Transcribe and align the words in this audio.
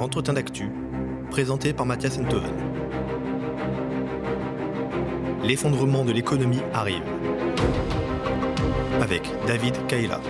l'entretien 0.00 0.32
d'actu, 0.32 0.70
présenté 1.30 1.74
par 1.74 1.84
Mathias 1.84 2.16
Enthoven. 2.16 2.54
L'effondrement 5.44 6.06
de 6.06 6.12
l'économie 6.12 6.62
arrive. 6.72 7.02
Avec 9.02 9.22
David 9.46 9.74
Kaila. 9.88 10.22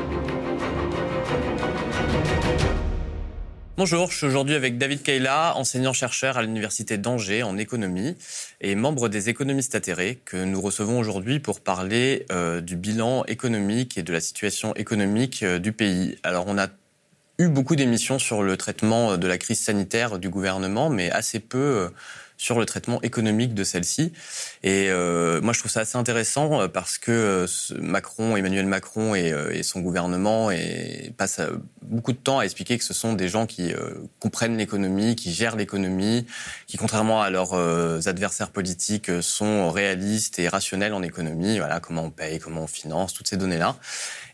Bonjour, 3.77 4.11
je 4.11 4.17
suis 4.17 4.27
aujourd'hui 4.27 4.57
avec 4.57 4.77
David 4.77 5.03
Kayla, 5.03 5.57
enseignant-chercheur 5.57 6.37
à 6.37 6.43
l'Université 6.43 6.99
d'Angers 6.99 7.45
en 7.45 7.57
économie 7.57 8.17
et 8.61 8.75
membre 8.75 9.09
des 9.09 9.29
économistes 9.29 9.77
atterrés 9.77 10.21
que 10.25 10.37
nous 10.37 10.61
recevons 10.61 10.99
aujourd'hui 10.99 11.39
pour 11.39 11.61
parler 11.61 12.27
euh, 12.33 12.61
du 12.61 12.75
bilan 12.77 13.25
économique 13.27 13.97
et 13.97 14.03
de 14.03 14.13
la 14.13 14.21
situation 14.21 14.75
économique 14.75 15.45
euh, 15.45 15.59
du 15.61 15.73
pays. 15.73 16.19
Alors 16.25 16.45
on 16.49 16.59
a 16.59 16.67
eu 17.41 17.49
beaucoup 17.49 17.77
d'émissions 17.77 18.19
sur 18.19 18.43
le 18.43 18.57
traitement 18.57 19.17
de 19.17 19.27
la 19.27 19.39
crise 19.39 19.61
sanitaire 19.61 20.19
du 20.19 20.29
gouvernement, 20.29 20.91
mais 20.91 21.11
assez 21.11 21.41
peu 21.41 21.59
euh, 21.59 21.89
sur 22.41 22.59
le 22.59 22.65
traitement 22.65 23.03
économique 23.03 23.53
de 23.53 23.65
celle-ci. 23.65 24.15
Et 24.63 24.87
euh, 24.89 25.43
moi, 25.43 25.53
je 25.53 25.59
trouve 25.59 25.71
ça 25.71 25.81
assez 25.81 25.99
intéressant 25.99 26.63
euh, 26.63 26.69
parce 26.69 26.97
que 26.97 27.11
euh, 27.13 27.47
Macron, 27.79 28.35
Emmanuel 28.35 28.65
Macron 28.65 29.15
et, 29.15 29.63
son 29.63 29.81
gouvernement 29.81 30.49
passent 31.19 31.43
beaucoup 31.83 32.13
de 32.13 32.17
temps 32.17 32.39
à 32.39 32.45
expliquer 32.45 32.79
que 32.79 32.85
ce 32.85 32.95
sont 32.95 33.13
des 33.13 33.29
gens 33.29 33.45
qui 33.45 33.73
comprennent 34.19 34.57
l'économie, 34.57 35.17
qui 35.17 35.35
gèrent 35.35 35.55
l'économie, 35.55 36.27
qui, 36.67 36.79
contrairement 36.79 37.21
à 37.21 37.29
leurs 37.29 37.55
adversaires 38.09 38.51
politiques, 38.51 39.11
sont 39.21 39.71
réalistes 39.71 40.39
et 40.39 40.49
rationnels 40.49 40.95
en 40.95 41.03
économie. 41.03 41.59
Voilà, 41.59 41.79
comment 41.79 42.05
on 42.05 42.11
paye, 42.11 42.39
comment 42.39 42.63
on 42.63 42.67
finance, 42.67 43.13
toutes 43.13 43.29
ces 43.29 43.37
données-là. 43.37 43.77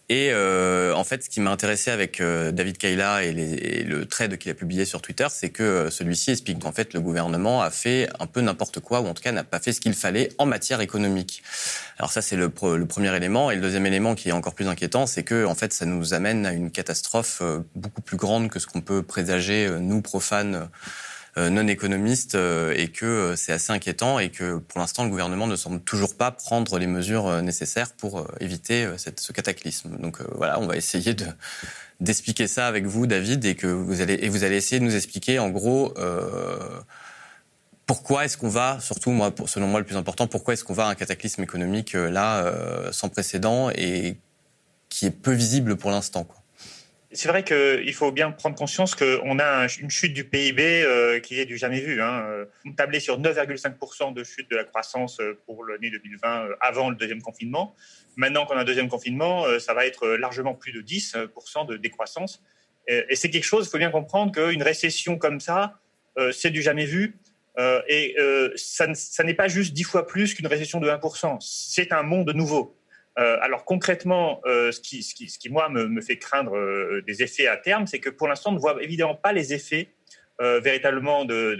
Et 0.08 0.30
euh, 0.30 0.94
en 0.94 1.02
fait, 1.02 1.24
ce 1.24 1.28
qui 1.28 1.40
m'a 1.40 1.50
intéressé 1.50 1.90
avec 1.90 2.20
euh, 2.20 2.52
David 2.52 2.78
Kayla 2.78 3.24
et, 3.24 3.30
et, 3.30 3.82
le 3.82 4.06
trade 4.06 4.36
qu'il 4.36 4.52
a 4.52 4.54
publié 4.54 4.84
sur 4.84 5.02
Twitter, 5.02 5.26
c'est 5.30 5.50
que 5.50 5.64
euh, 5.64 5.90
celui-ci 5.90 6.30
explique 6.30 6.60
qu'en 6.60 6.70
fait, 6.70 6.94
le 6.94 7.00
gouvernement 7.00 7.60
a 7.60 7.70
fait 7.70 8.08
un 8.20 8.28
peu 8.28 8.40
n'importe 8.40 8.78
quoi, 8.78 9.00
ou 9.00 9.06
en 9.08 9.14
tout 9.14 9.22
cas 9.22 9.32
n'a 9.32 9.42
pas 9.42 9.58
fait 9.58 9.72
ce 9.72 9.80
qu'il 9.80 9.94
fallait 9.94 10.28
en 10.38 10.46
matière 10.46 10.80
économique. 10.80 11.42
Alors 11.98 12.12
ça, 12.12 12.22
c'est 12.22 12.36
le, 12.36 12.52
le, 12.76 12.86
premier 12.86 13.16
élément. 13.16 13.50
Et 13.50 13.56
le 13.56 13.60
deuxième 13.60 13.84
élément 13.84 14.14
qui 14.14 14.28
est 14.28 14.32
encore 14.32 14.54
plus 14.54 14.68
inquiétant, 14.68 15.06
c'est 15.06 15.24
que 15.24 15.44
en 15.44 15.56
fait, 15.56 15.72
ça 15.72 15.86
nous 15.86 16.14
amène 16.14 16.46
à 16.46 16.52
une 16.52 16.70
catastrophe 16.70 17.40
euh, 17.42 17.60
beaucoup 17.74 18.02
plus 18.02 18.16
grande 18.16 18.48
que 18.48 18.60
ce 18.60 18.68
qu'on 18.68 18.82
peut 18.82 19.02
présager, 19.02 19.68
nous, 19.80 20.02
profanes 20.02 20.54
euh, 20.54 20.64
non 21.36 21.66
économiste 21.66 22.34
euh, 22.34 22.72
et 22.76 22.88
que 22.88 23.04
euh, 23.04 23.36
c'est 23.36 23.52
assez 23.52 23.72
inquiétant 23.72 24.18
et 24.18 24.30
que 24.30 24.56
pour 24.56 24.80
l'instant 24.80 25.04
le 25.04 25.10
gouvernement 25.10 25.46
ne 25.46 25.56
semble 25.56 25.80
toujours 25.80 26.16
pas 26.16 26.30
prendre 26.30 26.78
les 26.78 26.86
mesures 26.86 27.42
nécessaires 27.42 27.92
pour 27.92 28.26
éviter 28.40 28.88
ce 28.96 29.32
cataclysme. 29.32 29.96
Donc 29.98 30.20
voilà, 30.34 30.58
on 30.60 30.66
va 30.66 30.76
essayer 30.76 31.14
de 31.14 31.26
d'expliquer 32.00 32.46
ça 32.46 32.66
avec 32.66 32.84
vous, 32.86 33.06
David, 33.06 33.44
et 33.44 33.54
que 33.54 33.66
vous 33.66 34.00
allez 34.00 34.18
et 34.20 34.28
vous 34.28 34.44
allez 34.44 34.56
essayer 34.56 34.80
de 34.80 34.84
nous 34.84 34.96
expliquer 34.96 35.38
en 35.38 35.50
gros. 35.50 35.94
Euh, 35.98 36.58
pourquoi 37.86 38.24
est-ce 38.24 38.36
qu'on 38.36 38.48
va, 38.48 38.80
surtout 38.80 39.12
moi, 39.12 39.32
selon 39.46 39.68
moi 39.68 39.78
le 39.78 39.86
plus 39.86 39.96
important, 39.96 40.26
pourquoi 40.26 40.54
est-ce 40.54 40.64
qu'on 40.64 40.74
va 40.74 40.86
à 40.86 40.90
un 40.90 40.96
cataclysme 40.96 41.44
économique 41.44 41.92
là 41.92 42.44
euh, 42.44 42.90
sans 42.90 43.08
précédent 43.08 43.70
et 43.70 44.18
qui 44.88 45.06
est 45.06 45.12
peu 45.12 45.30
visible 45.32 45.76
pour 45.76 45.92
l'instant 45.92 46.24
quoi 46.24 46.42
c'est 47.16 47.28
vrai 47.28 47.44
qu'il 47.44 47.94
faut 47.94 48.12
bien 48.12 48.30
prendre 48.30 48.56
conscience 48.56 48.94
qu'on 48.94 49.38
a 49.38 49.66
une 49.80 49.90
chute 49.90 50.12
du 50.12 50.24
PIB 50.24 50.82
euh, 50.82 51.18
qui 51.20 51.40
est 51.40 51.46
du 51.46 51.56
jamais 51.56 51.80
vu. 51.80 52.02
Hein. 52.02 52.44
On 52.66 52.72
tablait 52.72 53.00
sur 53.00 53.20
9,5% 53.20 54.12
de 54.12 54.22
chute 54.22 54.50
de 54.50 54.56
la 54.56 54.64
croissance 54.64 55.18
euh, 55.20 55.38
pour 55.46 55.64
l'année 55.64 55.90
2020 55.90 56.28
euh, 56.28 56.56
avant 56.60 56.90
le 56.90 56.96
deuxième 56.96 57.22
confinement. 57.22 57.74
Maintenant 58.16 58.44
qu'on 58.44 58.56
a 58.56 58.60
un 58.60 58.64
deuxième 58.64 58.88
confinement, 58.88 59.44
ça 59.58 59.74
va 59.74 59.84
être 59.84 60.08
largement 60.08 60.54
plus 60.54 60.72
de 60.72 60.80
10% 60.80 61.66
de 61.66 61.76
décroissance. 61.76 62.42
Et 62.88 63.14
c'est 63.14 63.28
quelque 63.28 63.44
chose, 63.44 63.66
il 63.66 63.70
faut 63.70 63.76
bien 63.76 63.90
comprendre 63.90 64.32
qu'une 64.32 64.62
récession 64.62 65.18
comme 65.18 65.38
ça, 65.38 65.78
c'est 66.32 66.48
du 66.48 66.62
jamais 66.62 66.86
vu. 66.86 67.18
Et 67.58 68.16
ça 68.56 68.86
n'est 69.22 69.34
pas 69.34 69.48
juste 69.48 69.74
10 69.74 69.82
fois 69.82 70.06
plus 70.06 70.32
qu'une 70.32 70.46
récession 70.46 70.80
de 70.80 70.88
1%. 70.88 71.36
C'est 71.40 71.92
un 71.92 72.02
monde 72.02 72.30
nouveau. 72.34 72.74
Euh, 73.18 73.38
alors 73.40 73.64
concrètement, 73.64 74.42
euh, 74.44 74.72
ce, 74.72 74.80
qui, 74.80 75.48
moi 75.48 75.68
me, 75.70 76.00
fait 76.00 76.18
craindre 76.18 76.54
euh, 76.54 77.02
des 77.06 77.22
effets 77.22 77.46
à 77.46 77.56
terme, 77.56 77.86
c'est 77.86 77.98
que 77.98 78.10
pour 78.10 78.28
l'instant, 78.28 78.50
on 78.50 78.54
ne 78.54 78.58
voit 78.58 78.82
évidemment 78.82 79.14
pas 79.14 79.32
les 79.32 79.52
effets 79.54 79.92
véritablement 80.38 81.24
de, 81.24 81.56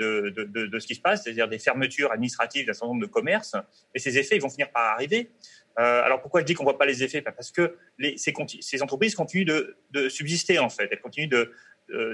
ce 0.78 0.86
qui 0.86 0.94
se 0.94 1.00
passe, 1.00 1.24
c'est-à-dire 1.24 1.48
des 1.48 1.58
fermetures 1.58 2.12
administratives 2.12 2.66
d'un 2.66 2.74
certain 2.74 2.88
nombre 2.88 3.00
de 3.00 3.06
commerces. 3.06 3.56
Mais 3.94 4.00
ces 4.00 4.18
effets, 4.18 4.36
ils 4.36 4.42
vont 4.42 4.50
finir 4.50 4.70
par 4.70 4.92
arriver. 4.92 5.30
alors 5.76 6.20
pourquoi 6.20 6.42
je 6.42 6.44
dis 6.44 6.52
qu'on 6.52 6.64
ne 6.64 6.68
voit 6.68 6.76
pas 6.76 6.84
les 6.84 7.02
effets? 7.02 7.22
Ben, 7.22 7.32
Parce 7.32 7.50
que 7.50 7.78
ces, 8.18 8.82
entreprises 8.82 9.14
continuent 9.14 9.46
de, 9.46 10.08
subsister 10.10 10.58
en 10.58 10.68
fait. 10.68 10.90
Elles 10.92 11.00
continuent 11.00 11.30
de 11.30 11.52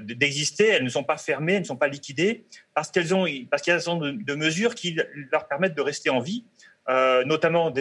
d'exister, 0.02 0.69
elles 0.69 0.84
ne 0.84 0.88
sont 0.88 1.02
pas 1.02 1.16
fermées, 1.16 1.54
elles 1.54 1.62
ne 1.62 1.66
sont 1.66 1.76
pas 1.76 1.88
liquidées, 1.88 2.44
parce 2.75 2.92
qu'elles 2.92 3.12
ont, 3.12 3.26
parce 3.50 3.62
qu'il 3.62 3.70
y 3.70 3.75
a 3.75 3.78
un 3.78 3.81
certain 3.81 3.98
nombre 3.98 4.22
de 4.22 4.34
mesures 4.34 4.76
qui 4.76 4.97
leur 5.32 5.48
permettent 5.48 5.75
de 5.75 5.81
rester 5.81 6.10
en 6.10 6.20
vie. 6.20 6.44
Euh, 6.88 7.25
notamment 7.25 7.70
ne, 7.70 7.81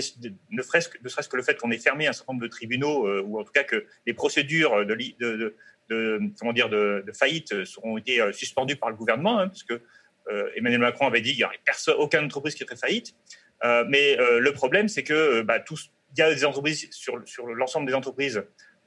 serait-ce 0.62 0.90
que, 0.90 1.38
le 1.38 1.44
fait 1.44 1.58
qu'on 1.58 1.72
ait 1.72 1.80
fermé 1.80 2.06
un 2.06 2.14
certain 2.14 2.34
nombre 2.34 2.44
de 2.44 2.50
tribunaux, 2.50 3.08
euh, 3.08 3.24
ou 3.26 3.40
en 3.40 3.44
tout 3.44 3.52
cas 3.52 3.64
que 3.64 3.88
les 4.06 4.14
procédures 4.14 4.86
de, 4.86 5.56
comment 6.40 6.54
dire, 6.54 6.70
de, 6.70 7.04
faillite 7.14 7.54
ont 7.82 7.98
été 7.98 8.22
euh, 8.22 8.32
suspendues 8.32 8.76
par 8.76 8.92
le 8.92 8.96
gouvernement, 8.96 9.40
hein, 9.40 9.48
parce 9.48 9.64
que 9.64 9.82
Emmanuel 10.56 10.80
Macron 10.80 11.08
avait 11.08 11.20
dit 11.20 11.32
qu'il 11.32 11.40
n'y 11.40 11.44
aurait 11.46 11.60
personne, 11.66 11.96
aucune 11.98 12.24
entreprise 12.24 12.54
qui 12.56 12.64
ferait 12.64 12.78
faillite. 12.78 13.16
mais 13.90 14.16
le 14.18 14.52
problème, 14.52 14.88
c'est 14.88 15.04
que 15.04 15.42
bah, 15.42 15.58
il 15.70 16.20
y 16.20 16.22
a 16.22 16.34
des 16.34 16.46
entreprises 16.46 16.88
sur, 16.92 17.22
sur 17.26 17.48
l'ensemble 17.48 17.88
des 17.88 17.94
entreprises. 17.96 18.42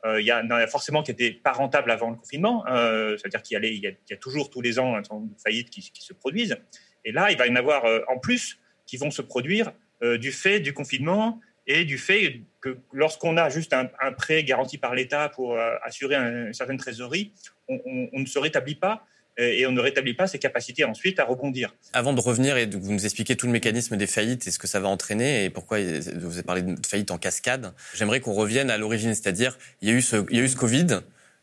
il 0.07 0.25
y, 0.25 0.31
a, 0.31 0.39
a 0.39 0.67
forcément 0.69 1.03
qui 1.03 1.11
n'étaient 1.11 1.33
pas 1.33 1.53
rentables 1.53 1.91
avant 1.91 2.11
le 2.11 2.17
confinement, 2.17 2.65
c'est-à-dire 2.67 3.43
qu'il 3.43 3.63
y, 3.63 4.15
a 4.15 4.17
toujours 4.17 4.49
tous 4.49 4.63
les 4.63 4.79
ans 4.79 4.95
un 4.95 5.03
certain 5.03 5.17
nombre 5.17 5.35
de 5.35 5.41
faillites 5.41 5.69
qui 5.69 5.91
se 5.93 6.15
produisent. 6.15 6.57
Et 7.05 7.13
là, 7.13 7.31
il 7.31 7.37
va 7.37 7.47
y 7.47 7.51
en 7.51 7.57
avoir 7.57 7.85
en 8.09 8.19
plus 8.19 8.59
qui 8.87 8.97
vont 8.97 9.11
se 9.11 9.21
produire 9.21 9.73
euh, 10.05 10.19
du 10.19 10.33
fait 10.33 10.61
du 10.61 10.73
confinement 10.73 11.41
et 11.67 11.85
du 11.85 11.99
fait 11.99 12.41
que 12.61 12.77
lorsqu'on 12.93 13.37
a 13.37 13.49
juste 13.49 13.73
un, 13.73 13.89
prêt 14.13 14.45
garanti 14.45 14.79
par 14.79 14.95
l'État 14.95 15.29
pour 15.31 15.55
euh, 15.55 15.75
assurer 15.83 16.15
une 16.15 16.53
certaine 16.53 16.77
trésorerie, 16.77 17.33
on, 17.69 17.81
ne 18.13 18.27
se 18.27 18.39
rétablit 18.39 18.75
pas 18.75 19.07
et 19.37 19.67
on 19.67 19.73
ne 19.73 19.81
rétablit 19.81 20.15
pas 20.15 20.27
ses 20.29 20.39
capacités 20.39 20.85
ensuite 20.85 21.19
à 21.19 21.25
rebondir. 21.25 21.75
Avant 21.93 22.13
de 22.13 22.21
revenir 22.21 22.57
et 22.57 22.67
de 22.67 22.77
vous 22.77 22.93
nous 22.93 23.05
expliquer 23.05 23.35
tout 23.35 23.47
le 23.47 23.53
mécanisme 23.53 23.97
des 23.97 24.07
faillites 24.07 24.47
et 24.47 24.51
ce 24.51 24.59
que 24.61 24.67
ça 24.67 24.79
va 24.79 24.89
entraîner 24.89 25.45
et 25.45 25.51
pourquoi 25.51 25.79
vous 25.81 26.35
avez 26.35 26.43
parlé 26.43 26.63
de 26.63 26.87
faillite 26.87 27.11
en 27.11 27.19
cascade, 27.19 27.73
j'aimerais 27.95 28.21
qu'on 28.21 28.35
revienne 28.35 28.71
à 28.71 28.79
l'origine, 28.79 29.15
c'est-à-dire 29.15 29.59
il 29.81 29.89
il 29.89 30.37
y 30.37 30.41
a 30.41 30.43
eu 30.43 30.49
ce 30.49 30.57
Covid, 30.57 31.01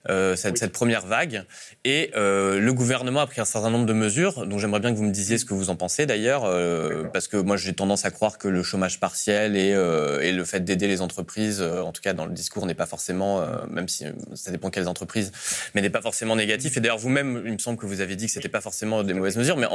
euh, 0.10 0.36
cette, 0.36 0.58
cette, 0.58 0.72
première 0.72 1.06
vague. 1.06 1.44
Et 1.84 2.12
euh, 2.16 2.60
le 2.60 2.74
gouvernement 2.74 3.22
a 3.22 3.28
pris 3.28 3.42
un 3.42 3.46
certain 3.46 3.70
nombre 3.70 3.86
de 3.86 3.94
mesures, 3.94 4.48
dont 4.48 4.58
j'aimerais 4.58 4.80
bien 4.80 4.92
que 4.92 4.98
vous 4.98 5.04
me 5.04 5.12
disiez 5.12 5.38
ce 5.38 5.46
que 5.46 5.54
vous 5.54 5.70
en 5.70 5.76
pensez 5.76 6.06
d'ailleurs, 6.06 6.46
euh, 6.46 7.04
parce 7.14 7.28
que 7.28 7.38
moi 7.38 7.58
j'ai 7.58 7.74
tendance 7.74 8.06
à 8.06 8.12
croire 8.12 8.38
que 8.38 8.48
le 8.48 8.64
chômage 8.64 9.00
partiel 9.00 9.56
et, 9.56 9.74
euh, 9.74 10.20
et 10.22 10.32
le 10.32 10.44
fait 10.44 10.62
d'aider 10.62 10.88
les 10.88 11.02
entreprises, 11.02 11.62
euh, 11.62 11.82
en 11.82 11.92
tout 11.92 12.02
cas 12.02 12.14
dans 12.14 12.26
le 12.26 12.34
discours, 12.34 12.66
n'est 12.66 12.74
pas 12.74 12.86
forcément, 12.86 13.46
même 13.70 13.88
si 13.88 14.06
ça 14.36 14.52
dépend 14.52 14.70
quelles 14.70 14.88
entreprises, 14.88 15.32
mais 15.76 15.82
n'est 15.82 15.90
pas 15.90 16.02
forcément 16.02 16.36
négatif. 16.36 16.78
Et 16.78 16.80
d'ailleurs 16.80 16.98
vous-même, 16.98 17.44
il 17.46 17.54
me 17.54 17.58
semble 17.58 17.78
que 17.78 17.86
vous 17.86 18.02
avez 18.02 18.16
dit 18.16 18.26
que 18.26 18.32
c'était 18.32 18.50
pas 18.50 18.62
forcément 18.62 19.04
des 19.04 19.14
mauvaises 19.14 19.38
mesures, 19.38 19.58
mais 19.58 19.68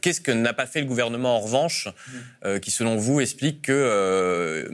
qu'est-ce 0.00 0.20
que 0.20 0.30
n'a 0.30 0.52
pas 0.52 0.66
fait 0.66 0.80
le 0.80 0.86
gouvernement 0.86 1.36
en 1.36 1.40
revanche, 1.40 1.88
qui 2.62 2.70
selon 2.70 2.96
vous 2.96 3.20
explique 3.20 3.62
que 3.62 4.68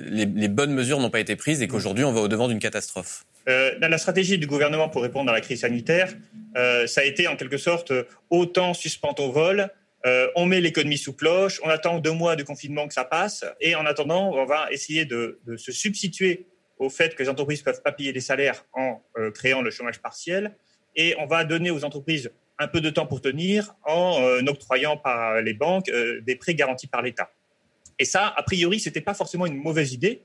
les, 0.00 0.26
les 0.26 0.48
bonnes 0.48 0.72
mesures 0.72 1.00
n'ont 1.00 1.10
pas 1.10 1.20
été 1.20 1.36
prises 1.36 1.62
et 1.62 1.68
qu'aujourd'hui 1.68 2.04
on 2.04 2.12
va 2.12 2.20
au 2.20 2.28
devant 2.28 2.48
d'une 2.48 2.58
catastrophe? 2.58 3.24
Euh, 3.48 3.78
la 3.80 3.98
stratégie 3.98 4.38
du 4.38 4.46
gouvernement 4.46 4.88
pour 4.88 5.02
répondre 5.02 5.30
à 5.30 5.34
la 5.34 5.40
crise 5.40 5.60
sanitaire, 5.60 6.12
euh, 6.56 6.86
ça 6.86 7.02
a 7.02 7.04
été 7.04 7.28
en 7.28 7.36
quelque 7.36 7.58
sorte 7.58 7.92
autant 8.30 8.74
suspend 8.74 9.14
au 9.18 9.30
vol, 9.30 9.70
euh, 10.06 10.28
on 10.36 10.44
met 10.44 10.60
l'économie 10.60 10.98
sous 10.98 11.14
cloche, 11.14 11.60
on 11.64 11.70
attend 11.70 11.98
deux 11.98 12.12
mois 12.12 12.36
de 12.36 12.42
confinement 12.42 12.86
que 12.86 12.92
ça 12.92 13.04
passe, 13.04 13.44
et 13.60 13.74
en 13.74 13.86
attendant, 13.86 14.32
on 14.34 14.44
va 14.44 14.70
essayer 14.70 15.06
de, 15.06 15.40
de 15.46 15.56
se 15.56 15.72
substituer 15.72 16.46
au 16.78 16.90
fait 16.90 17.14
que 17.14 17.22
les 17.22 17.28
entreprises 17.28 17.62
peuvent 17.62 17.80
pas 17.82 17.92
payer 17.92 18.12
les 18.12 18.20
salaires 18.20 18.66
en 18.74 19.02
euh, 19.16 19.30
créant 19.30 19.62
le 19.62 19.70
chômage 19.70 20.02
partiel, 20.02 20.56
et 20.94 21.14
on 21.18 21.26
va 21.26 21.44
donner 21.44 21.70
aux 21.70 21.84
entreprises 21.84 22.30
un 22.58 22.68
peu 22.68 22.80
de 22.80 22.90
temps 22.90 23.06
pour 23.06 23.22
tenir 23.22 23.74
en 23.84 24.20
euh, 24.20 24.42
octroyant 24.46 24.98
par 24.98 25.40
les 25.40 25.54
banques 25.54 25.90
des 26.22 26.36
prêts 26.36 26.54
garantis 26.54 26.86
par 26.86 27.02
l'État. 27.02 27.30
Et 27.98 28.04
ça, 28.04 28.32
a 28.36 28.42
priori, 28.42 28.80
c'était 28.80 29.00
pas 29.00 29.14
forcément 29.14 29.46
une 29.46 29.56
mauvaise 29.56 29.92
idée. 29.92 30.22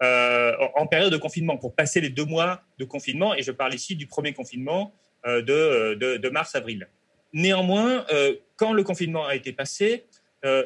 Euh, 0.00 0.52
en 0.76 0.86
période 0.86 1.12
de 1.12 1.16
confinement, 1.16 1.56
pour 1.56 1.74
passer 1.74 2.00
les 2.00 2.08
deux 2.08 2.24
mois 2.24 2.62
de 2.78 2.84
confinement, 2.84 3.34
et 3.34 3.42
je 3.42 3.50
parle 3.50 3.74
ici 3.74 3.96
du 3.96 4.06
premier 4.06 4.32
confinement 4.32 4.92
euh, 5.26 5.42
de, 5.42 6.16
de 6.16 6.28
mars-avril. 6.28 6.88
Néanmoins, 7.32 8.06
euh, 8.12 8.36
quand 8.56 8.72
le 8.72 8.84
confinement 8.84 9.26
a 9.26 9.34
été 9.34 9.52
passé, 9.52 10.04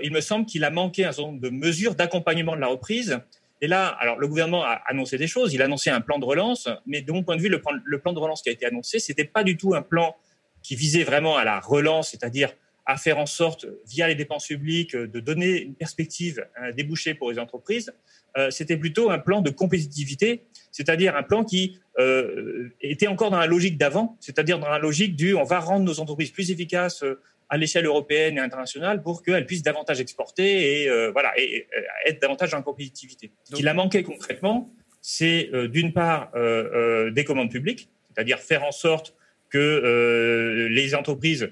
il 0.03 0.13
me 0.13 0.21
semble 0.21 0.45
qu'il 0.45 0.65
a 0.65 0.71
manqué 0.71 1.07
un 1.07 1.13
certain 1.13 1.31
nombre 1.31 1.41
de 1.41 1.49
mesures 1.49 1.95
d'accompagnement 1.95 2.55
de 2.55 2.61
la 2.61 2.67
reprise. 2.67 3.19
Et 3.63 3.69
là, 3.69 3.87
alors 3.87 4.19
le 4.19 4.29
gouvernement 4.29 4.63
a 4.63 4.83
annoncé 4.87 5.17
des 5.17 5.27
choses, 5.27 5.55
il 5.55 5.63
a 5.63 5.65
annoncé 5.65 5.89
un 5.89 6.03
plan 6.03 6.19
de 6.19 6.27
relance, 6.27 6.69
mais 6.85 7.01
de 7.01 7.11
mon 7.11 7.23
point 7.23 7.37
de 7.37 7.41
vue, 7.41 7.49
le 7.49 7.63
plan, 7.63 7.73
le 7.83 7.99
plan 7.99 8.13
de 8.13 8.19
relance 8.19 8.43
qui 8.43 8.51
a 8.51 8.53
été 8.53 8.67
annoncé, 8.67 8.99
c'était 8.99 9.25
pas 9.25 9.43
du 9.43 9.57
tout 9.57 9.75
un 9.75 9.81
plan 9.81 10.15
qui 10.63 10.77
visait 10.77 11.05
vraiment 11.05 11.39
à 11.39 11.45
la 11.45 11.59
relance, 11.59 12.11
c'est-à-dire 12.11 12.53
à 12.87 12.97
faire 12.97 13.19
en 13.19 13.27
sorte, 13.27 13.67
via 13.87 14.09
les 14.09 14.15
dépenses 14.15 14.47
publiques, 14.47 14.97
de 14.97 15.21
donner 15.21 15.63
une 15.63 15.75
perspective, 15.75 16.45
un 16.57 16.73
débouché 16.73 17.15
pour 17.15 17.31
les 17.31 17.39
entreprises. 17.39 17.93
Euh, 18.37 18.51
c'était 18.51 18.77
plutôt 18.77 19.11
un 19.11 19.19
plan 19.19 19.41
de 19.41 19.51
compétitivité 19.51 20.45
c'est-à-dire 20.73 21.15
un 21.15 21.23
plan 21.23 21.45
qui 21.45 21.79
euh, 21.99 22.71
était 22.81 23.07
encore 23.07 23.31
dans 23.31 23.39
la 23.39 23.47
logique 23.47 23.79
d'avant, 23.79 24.17
c'est-à-dire 24.21 24.59
dans 24.59 24.71
la 24.71 24.79
logique 24.79 25.15
du 25.15 25.35
on 25.35 25.45
va 25.45 25.61
rendre 25.61 25.85
nos 25.85 26.01
entreprises 26.01 26.31
plus 26.31 26.51
efficaces 26.51 27.05
euh, 27.05 27.21
à 27.51 27.59
l'échelle 27.59 27.85
européenne 27.85 28.39
et 28.39 28.41
internationale 28.41 29.03
pour 29.03 29.23
qu'elles 29.23 29.45
puissent 29.45 29.63
davantage 29.63 30.01
exporter 30.01 30.83
et 30.83 30.89
euh, 30.89 31.11
voilà 31.13 31.39
et, 31.39 31.69
être 32.07 32.21
davantage 32.21 32.55
en 32.55 32.63
compétitivité. 32.63 33.31
Ce 33.45 33.55
qu'il 33.55 33.69
a 33.69 33.75
manqué 33.75 34.03
concrètement, 34.03 34.73
c'est 35.03 35.51
d'une 35.69 35.93
part 35.93 36.31
des 36.33 37.25
commandes 37.25 37.51
publiques, 37.51 37.89
c'est-à-dire 38.09 38.39
faire 38.39 38.63
en 38.63 38.71
sorte 38.71 39.17
que 39.51 40.69
les 40.71 40.95
entreprises 40.95 41.51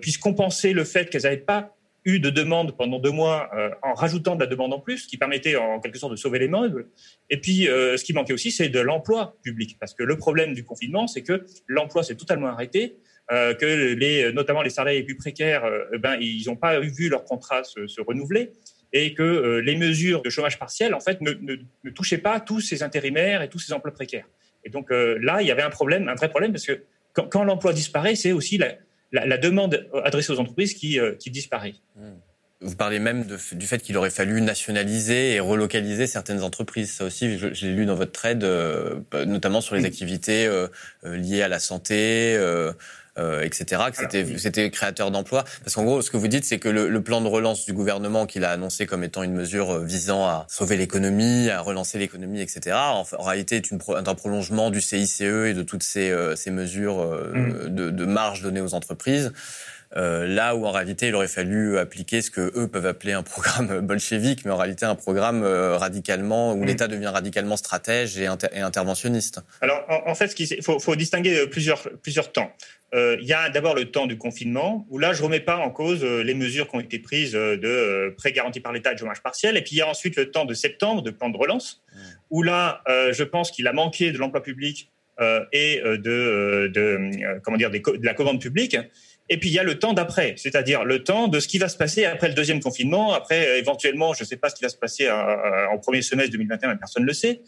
puissent 0.00 0.18
compenser 0.18 0.72
le 0.72 0.84
fait 0.84 1.08
qu'elles 1.08 1.22
n'avaient 1.22 1.36
pas 1.36 1.78
eu 2.08 2.20
de 2.20 2.30
demande 2.30 2.76
pendant 2.76 2.98
deux 2.98 3.10
mois 3.10 3.50
euh, 3.54 3.70
en 3.82 3.92
rajoutant 3.92 4.34
de 4.34 4.40
la 4.40 4.46
demande 4.46 4.72
en 4.72 4.80
plus, 4.80 5.06
qui 5.06 5.18
permettait 5.18 5.56
en 5.56 5.78
quelque 5.78 5.98
sorte 5.98 6.12
de 6.12 6.16
sauver 6.16 6.38
les 6.38 6.48
meubles. 6.48 6.86
Et 7.28 7.38
puis, 7.38 7.68
euh, 7.68 7.96
ce 7.96 8.04
qui 8.04 8.12
manquait 8.14 8.32
aussi, 8.32 8.50
c'est 8.50 8.68
de 8.68 8.80
l'emploi 8.80 9.36
public, 9.42 9.76
parce 9.78 9.94
que 9.94 10.02
le 10.02 10.16
problème 10.16 10.54
du 10.54 10.64
confinement, 10.64 11.06
c'est 11.06 11.22
que 11.22 11.44
l'emploi 11.66 12.02
s'est 12.02 12.14
totalement 12.14 12.48
arrêté, 12.48 12.96
euh, 13.30 13.52
que 13.52 13.66
les, 13.94 14.32
notamment 14.32 14.62
les 14.62 14.70
salariés 14.70 15.00
les 15.00 15.04
plus 15.04 15.16
précaires, 15.16 15.64
ben 15.98 16.16
ils 16.18 16.44
n'ont 16.46 16.56
pas 16.56 16.80
vu 16.80 17.10
leur 17.10 17.24
contrat 17.24 17.62
se, 17.62 18.00
renouveler 18.00 18.52
et 18.94 19.12
que 19.12 19.58
les 19.58 19.76
mesures 19.76 20.22
de 20.22 20.30
chômage 20.30 20.58
partiel, 20.58 20.94
en 20.94 21.00
fait, 21.00 21.20
ne, 21.20 21.90
touchaient 21.90 22.16
pas 22.16 22.40
tous 22.40 22.62
ces 22.62 22.82
intérimaires 22.82 23.42
et 23.42 23.50
tous 23.50 23.58
ces 23.58 23.74
emplois 23.74 23.92
précaires. 23.92 24.26
Et 24.64 24.70
donc 24.70 24.90
là, 24.90 25.42
il 25.42 25.46
y 25.46 25.50
avait 25.50 25.62
un 25.62 25.68
problème, 25.68 26.08
un 26.08 26.14
vrai 26.14 26.30
problème, 26.30 26.52
parce 26.52 26.64
que 26.64 26.84
quand, 27.12 27.28
quand 27.28 27.44
l'emploi 27.44 27.74
disparaît, 27.74 28.14
c'est 28.14 28.32
aussi 28.32 28.56
la, 28.56 28.76
la, 29.12 29.38
demande 29.38 29.88
adressée 30.04 30.32
aux 30.32 30.40
entreprises 30.40 30.74
qui, 30.74 30.98
euh, 30.98 31.14
qui 31.14 31.30
disparaît. 31.30 31.74
Hmm. 31.96 32.14
Vous 32.60 32.74
parlez 32.74 32.98
même 32.98 33.24
du 33.52 33.66
fait 33.68 33.78
qu'il 33.78 33.96
aurait 33.96 34.10
fallu 34.10 34.40
nationaliser 34.40 35.34
et 35.34 35.40
relocaliser 35.40 36.08
certaines 36.08 36.42
entreprises. 36.42 36.90
Ça 36.90 37.04
aussi, 37.04 37.38
je, 37.38 37.46
l'ai 37.66 37.72
lu 37.72 37.86
dans 37.86 37.94
votre 37.94 38.10
trade, 38.10 38.42
euh, 38.42 38.98
notamment 39.26 39.60
sur 39.60 39.76
les 39.76 39.84
activités 39.84 40.44
euh, 40.46 40.66
liées 41.04 41.42
à 41.42 41.46
la 41.46 41.60
santé, 41.60 42.36
euh, 43.18 43.42
etc., 43.42 43.82
que 43.90 43.96
c'était, 43.96 44.38
c'était 44.38 44.70
créateur 44.70 45.10
d'emplois. 45.10 45.44
Parce 45.64 45.74
qu'en 45.74 45.84
gros, 45.84 46.02
ce 46.02 46.10
que 46.10 46.16
vous 46.16 46.28
dites, 46.28 46.44
c'est 46.44 46.58
que 46.58 46.68
le, 46.68 46.88
le, 46.88 47.02
plan 47.02 47.20
de 47.20 47.28
relance 47.28 47.64
du 47.64 47.72
gouvernement 47.72 48.26
qu'il 48.26 48.44
a 48.44 48.50
annoncé 48.50 48.86
comme 48.86 49.04
étant 49.04 49.22
une 49.22 49.34
mesure 49.34 49.72
euh, 49.72 49.84
visant 49.84 50.26
à 50.26 50.46
sauver 50.48 50.76
l'économie, 50.76 51.50
à 51.50 51.60
relancer 51.60 51.98
l'économie, 51.98 52.40
etc., 52.40 52.76
en, 52.76 53.04
réalité 53.18 53.56
est 53.56 53.70
une, 53.70 53.78
un 53.88 54.14
prolongement 54.14 54.70
du 54.70 54.80
CICE 54.80 55.20
et 55.20 55.54
de 55.54 55.62
toutes 55.62 55.82
ces, 55.82 56.10
euh, 56.10 56.36
ces 56.36 56.50
mesures 56.50 57.04
mmh. 57.04 57.68
de, 57.68 57.90
de 57.90 58.04
marge 58.04 58.42
données 58.42 58.60
aux 58.60 58.74
entreprises. 58.74 59.32
Euh, 59.96 60.26
là 60.26 60.54
où 60.54 60.66
en 60.66 60.70
réalité 60.70 61.08
il 61.08 61.14
aurait 61.14 61.28
fallu 61.28 61.78
appliquer 61.78 62.20
ce 62.20 62.30
que 62.30 62.52
eux 62.54 62.68
peuvent 62.68 62.86
appeler 62.86 63.14
un 63.14 63.22
programme 63.22 63.80
bolchevique, 63.86 64.44
mais 64.44 64.50
en 64.50 64.56
réalité 64.56 64.84
un 64.84 64.94
programme 64.94 65.42
euh, 65.42 65.78
radicalement 65.78 66.52
où 66.52 66.62
mm. 66.62 66.66
l'État 66.66 66.88
devient 66.88 67.06
radicalement 67.06 67.56
stratège 67.56 68.18
et, 68.18 68.26
interventionniste. 68.26 69.40
Alors 69.62 69.84
en, 69.88 70.14
fait, 70.14 70.38
il 70.38 70.62
faut, 70.62 70.78
faut, 70.78 70.94
distinguer 70.94 71.46
plusieurs, 71.46 71.88
plusieurs 72.02 72.32
temps. 72.32 72.52
Euh, 72.94 73.16
il 73.20 73.26
y 73.26 73.32
a 73.32 73.48
d'abord 73.48 73.74
le 73.74 73.86
temps 73.86 74.06
du 74.06 74.18
confinement, 74.18 74.86
où 74.90 74.98
là, 74.98 75.12
je 75.12 75.22
remets 75.22 75.40
pas 75.40 75.56
en 75.56 75.70
cause 75.70 76.04
les 76.04 76.34
mesures 76.34 76.68
qui 76.68 76.76
ont 76.76 76.80
été 76.80 76.98
prises 76.98 77.32
de 77.32 78.14
prêts 78.16 78.32
garantis 78.32 78.60
par 78.60 78.72
l'État 78.72 78.92
et 78.92 78.94
de 78.94 79.00
chômage 79.00 79.22
partiel. 79.22 79.56
Et 79.56 79.62
puis, 79.62 79.76
il 79.76 79.78
y 79.78 79.82
a 79.82 79.88
ensuite 79.88 80.16
le 80.16 80.30
temps 80.30 80.44
de 80.44 80.54
septembre, 80.54 81.02
de 81.02 81.10
plan 81.10 81.28
de 81.28 81.36
relance, 81.36 81.82
mm. 81.94 81.98
où 82.30 82.42
là, 82.42 82.82
je 82.86 83.24
pense 83.24 83.50
qu'il 83.50 83.66
a 83.66 83.72
manqué 83.72 84.12
de 84.12 84.18
l'emploi 84.18 84.42
public 84.42 84.90
et 85.52 85.82
de, 85.82 86.68
de, 86.68 87.40
comment 87.42 87.56
dire, 87.56 87.70
de 87.70 87.80
la 88.02 88.14
commande 88.14 88.40
publique. 88.40 88.76
Et 89.30 89.38
puis 89.38 89.50
il 89.50 89.52
y 89.52 89.58
a 89.58 89.62
le 89.62 89.78
temps 89.78 89.92
d'après, 89.92 90.34
c'est-à-dire 90.36 90.84
le 90.84 91.04
temps 91.04 91.28
de 91.28 91.38
ce 91.38 91.48
qui 91.48 91.58
va 91.58 91.68
se 91.68 91.76
passer 91.76 92.04
après 92.04 92.28
le 92.28 92.34
deuxième 92.34 92.60
confinement, 92.60 93.12
après 93.12 93.46
euh, 93.46 93.58
éventuellement, 93.58 94.14
je 94.14 94.22
ne 94.22 94.26
sais 94.26 94.36
pas 94.36 94.48
ce 94.48 94.54
qui 94.54 94.62
va 94.62 94.70
se 94.70 94.76
passer 94.76 95.06
euh, 95.06 95.12
euh, 95.12 95.66
en 95.72 95.78
premier 95.78 96.00
semestre 96.00 96.32
2021, 96.32 96.76
personne 96.76 97.02
ne 97.02 97.08
le 97.08 97.12
sait. 97.12 97.42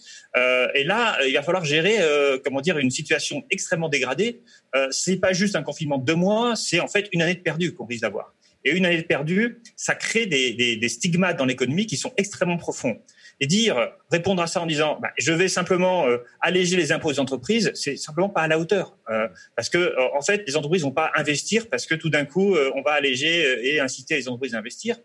Et 0.75 0.85
là, 0.85 1.19
il 1.27 1.33
va 1.35 1.43
falloir 1.43 1.65
gérer, 1.65 1.99
comment 2.45 2.61
dire, 2.61 2.79
une 2.79 2.91
situation 2.91 3.43
extrêmement 3.51 3.89
dégradée. 3.89 4.43
C'est 4.91 5.17
pas 5.17 5.33
juste 5.33 5.57
un 5.57 5.63
confinement 5.63 5.99
de 5.99 6.05
deux 6.05 6.15
mois, 6.15 6.55
c'est 6.57 6.81
en 6.81 6.87
fait 6.87 7.09
une 7.13 7.23
année 7.23 7.35
de 7.35 7.41
perdu 7.41 7.75
qu'on 7.75 7.87
risque 7.87 8.03
d'avoir. 8.03 8.35
Et 8.65 8.71
une 8.73 8.87
année 8.87 8.99
de 8.99 9.07
perdu, 9.07 9.61
ça 9.77 9.95
crée 9.95 10.27
des, 10.27 10.53
des, 10.53 10.77
des 10.77 10.89
stigmates 10.89 11.39
dans 11.39 11.47
l'économie 11.47 11.87
qui 11.87 11.97
sont 11.97 12.13
extrêmement 12.17 12.59
profonds 12.59 13.01
et 13.41 13.47
dire, 13.47 13.91
répondre 14.11 14.43
à 14.43 14.47
ça 14.47 14.61
en 14.61 14.67
disant, 14.67 14.99
bah, 15.01 15.11
je 15.19 15.33
vais 15.33 15.49
simplement 15.49 16.07
euh, 16.07 16.19
alléger 16.41 16.77
les 16.77 16.93
impôts 16.93 17.11
des 17.11 17.19
entreprises, 17.19 17.73
c'est 17.75 17.97
simplement 17.97 18.29
pas 18.29 18.43
à 18.43 18.49
la 18.49 18.59
hauteur, 18.59 18.99
euh, 19.09 19.29
parce 19.57 19.71
que 19.71 19.79
euh, 19.79 20.15
en 20.15 20.21
fait, 20.21 20.45
les 20.47 20.57
entreprises 20.57 20.83
vont 20.83 20.91
pas 20.91 21.11
investir 21.17 21.69
parce 21.71 21.87
que 21.87 21.95
tout 21.95 22.11
d'un 22.11 22.27
coup, 22.27 22.55
on 22.75 22.83
va 22.83 22.93
alléger 22.93 23.67
et 23.67 23.81
inciter 23.81 24.17
les 24.17 24.29
entreprises 24.29 24.55
à 24.55 24.59
investir. 24.59 24.97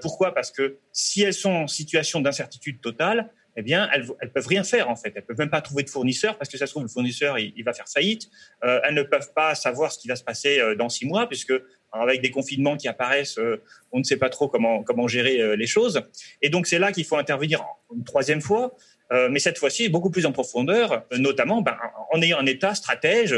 pourquoi? 0.00 0.34
Parce 0.34 0.50
que 0.50 0.78
si 0.92 1.22
elles 1.22 1.34
sont 1.34 1.50
en 1.50 1.66
situation 1.68 2.20
d'incertitude 2.20 2.80
totale, 2.80 3.30
eh 3.56 3.62
bien, 3.62 3.88
elles, 3.92 4.06
elles 4.20 4.32
peuvent 4.32 4.46
rien 4.46 4.64
faire 4.64 4.88
en 4.88 4.96
fait. 4.96 5.12
Elles 5.14 5.24
peuvent 5.24 5.38
même 5.38 5.50
pas 5.50 5.60
trouver 5.60 5.82
de 5.82 5.90
fournisseur 5.90 6.38
parce 6.38 6.50
que 6.50 6.56
ça 6.56 6.66
se 6.66 6.72
trouve 6.72 6.84
le 6.84 6.88
fournisseur 6.88 7.38
il, 7.38 7.52
il 7.56 7.64
va 7.64 7.72
faire 7.72 7.88
faillite. 7.88 8.30
elles 8.62 8.94
ne 8.94 9.02
peuvent 9.02 9.32
pas 9.34 9.54
savoir 9.54 9.92
ce 9.92 9.98
qui 9.98 10.08
va 10.08 10.16
se 10.16 10.24
passer 10.24 10.60
dans 10.76 10.88
six 10.88 11.06
mois 11.06 11.28
puisque 11.28 11.52
avec 11.92 12.22
des 12.22 12.30
confinements 12.30 12.76
qui 12.76 12.88
apparaissent, 12.88 13.38
euh, 13.38 13.62
on 13.92 13.98
ne 13.98 14.04
sait 14.04 14.16
pas 14.16 14.28
trop 14.28 14.48
comment, 14.48 14.82
comment 14.82 15.08
gérer 15.08 15.40
euh, 15.40 15.56
les 15.56 15.66
choses. 15.66 16.02
Et 16.42 16.48
donc 16.48 16.66
c'est 16.66 16.78
là 16.78 16.92
qu'il 16.92 17.04
faut 17.04 17.16
intervenir 17.16 17.64
une 17.94 18.04
troisième 18.04 18.40
fois, 18.40 18.76
euh, 19.12 19.28
mais 19.30 19.40
cette 19.40 19.58
fois-ci 19.58 19.88
beaucoup 19.88 20.10
plus 20.10 20.26
en 20.26 20.32
profondeur, 20.32 21.04
notamment 21.16 21.62
ben, 21.62 21.76
en 22.12 22.22
ayant 22.22 22.38
un 22.38 22.46
État 22.46 22.74
stratège 22.74 23.36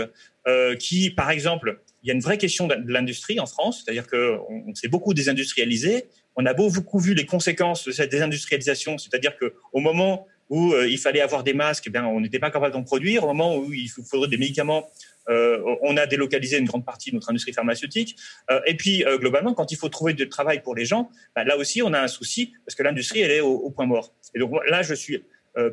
qui, 0.80 1.10
par 1.10 1.30
exemple, 1.30 1.80
il 2.02 2.08
y 2.08 2.10
a 2.10 2.14
une 2.14 2.20
vraie 2.20 2.36
question 2.36 2.66
de 2.66 2.74
l'industrie 2.88 3.38
en 3.38 3.46
France, 3.46 3.82
c'est-à-dire 3.84 4.08
qu'on 4.08 4.44
on 4.66 4.74
s'est 4.74 4.88
beaucoup 4.88 5.14
désindustrialisé. 5.14 6.06
On 6.34 6.44
a 6.46 6.52
beaucoup 6.52 6.98
vu 6.98 7.14
les 7.14 7.26
conséquences 7.26 7.84
de 7.84 7.92
cette 7.92 8.10
désindustrialisation, 8.10 8.98
c'est-à-dire 8.98 9.38
qu'au 9.38 9.78
moment 9.78 10.26
où 10.50 10.74
il 10.74 10.98
fallait 10.98 11.20
avoir 11.20 11.44
des 11.44 11.54
masques, 11.54 11.88
ben, 11.90 12.04
on 12.04 12.20
n'était 12.20 12.40
pas 12.40 12.50
capable 12.50 12.74
d'en 12.74 12.82
produire. 12.82 13.22
Au 13.22 13.28
moment 13.28 13.56
où 13.56 13.72
il 13.72 13.88
faudrait 13.88 14.28
des 14.28 14.36
médicaments, 14.36 14.90
on 15.28 15.96
a 15.96 16.06
délocalisé 16.06 16.58
une 16.58 16.66
grande 16.66 16.84
partie 16.84 17.10
de 17.10 17.16
notre 17.16 17.30
industrie 17.30 17.52
pharmaceutique. 17.52 18.16
Euh, 18.50 18.60
et 18.66 18.76
puis, 18.76 19.04
euh, 19.04 19.18
globalement, 19.18 19.54
quand 19.54 19.72
il 19.72 19.76
faut 19.76 19.88
trouver 19.88 20.14
du 20.14 20.28
travail 20.28 20.62
pour 20.62 20.74
les 20.74 20.84
gens, 20.84 21.10
bah, 21.34 21.44
là 21.44 21.56
aussi, 21.56 21.82
on 21.82 21.92
a 21.92 22.00
un 22.00 22.08
souci 22.08 22.52
parce 22.66 22.74
que 22.74 22.82
l'industrie, 22.82 23.20
elle 23.20 23.30
est 23.30 23.40
au, 23.40 23.70
point 23.70 23.86
mort. 23.86 24.14
Et 24.34 24.38
donc 24.38 24.52
là, 24.68 24.82
je 24.82 24.94
suis 24.94 25.22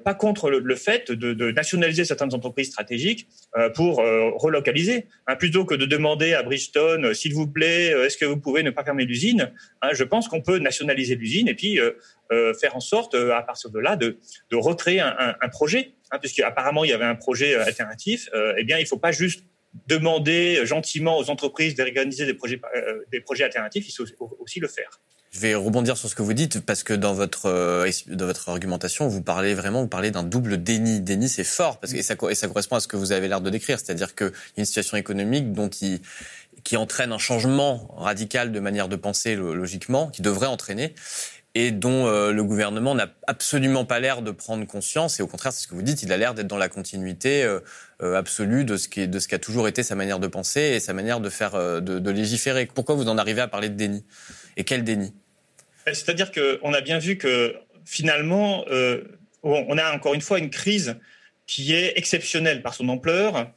pas 0.03 0.13
contre 0.13 0.49
le, 0.49 0.75
fait 0.75 1.09
de, 1.09 1.51
nationaliser 1.51 2.03
certaines 2.03 2.33
entreprises 2.33 2.67
stratégiques 2.67 3.27
pour 3.75 3.97
relocaliser, 3.97 5.05
hein, 5.27 5.35
plutôt 5.37 5.63
que 5.63 5.73
de 5.73 5.85
demander 5.85 6.33
à 6.33 6.43
Bridgestone, 6.43 7.13
s'il 7.13 7.33
vous 7.33 7.47
plaît, 7.47 7.87
est-ce 8.05 8.17
que 8.17 8.25
vous 8.25 8.37
pouvez 8.37 8.61
ne 8.63 8.71
pas 8.71 8.83
fermer 8.83 9.05
l'usine 9.05 9.53
hein, 9.81 9.89
Je 9.93 10.03
pense 10.03 10.27
qu'on 10.27 10.41
peut 10.41 10.59
nationaliser 10.59 11.15
l'usine 11.15 11.47
et 11.47 11.55
puis 11.55 11.79
faire 12.29 12.75
en 12.75 12.81
sorte, 12.81 13.15
à 13.15 13.41
partir 13.41 13.69
de 13.69 13.79
là, 13.79 13.95
de, 13.95 14.17
recréer 14.51 14.99
un 15.01 15.49
projet 15.49 15.93
hein, 16.11 16.19
puisqu'apparemment 16.19 16.83
il 16.83 16.89
y 16.89 16.93
avait 16.93 17.05
un 17.05 17.15
projet 17.15 17.55
euh, 17.55 17.65
alternatif, 17.65 18.29
euh, 18.33 18.53
eh 18.57 18.63
bien 18.63 18.77
il 18.77 18.83
ne 18.83 18.87
faut 18.87 18.97
pas 18.97 19.11
juste 19.11 19.43
demander 19.87 20.65
gentiment 20.65 21.17
aux 21.17 21.29
entreprises 21.29 21.75
d'organiser 21.75 22.25
des 22.25 22.33
projets, 22.33 22.59
euh, 22.75 23.05
des 23.11 23.21
projets 23.21 23.43
alternatifs, 23.43 23.87
il 23.87 23.91
faut 23.91 24.37
aussi 24.39 24.59
le 24.59 24.67
faire. 24.67 24.89
Je 25.31 25.39
vais 25.41 25.53
rebondir 25.53 25.95
sur 25.95 26.09
ce 26.09 26.15
que 26.15 26.23
vous 26.23 26.33
dites 26.33 26.65
parce 26.65 26.81
que 26.81 26.93
dans 26.93 27.13
votre 27.13 27.85
dans 28.07 28.25
votre 28.25 28.49
argumentation, 28.49 29.07
vous 29.07 29.21
parlez 29.21 29.53
vraiment, 29.53 29.81
vous 29.81 29.87
parlez 29.87 30.09
d'un 30.09 30.23
double 30.23 30.63
déni. 30.63 31.01
Déni, 31.01 31.29
c'est 31.29 31.43
fort 31.43 31.79
parce 31.79 31.93
que 31.93 31.99
et 31.99 32.01
ça, 32.01 32.15
correspond 32.15 32.77
à 32.77 32.79
ce 32.79 32.87
que 32.87 32.97
vous 32.97 33.11
avez 33.11 33.27
l'air 33.27 33.39
de 33.39 33.51
décrire, 33.51 33.79
c'est-à-dire 33.79 34.15
qu'il 34.15 34.31
une 34.57 34.65
situation 34.65 34.97
économique 34.97 35.53
dont 35.53 35.69
qui 35.69 36.77
entraîne 36.77 37.11
un 37.11 37.19
changement 37.19 37.93
radical 37.95 38.51
de 38.51 38.59
manière 38.59 38.87
de 38.87 38.95
penser 38.95 39.35
logiquement, 39.35 40.09
qui 40.09 40.23
devrait 40.23 40.47
entraîner, 40.47 40.95
et 41.55 41.71
dont 41.71 42.05
euh, 42.05 42.31
le 42.31 42.43
gouvernement 42.43 42.93
n'a 42.93 43.09
absolument 43.27 43.85
pas 43.85 43.99
l'air 43.99 44.21
de 44.21 44.31
prendre 44.31 44.65
conscience. 44.67 45.19
Et 45.19 45.23
au 45.23 45.27
contraire, 45.27 45.51
c'est 45.51 45.63
ce 45.63 45.67
que 45.67 45.75
vous 45.75 45.81
dites, 45.81 46.03
il 46.03 46.11
a 46.11 46.17
l'air 46.17 46.33
d'être 46.33 46.47
dans 46.47 46.57
la 46.57 46.69
continuité 46.69 47.43
euh, 47.43 47.59
euh, 48.01 48.15
absolue 48.15 48.65
de 48.65 48.77
ce, 48.77 48.87
qui, 48.87 49.07
de 49.07 49.19
ce 49.19 49.27
qui 49.27 49.35
a 49.35 49.39
toujours 49.39 49.67
été 49.67 49.81
sa 49.81 49.95
manière 49.95 50.19
de 50.19 50.27
penser 50.27 50.61
et 50.61 50.79
sa 50.79 50.93
manière 50.93 51.19
de 51.19 51.29
faire, 51.29 51.51
de 51.81 52.09
légiférer. 52.11 52.67
Pourquoi 52.67 52.95
vous 52.95 53.07
en 53.07 53.17
arrivez 53.17 53.41
à 53.41 53.47
parler 53.47 53.69
de 53.69 53.75
déni? 53.75 54.05
Et 54.57 54.63
quel 54.63 54.83
déni? 54.83 55.13
C'est-à-dire 55.87 56.31
qu'on 56.31 56.73
a 56.73 56.81
bien 56.81 56.99
vu 56.99 57.17
que 57.17 57.55
finalement, 57.83 58.63
on 59.43 59.77
a 59.77 59.91
encore 59.93 60.13
une 60.13 60.21
fois 60.21 60.37
une 60.37 60.51
crise 60.51 60.97
qui 61.47 61.73
est 61.73 61.93
exceptionnelle 61.97 62.61
par 62.61 62.75
son 62.75 62.89
ampleur, 62.89 63.51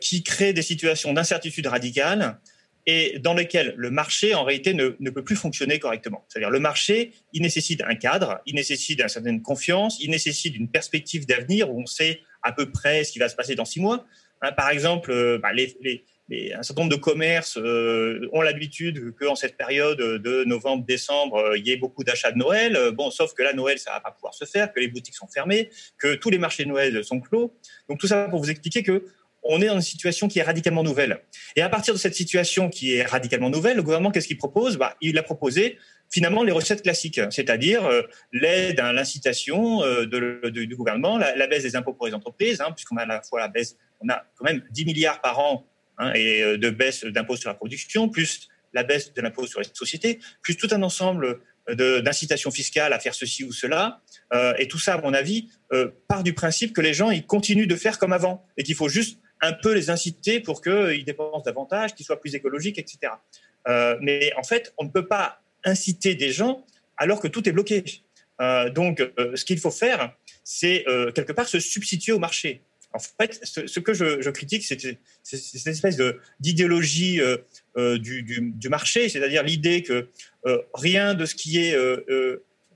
qui 0.00 0.22
crée 0.22 0.52
des 0.52 0.62
situations 0.62 1.12
d'incertitude 1.12 1.66
radicale 1.66 2.38
et 2.86 3.18
dans 3.18 3.34
lequel 3.34 3.74
le 3.76 3.90
marché, 3.90 4.34
en 4.34 4.44
réalité, 4.44 4.74
ne, 4.74 4.96
ne 4.98 5.10
peut 5.10 5.22
plus 5.22 5.36
fonctionner 5.36 5.78
correctement. 5.78 6.24
C'est-à-dire, 6.28 6.50
le 6.50 6.60
marché, 6.60 7.12
il 7.32 7.42
nécessite 7.42 7.82
un 7.82 7.94
cadre, 7.94 8.40
il 8.46 8.54
nécessite 8.54 9.00
une 9.00 9.08
certaine 9.08 9.42
confiance, 9.42 9.98
il 10.00 10.10
nécessite 10.10 10.56
une 10.56 10.68
perspective 10.68 11.26
d'avenir 11.26 11.70
où 11.70 11.82
on 11.82 11.86
sait 11.86 12.20
à 12.42 12.52
peu 12.52 12.70
près 12.70 13.04
ce 13.04 13.12
qui 13.12 13.18
va 13.18 13.28
se 13.28 13.36
passer 13.36 13.54
dans 13.54 13.64
six 13.64 13.80
mois. 13.80 14.06
Hein, 14.42 14.52
par 14.52 14.70
exemple, 14.70 15.10
euh, 15.10 15.38
bah, 15.38 15.50
un 15.52 16.62
certain 16.62 16.82
nombre 16.82 16.96
de 16.96 17.00
commerces 17.00 17.58
euh, 17.58 18.28
ont 18.32 18.40
l'habitude 18.40 19.14
qu'en 19.16 19.34
cette 19.34 19.56
période 19.56 19.98
de 19.98 20.44
novembre-décembre, 20.44 21.36
euh, 21.36 21.58
il 21.58 21.66
y 21.66 21.72
ait 21.72 21.76
beaucoup 21.76 22.04
d'achats 22.04 22.32
de 22.32 22.38
Noël. 22.38 22.78
Bon, 22.92 23.10
sauf 23.10 23.34
que 23.34 23.42
là, 23.42 23.52
Noël, 23.52 23.78
ça 23.78 23.90
va 23.92 24.00
pas 24.00 24.12
pouvoir 24.12 24.32
se 24.32 24.44
faire, 24.44 24.72
que 24.72 24.80
les 24.80 24.88
boutiques 24.88 25.16
sont 25.16 25.26
fermées, 25.26 25.70
que 25.98 26.14
tous 26.14 26.30
les 26.30 26.38
marchés 26.38 26.64
de 26.64 26.68
Noël 26.68 27.04
sont 27.04 27.20
clos. 27.20 27.54
Donc 27.88 27.98
tout 27.98 28.06
ça 28.06 28.28
pour 28.28 28.40
vous 28.40 28.50
expliquer 28.50 28.82
que 28.82 29.04
on 29.42 29.60
est 29.60 29.66
dans 29.66 29.74
une 29.74 29.80
situation 29.80 30.28
qui 30.28 30.38
est 30.38 30.42
radicalement 30.42 30.82
nouvelle. 30.82 31.22
Et 31.56 31.62
à 31.62 31.68
partir 31.68 31.94
de 31.94 31.98
cette 31.98 32.14
situation 32.14 32.68
qui 32.68 32.94
est 32.94 33.02
radicalement 33.02 33.50
nouvelle, 33.50 33.76
le 33.76 33.82
gouvernement, 33.82 34.10
qu'est-ce 34.10 34.26
qu'il 34.26 34.36
propose? 34.36 34.76
Bah, 34.76 34.96
Il 35.00 35.18
a 35.18 35.22
proposé 35.22 35.78
finalement 36.10 36.42
les 36.42 36.52
recettes 36.52 36.82
classiques, 36.82 37.20
c'est-à-dire 37.30 37.86
euh, 37.86 38.02
l'aide, 38.32 38.80
à 38.80 38.92
l'incitation 38.92 39.82
euh, 39.84 40.06
du 40.06 40.76
gouvernement, 40.76 41.18
la, 41.18 41.46
baisse 41.46 41.62
des 41.62 41.76
impôts 41.76 41.94
pour 41.94 42.06
les 42.06 42.14
entreprises, 42.14 42.60
hein, 42.60 42.72
puisqu'on 42.72 42.96
a 42.96 43.02
à 43.02 43.06
la 43.06 43.22
fois 43.22 43.40
la 43.40 43.48
baisse, 43.48 43.76
on 44.00 44.08
a 44.08 44.24
quand 44.36 44.44
même 44.44 44.62
10 44.70 44.84
milliards 44.86 45.20
par 45.20 45.38
an 45.38 45.66
hein, 45.98 46.12
et 46.14 46.42
euh, 46.42 46.58
de 46.58 46.70
baisse 46.70 47.04
d'impôts 47.04 47.36
sur 47.36 47.48
la 47.48 47.54
production, 47.54 48.08
plus 48.08 48.48
la 48.72 48.82
baisse 48.82 49.14
de 49.14 49.20
l'impôt 49.22 49.46
sur 49.46 49.60
les 49.60 49.66
sociétés, 49.72 50.20
plus 50.42 50.56
tout 50.56 50.68
un 50.70 50.82
ensemble 50.82 51.40
d'incitations 51.68 52.50
fiscales 52.50 52.92
à 52.92 52.98
faire 52.98 53.14
ceci 53.14 53.44
ou 53.44 53.52
cela. 53.52 54.00
et 54.58 54.66
tout 54.66 54.78
ça, 54.78 54.94
à 54.94 55.00
mon 55.00 55.12
avis, 55.12 55.50
part 56.08 56.22
du 56.22 56.32
principe 56.32 56.72
que 56.72 56.80
les 56.80 56.94
gens 56.94 57.10
ils 57.10 57.26
continuent 57.26 57.66
de 57.66 57.76
faire 57.76 57.98
comme 57.98 58.12
avant 58.12 58.44
et 58.56 58.62
qu'il 58.62 58.74
faut 58.74 58.88
juste 58.88 59.20
un 59.40 59.52
peu 59.52 59.72
les 59.72 59.90
inciter 59.90 60.40
pour 60.40 60.62
qu'ils 60.62 61.04
dépensent 61.04 61.44
davantage, 61.44 61.94
qu'ils 61.94 62.06
soient 62.06 62.20
plus 62.20 62.34
écologiques, 62.34 62.78
etc. 62.78 63.12
Euh, 63.68 63.96
mais 64.00 64.32
en 64.36 64.42
fait, 64.42 64.72
on 64.78 64.84
ne 64.84 64.90
peut 64.90 65.06
pas 65.06 65.42
inciter 65.64 66.14
des 66.14 66.30
gens 66.30 66.64
alors 66.96 67.20
que 67.20 67.28
tout 67.28 67.48
est 67.48 67.52
bloqué. 67.52 67.84
Euh, 68.40 68.70
donc, 68.70 69.00
euh, 69.00 69.36
ce 69.36 69.44
qu'il 69.44 69.58
faut 69.58 69.70
faire, 69.70 70.14
c'est 70.44 70.84
quelque 71.14 71.32
part 71.32 71.48
se 71.48 71.60
substituer 71.60 72.12
au 72.12 72.18
marché. 72.18 72.62
En 72.92 72.98
fait, 72.98 73.38
ce, 73.44 73.78
que 73.78 73.94
je, 73.94 74.30
critique, 74.30 74.64
c'est 74.64 74.98
cette 75.22 75.66
espèce 75.68 75.96
d'idéologie 76.40 77.20
du, 77.76 78.68
marché, 78.68 79.08
c'est-à-dire 79.08 79.44
l'idée 79.44 79.84
que 79.84 80.08
rien 80.74 81.14
de 81.14 81.24
ce 81.24 81.36
qui 81.36 81.58
est 81.58 81.76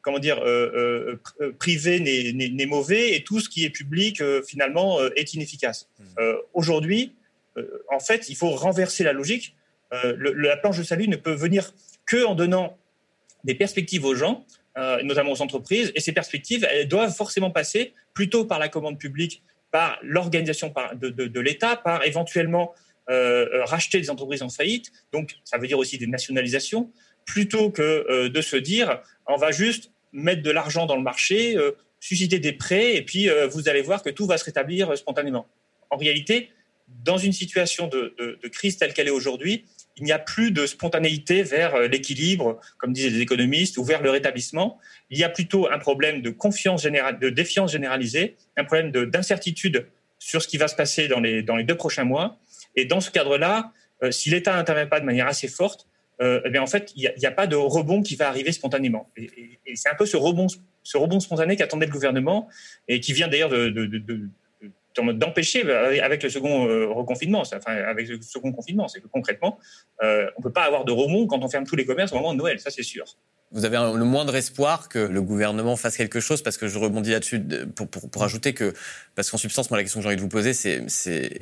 comment 0.04 0.18
dire, 0.18 0.38
euh, 0.44 1.18
euh, 1.40 1.52
privé 1.58 1.98
n'est 1.98 2.66
mauvais 2.66 3.16
et 3.16 3.24
tout 3.24 3.40
ce 3.40 3.48
qui 3.48 3.64
est 3.64 3.70
public 3.70 4.20
euh, 4.20 4.42
finalement 4.42 5.02
est 5.16 5.32
inefficace. 5.34 5.88
Mmh. 5.98 6.22
Aujourd'hui, 6.52 7.14
en 7.90 8.00
fait, 8.00 8.28
il 8.28 8.36
faut 8.36 8.50
renverser 8.50 9.02
la 9.04 9.12
logique. 9.12 9.56
la 9.92 10.56
planche 10.56 10.78
de 10.78 10.82
salut 10.82 11.08
ne 11.08 11.16
peut 11.16 11.32
venir 11.32 11.72
que 12.04 12.24
en 12.24 12.34
donnant 12.34 12.76
des 13.44 13.54
perspectives 13.54 14.04
aux 14.04 14.14
gens, 14.14 14.44
notamment 15.04 15.32
aux 15.32 15.40
entreprises, 15.40 15.92
et 15.94 16.00
ces 16.00 16.12
perspectives, 16.12 16.66
elles 16.68 16.88
doivent 16.88 17.14
forcément 17.14 17.50
passer 17.50 17.94
plutôt 18.12 18.44
par 18.44 18.58
la 18.58 18.68
commande 18.68 18.98
publique, 18.98 19.42
par 19.70 19.98
l'organisation 20.02 20.72
de, 20.94 21.10
de 21.10 21.40
l'État, 21.40 21.76
par 21.76 22.04
éventuellement 22.04 22.74
racheter 23.08 24.00
des 24.00 24.10
entreprises 24.10 24.42
en 24.42 24.48
faillite. 24.48 24.90
Donc, 25.12 25.36
ça 25.44 25.58
veut 25.58 25.68
dire 25.68 25.78
aussi 25.78 25.96
des 25.96 26.08
nationalisations, 26.08 26.90
plutôt 27.24 27.70
que 27.70 28.28
de 28.28 28.40
se 28.40 28.56
dire 28.56 29.00
on 29.26 29.36
va 29.36 29.52
juste 29.52 29.90
mettre 30.14 30.42
de 30.42 30.50
l'argent 30.50 30.86
dans 30.86 30.96
le 30.96 31.02
marché, 31.02 31.56
euh, 31.56 31.72
susciter 32.00 32.38
des 32.38 32.52
prêts, 32.52 32.94
et 32.94 33.02
puis 33.02 33.28
euh, 33.28 33.46
vous 33.46 33.68
allez 33.68 33.82
voir 33.82 34.02
que 34.02 34.10
tout 34.10 34.26
va 34.26 34.38
se 34.38 34.44
rétablir 34.44 34.90
euh, 34.90 34.96
spontanément. 34.96 35.46
En 35.90 35.96
réalité, 35.96 36.50
dans 37.04 37.18
une 37.18 37.32
situation 37.32 37.88
de, 37.88 38.14
crise 38.52 38.76
telle 38.76 38.94
qu'elle 38.94 39.08
est 39.08 39.12
aujourd'hui, 39.12 39.64
il 39.96 40.04
n'y 40.04 40.12
a 40.12 40.18
plus 40.18 40.50
de 40.50 40.66
spontanéité 40.66 41.42
vers 41.42 41.78
l'équilibre, 41.88 42.60
comme 42.78 42.92
disaient 42.92 43.10
les 43.10 43.20
économistes, 43.20 43.78
ou 43.78 43.84
vers 43.84 44.02
le 44.02 44.10
rétablissement. 44.10 44.78
Il 45.08 45.18
y 45.18 45.24
a 45.24 45.28
plutôt 45.28 45.70
un 45.70 45.78
problème 45.78 46.20
de 46.20 46.30
confiance 46.30 46.82
générale, 46.82 47.18
de 47.20 47.30
défiance 47.30 47.72
généralisée, 47.72 48.36
un 48.56 48.64
problème 48.64 48.90
d'incertitude 48.90 49.86
sur 50.18 50.42
ce 50.42 50.48
qui 50.48 50.56
va 50.56 50.68
se 50.68 50.74
passer 50.74 51.08
dans 51.08 51.20
les, 51.20 51.42
dans 51.42 51.56
les 51.56 51.64
deux 51.64 51.76
prochains 51.76 52.04
mois. 52.04 52.38
Et 52.76 52.84
dans 52.84 53.00
ce 53.00 53.10
cadre-là, 53.10 53.72
si 54.10 54.30
l'État 54.30 54.54
n'intervient 54.54 54.86
pas 54.86 55.00
de 55.00 55.06
manière 55.06 55.28
assez 55.28 55.48
forte, 55.48 55.86
euh, 56.20 56.40
eh 56.44 56.58
en 56.58 56.66
fait, 56.66 56.92
il 56.96 57.12
n'y 57.18 57.26
a, 57.26 57.30
pas 57.30 57.46
de 57.46 57.56
rebond 57.56 58.02
qui 58.02 58.16
va 58.16 58.28
arriver 58.28 58.52
spontanément. 58.52 59.10
Et, 59.16 59.58
c'est 59.74 59.88
un 59.88 59.94
peu 59.94 60.06
ce 60.06 60.16
rebond, 60.16 60.46
ce 60.82 60.96
rebond 60.96 61.20
spontané 61.20 61.56
qu'attendait 61.56 61.86
le 61.86 61.92
gouvernement 61.92 62.48
et 62.86 63.00
qui 63.00 63.12
vient 63.12 63.28
d'ailleurs 63.28 63.48
de, 63.48 63.68
d'empêcher 65.12 65.68
avec 66.00 66.22
le 66.22 66.28
second 66.28 66.68
euh, 66.68 66.86
reconfinement, 66.86 67.40
enfin 67.40 67.72
avec 67.72 68.08
le 68.08 68.20
second 68.22 68.52
confinement, 68.52 68.86
c'est 68.86 69.00
que 69.00 69.08
concrètement, 69.08 69.58
euh, 70.02 70.30
on 70.36 70.42
peut 70.42 70.52
pas 70.52 70.62
avoir 70.62 70.84
de 70.84 70.92
rebond 70.92 71.26
quand 71.26 71.42
on 71.42 71.48
ferme 71.48 71.66
tous 71.66 71.76
les 71.76 71.84
commerces 71.84 72.12
au 72.12 72.16
moment 72.16 72.32
de 72.32 72.38
Noël, 72.38 72.60
ça 72.60 72.70
c'est 72.70 72.84
sûr 72.84 73.04
vous 73.54 73.64
avez 73.64 73.76
le 73.76 74.04
moindre 74.04 74.34
espoir 74.34 74.88
que 74.88 74.98
le 74.98 75.22
gouvernement 75.22 75.76
fasse 75.76 75.96
quelque 75.96 76.18
chose 76.18 76.42
Parce 76.42 76.56
que 76.56 76.66
je 76.66 76.76
rebondis 76.76 77.12
là-dessus 77.12 77.40
pour, 77.74 77.86
pour, 77.86 78.10
pour, 78.10 78.24
ajouter 78.24 78.52
que, 78.52 78.74
parce 79.14 79.30
qu'en 79.30 79.38
substance, 79.38 79.70
moi, 79.70 79.78
la 79.78 79.84
question 79.84 80.00
que 80.00 80.02
j'ai 80.02 80.08
envie 80.08 80.16
de 80.16 80.20
vous 80.20 80.28
poser, 80.28 80.52
c'est 80.54 80.84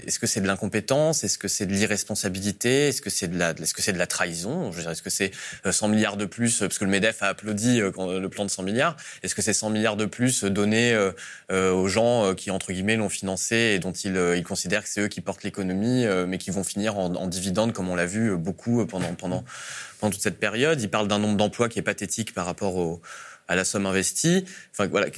est-ce 0.07 0.19
que 0.19 0.26
c'est 0.26 0.42
de 0.42 0.47
l'incompétence 0.47 1.25
Est-ce 1.25 1.38
que 1.38 1.49
c'est 1.49 1.64
de 1.64 1.73
l'irresponsabilité 1.73 2.88
Est-ce 2.88 3.00
que 3.00 3.09
c'est 3.09 3.28
de, 3.28 3.38
la, 3.38 3.52
est-ce 3.52 3.73
que 3.73 3.81
c'est 3.81 3.95
de 3.95 3.99
la 3.99 4.07
trahison 4.07 4.71
Est-ce 4.73 5.00
que 5.00 5.09
c'est 5.09 5.33
100 5.69 5.87
euh, 5.87 5.88
milliards 5.88 6.19
de 6.19 6.26
plus 6.26 6.61
Parce 6.61 6.78
que 6.78 6.85
le 6.85 6.90
MEDEF 6.90 7.23
a 7.23 7.28
applaudi 7.28 7.81
euh, 7.81 8.21
le 8.21 8.28
plan 8.28 8.45
de 8.45 8.50
100 8.50 8.62
milliards. 8.62 8.97
Est-ce 9.23 9.35
que 9.35 9.40
c'est 9.40 9.54
100 9.54 9.71
milliards 9.71 9.97
de 9.97 10.04
plus 10.04 10.45
donnés 10.45 10.92
euh, 10.92 11.73
aux 11.73 11.88
gens 11.88 12.35
qui, 12.35 12.50
entre 12.50 12.73
guillemets, 12.73 12.97
l'ont 12.97 13.09
financé 13.09 13.57
et 13.57 13.78
dont 13.78 13.92
ils, 13.92 14.16
ils 14.37 14.45
considèrent 14.45 14.83
que 14.83 14.90
c'est 14.90 15.00
eux 15.00 15.09
qui 15.09 15.23
portent 15.23 15.45
l'économie, 15.45 16.04
mais 16.26 16.37
qui 16.37 16.50
vont 16.50 16.64
finir 16.64 16.99
en, 16.99 17.14
en 17.14 17.26
dividendes, 17.26 17.73
comme 17.73 17.88
on 17.88 17.95
l'a 17.95 18.07
vu 18.07 18.37
beaucoup 18.37 18.85
pendant, 18.87 19.14
pendant 19.14 19.45
toute 20.11 20.23
cette 20.23 20.38
période. 20.38 20.80
Il 20.80 20.88
parle 20.88 21.09
d'un 21.09 21.18
nombre 21.18 21.37
d'emplois 21.37 21.68
qui 21.68 21.78
est 21.78 21.82
pathétique 21.82 22.35
par 22.35 22.47
rapport 22.47 23.00
à 23.49 23.56
la 23.56 23.64
somme 23.64 23.87
investie. 23.87 24.44
Enfin, 24.73 24.87
voilà. 24.88 25.09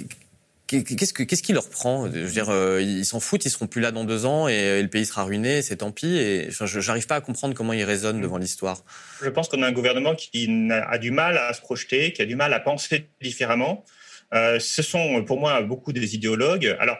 Qu'est-ce, 0.66 1.12
que, 1.12 1.22
qu'est-ce 1.22 1.42
qui 1.42 1.52
leur 1.52 1.68
prend? 1.68 2.10
Je 2.10 2.20
veux 2.20 2.30
dire, 2.30 2.48
euh, 2.48 2.80
ils 2.80 3.04
s'en 3.04 3.20
foutent, 3.20 3.44
ils 3.44 3.50
seront 3.50 3.66
plus 3.66 3.82
là 3.82 3.92
dans 3.92 4.04
deux 4.04 4.24
ans 4.24 4.48
et, 4.48 4.80
le 4.80 4.88
pays 4.88 5.04
sera 5.04 5.24
ruiné, 5.24 5.60
c'est 5.60 5.76
tant 5.76 5.92
pis. 5.92 6.16
Et 6.16 6.50
je 6.50 6.86
n'arrive 6.86 7.06
pas 7.06 7.16
à 7.16 7.20
comprendre 7.20 7.54
comment 7.54 7.74
ils 7.74 7.84
raisonnent 7.84 8.20
devant 8.20 8.38
l'histoire. 8.38 8.82
Je 9.22 9.28
pense 9.28 9.48
qu'on 9.48 9.62
a 9.62 9.66
un 9.66 9.72
gouvernement 9.72 10.14
qui 10.14 10.48
a 10.70 10.98
du 10.98 11.10
mal 11.10 11.36
à 11.36 11.52
se 11.52 11.60
projeter, 11.60 12.12
qui 12.12 12.22
a 12.22 12.24
du 12.24 12.34
mal 12.34 12.54
à 12.54 12.60
penser 12.60 13.08
différemment. 13.20 13.84
Euh, 14.32 14.58
ce 14.58 14.82
sont 14.82 15.22
pour 15.24 15.38
moi 15.38 15.60
beaucoup 15.60 15.92
des 15.92 16.14
idéologues. 16.14 16.74
Alors, 16.80 16.96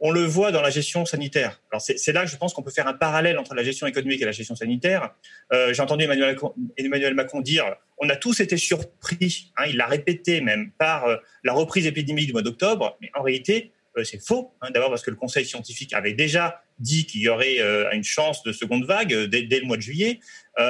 on 0.00 0.10
le 0.10 0.24
voit 0.24 0.52
dans 0.52 0.60
la 0.60 0.70
gestion 0.70 1.06
sanitaire. 1.06 1.60
Alors 1.70 1.80
c'est 1.80 2.12
là 2.12 2.24
que 2.24 2.30
je 2.30 2.36
pense 2.36 2.52
qu'on 2.52 2.62
peut 2.62 2.70
faire 2.70 2.86
un 2.86 2.92
parallèle 2.94 3.38
entre 3.38 3.54
la 3.54 3.64
gestion 3.64 3.86
économique 3.86 4.20
et 4.20 4.24
la 4.24 4.32
gestion 4.32 4.54
sanitaire. 4.54 5.14
Euh, 5.52 5.72
j'ai 5.72 5.82
entendu 5.82 6.04
Emmanuel 6.04 7.14
Macron, 7.14 7.40
dire 7.40 7.76
on 7.98 8.08
a 8.10 8.16
tous 8.16 8.40
été 8.40 8.58
surpris, 8.58 9.52
hein, 9.56 9.64
il 9.68 9.76
l'a 9.76 9.86
répété 9.86 10.42
même, 10.42 10.70
par 10.78 11.06
euh, 11.06 11.16
la 11.44 11.54
reprise 11.54 11.86
épidémique 11.86 12.26
du 12.26 12.32
mois 12.32 12.42
d'octobre, 12.42 12.98
mais 13.00 13.10
en 13.14 13.22
réalité, 13.22 13.72
euh, 13.96 14.04
c'est 14.04 14.22
faux. 14.22 14.52
Hein, 14.60 14.70
D'abord 14.70 14.90
parce 14.90 15.02
que 15.02 15.10
le 15.10 15.16
Conseil 15.16 15.46
scientifique 15.46 15.94
avait 15.94 16.12
déjà 16.12 16.60
dit 16.78 17.06
qu'il 17.06 17.22
y 17.22 17.28
aurait 17.30 17.58
une 17.94 18.04
chance 18.04 18.42
de 18.42 18.52
seconde 18.52 18.84
vague 18.84 19.14
dès, 19.30 19.46
le 19.48 19.64
mois 19.64 19.78
de 19.78 19.82
juillet. 19.82 20.20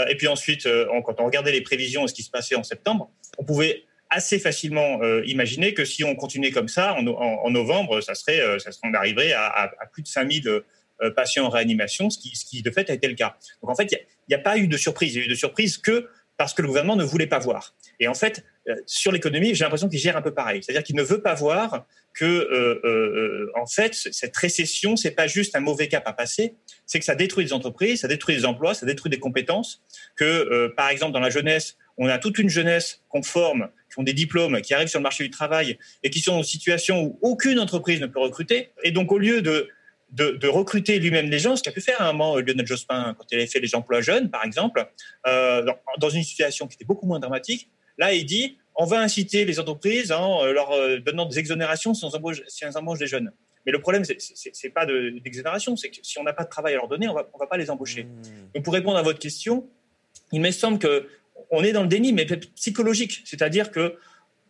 et 0.09 0.15
puis 0.15 0.29
ensuite, 0.29 0.69
quand 1.05 1.21
on 1.21 1.25
regardait 1.25 1.51
les 1.51 1.63
prévisions 1.63 2.05
et 2.05 2.09
ce 2.09 2.15
qui 2.15 2.23
se 2.23 2.31
passait 2.31 2.55
en 2.55 2.63
septembre, 2.63 3.11
on 3.39 3.45
pouvait 3.45 3.83
assez 4.11 4.39
facilement 4.39 5.03
euh, 5.03 5.23
imaginer 5.27 5.75
que 5.75 5.85
si 5.85 6.05
on 6.05 6.15
continuait 6.15 6.51
comme 6.51 6.69
ça, 6.69 6.95
en, 6.95 7.51
novembre, 7.51 8.01
ça 8.01 8.15
serait, 8.15 8.41
euh, 8.41 8.59
ça 8.59 8.73
serait, 8.73 8.89
on 8.89 8.95
arriverait 8.95 9.33
à, 9.33 9.71
plus 9.93 10.03
de 10.03 10.09
5000 10.09 10.49
euh, 10.49 11.11
patients 11.15 11.47
en 11.47 11.49
réanimation, 11.49 12.11
ce 12.11 12.19
qui, 12.19 12.37
ce 12.37 12.45
qui 12.45 12.63
de 12.63 12.71
fait 12.71 12.89
a 12.91 12.95
été 12.95 13.09
le 13.09 13.15
cas. 13.15 13.37
Donc 13.63 13.71
en 13.71 13.75
fait, 13.75 13.91
il 13.93 13.99
n'y 14.29 14.35
a, 14.35 14.39
pas 14.39 14.59
eu 14.59 14.69
de 14.69 14.77
surprise. 14.77 15.15
Il 15.15 15.19
y 15.19 15.23
a 15.23 15.25
eu 15.27 15.29
de 15.29 15.35
surprise 15.35 15.79
que 15.79 16.09
parce 16.37 16.53
que 16.53 16.61
le 16.61 16.69
gouvernement 16.69 16.97
ne 16.97 17.05
voulait 17.05 17.27
pas 17.27 17.39
voir. 17.39 17.75
Et 17.99 18.09
en 18.09 18.15
fait, 18.15 18.45
sur 18.85 19.11
l'économie, 19.11 19.55
j'ai 19.55 19.65
l'impression 19.65 19.89
qu'il 19.89 19.99
gère 19.99 20.19
un 20.19 20.23
peu 20.23 20.35
pareil. 20.35 20.63
C'est-à-dire 20.63 20.83
qu'il 20.83 20.95
ne 20.95 21.03
veut 21.03 21.23
pas 21.23 21.33
voir 21.33 21.87
que, 22.13 23.51
en 23.59 23.65
fait, 23.65 23.95
cette 23.95 24.37
récession, 24.37 24.97
c'est 24.97 25.13
pas 25.13 25.29
juste 25.29 25.57
un 25.57 25.61
mauvais 25.61 25.89
cap 25.89 26.07
à 26.07 26.13
passer, 26.13 26.55
c'est 26.85 26.99
que 26.99 27.07
ça 27.07 27.15
détruit 27.15 27.47
des 27.47 27.55
entreprises, 27.55 28.03
ça 28.03 28.09
détruit 28.09 28.37
des 28.37 28.45
emplois, 28.45 28.75
ça 28.75 28.85
détruit 28.85 29.09
des 29.09 29.19
compétences. 29.19 29.83
Que, 30.15 30.67
par 30.77 30.91
exemple, 30.91 31.15
dans 31.15 31.21
la 31.21 31.31
jeunesse, 31.31 31.79
on 31.99 32.09
a 32.09 32.19
toute 32.19 32.39
une 32.39 32.49
jeunesse 32.49 33.03
qu'on 33.09 33.23
forme, 33.23 33.69
qui 33.91 33.99
ont 33.99 34.03
des 34.03 34.13
diplômes, 34.13 34.61
qui 34.61 34.75
arrivent 34.75 34.89
sur 34.89 34.99
le 34.99 35.05
marché 35.05 35.25
du 35.25 35.31
travail 35.31 35.79
et 36.03 36.11
qui 36.11 36.21
sont 36.21 36.33
dans 36.33 36.39
une 36.39 36.45
situation 36.45 37.03
où 37.03 37.19
aucune 37.23 37.59
entreprise 37.59 38.01
ne 38.01 38.07
peut 38.07 38.21
recruter. 38.21 38.71
Et 38.83 38.91
donc, 38.91 39.13
au 39.13 39.19
lieu 39.19 39.43
de, 39.43 39.71
de, 40.13 40.49
recruter 40.49 40.99
lui-même 40.99 41.31
les 41.31 41.39
gens, 41.39 41.57
ce 41.57 41.63
qu'a 41.63 41.73
pu 41.73 41.81
faire 41.81 42.01
à 42.01 42.09
un 42.09 42.13
moment 42.13 42.39
Lionel 42.39 42.67
Jospin 42.67 43.15
quand 43.19 43.25
il 43.31 43.39
avait 43.39 43.47
fait 43.47 43.61
les 43.61 43.75
emplois 43.75 44.01
jeunes, 44.01 44.31
par 44.31 44.45
exemple, 44.45 44.87
euh, 45.27 45.65
dans, 45.99 46.11
une 46.11 46.23
situation 46.23 46.67
qui 46.67 46.75
était 46.75 46.85
beaucoup 46.85 47.07
moins 47.07 47.19
dramatique, 47.19 47.71
là, 47.99 48.13
il 48.13 48.25
dit 48.25 48.59
on 48.79 48.85
va 48.85 49.01
inciter 49.01 49.45
les 49.47 49.59
entreprises 49.59 50.13
en 50.13 50.45
euh, 50.45 50.53
leur 50.53 50.71
euh, 50.73 50.99
donnant 50.99 51.25
des 51.25 51.39
exonérations 51.39 51.95
si 51.95 52.05
on 52.05 52.09
embauche, 52.09 52.43
si 52.47 52.65
on 52.67 52.71
embauche 52.77 52.99
des 52.99 53.07
jeunes. 53.07 53.33
Mais 53.65 53.73
le 53.73 53.81
problème, 53.81 54.05
c'est 54.05 54.71
pas 54.71 54.87
d'exonération, 54.87 55.75
c'est 55.75 55.89
que 55.89 55.97
si 56.03 56.19
on 56.21 56.23
n'a 56.23 56.33
pas 56.33 56.45
de 56.45 56.49
travail 56.49 56.75
à 56.75 56.77
leur 56.77 56.87
donner, 56.87 57.09
on 57.09 57.15
va, 57.15 57.29
on 57.35 57.39
va 57.39 57.49
pas 57.49 57.57
les 57.57 57.69
embaucher. 57.69 58.05
Mmh. 58.05 58.23
Donc, 58.55 58.65
pour 58.65 58.73
répondre 58.73 58.97
à 58.97 59.03
votre 59.03 59.19
question, 59.19 59.69
il 60.31 60.41
me 60.41 60.53
semble 60.53 60.79
que 60.79 61.09
on 61.51 61.63
est 61.63 61.73
dans 61.73 61.83
le 61.83 61.89
déni, 61.89 62.13
mais 62.13 62.27
psychologique. 62.55 63.23
C'est-à-dire 63.25 63.71
que 63.71 63.97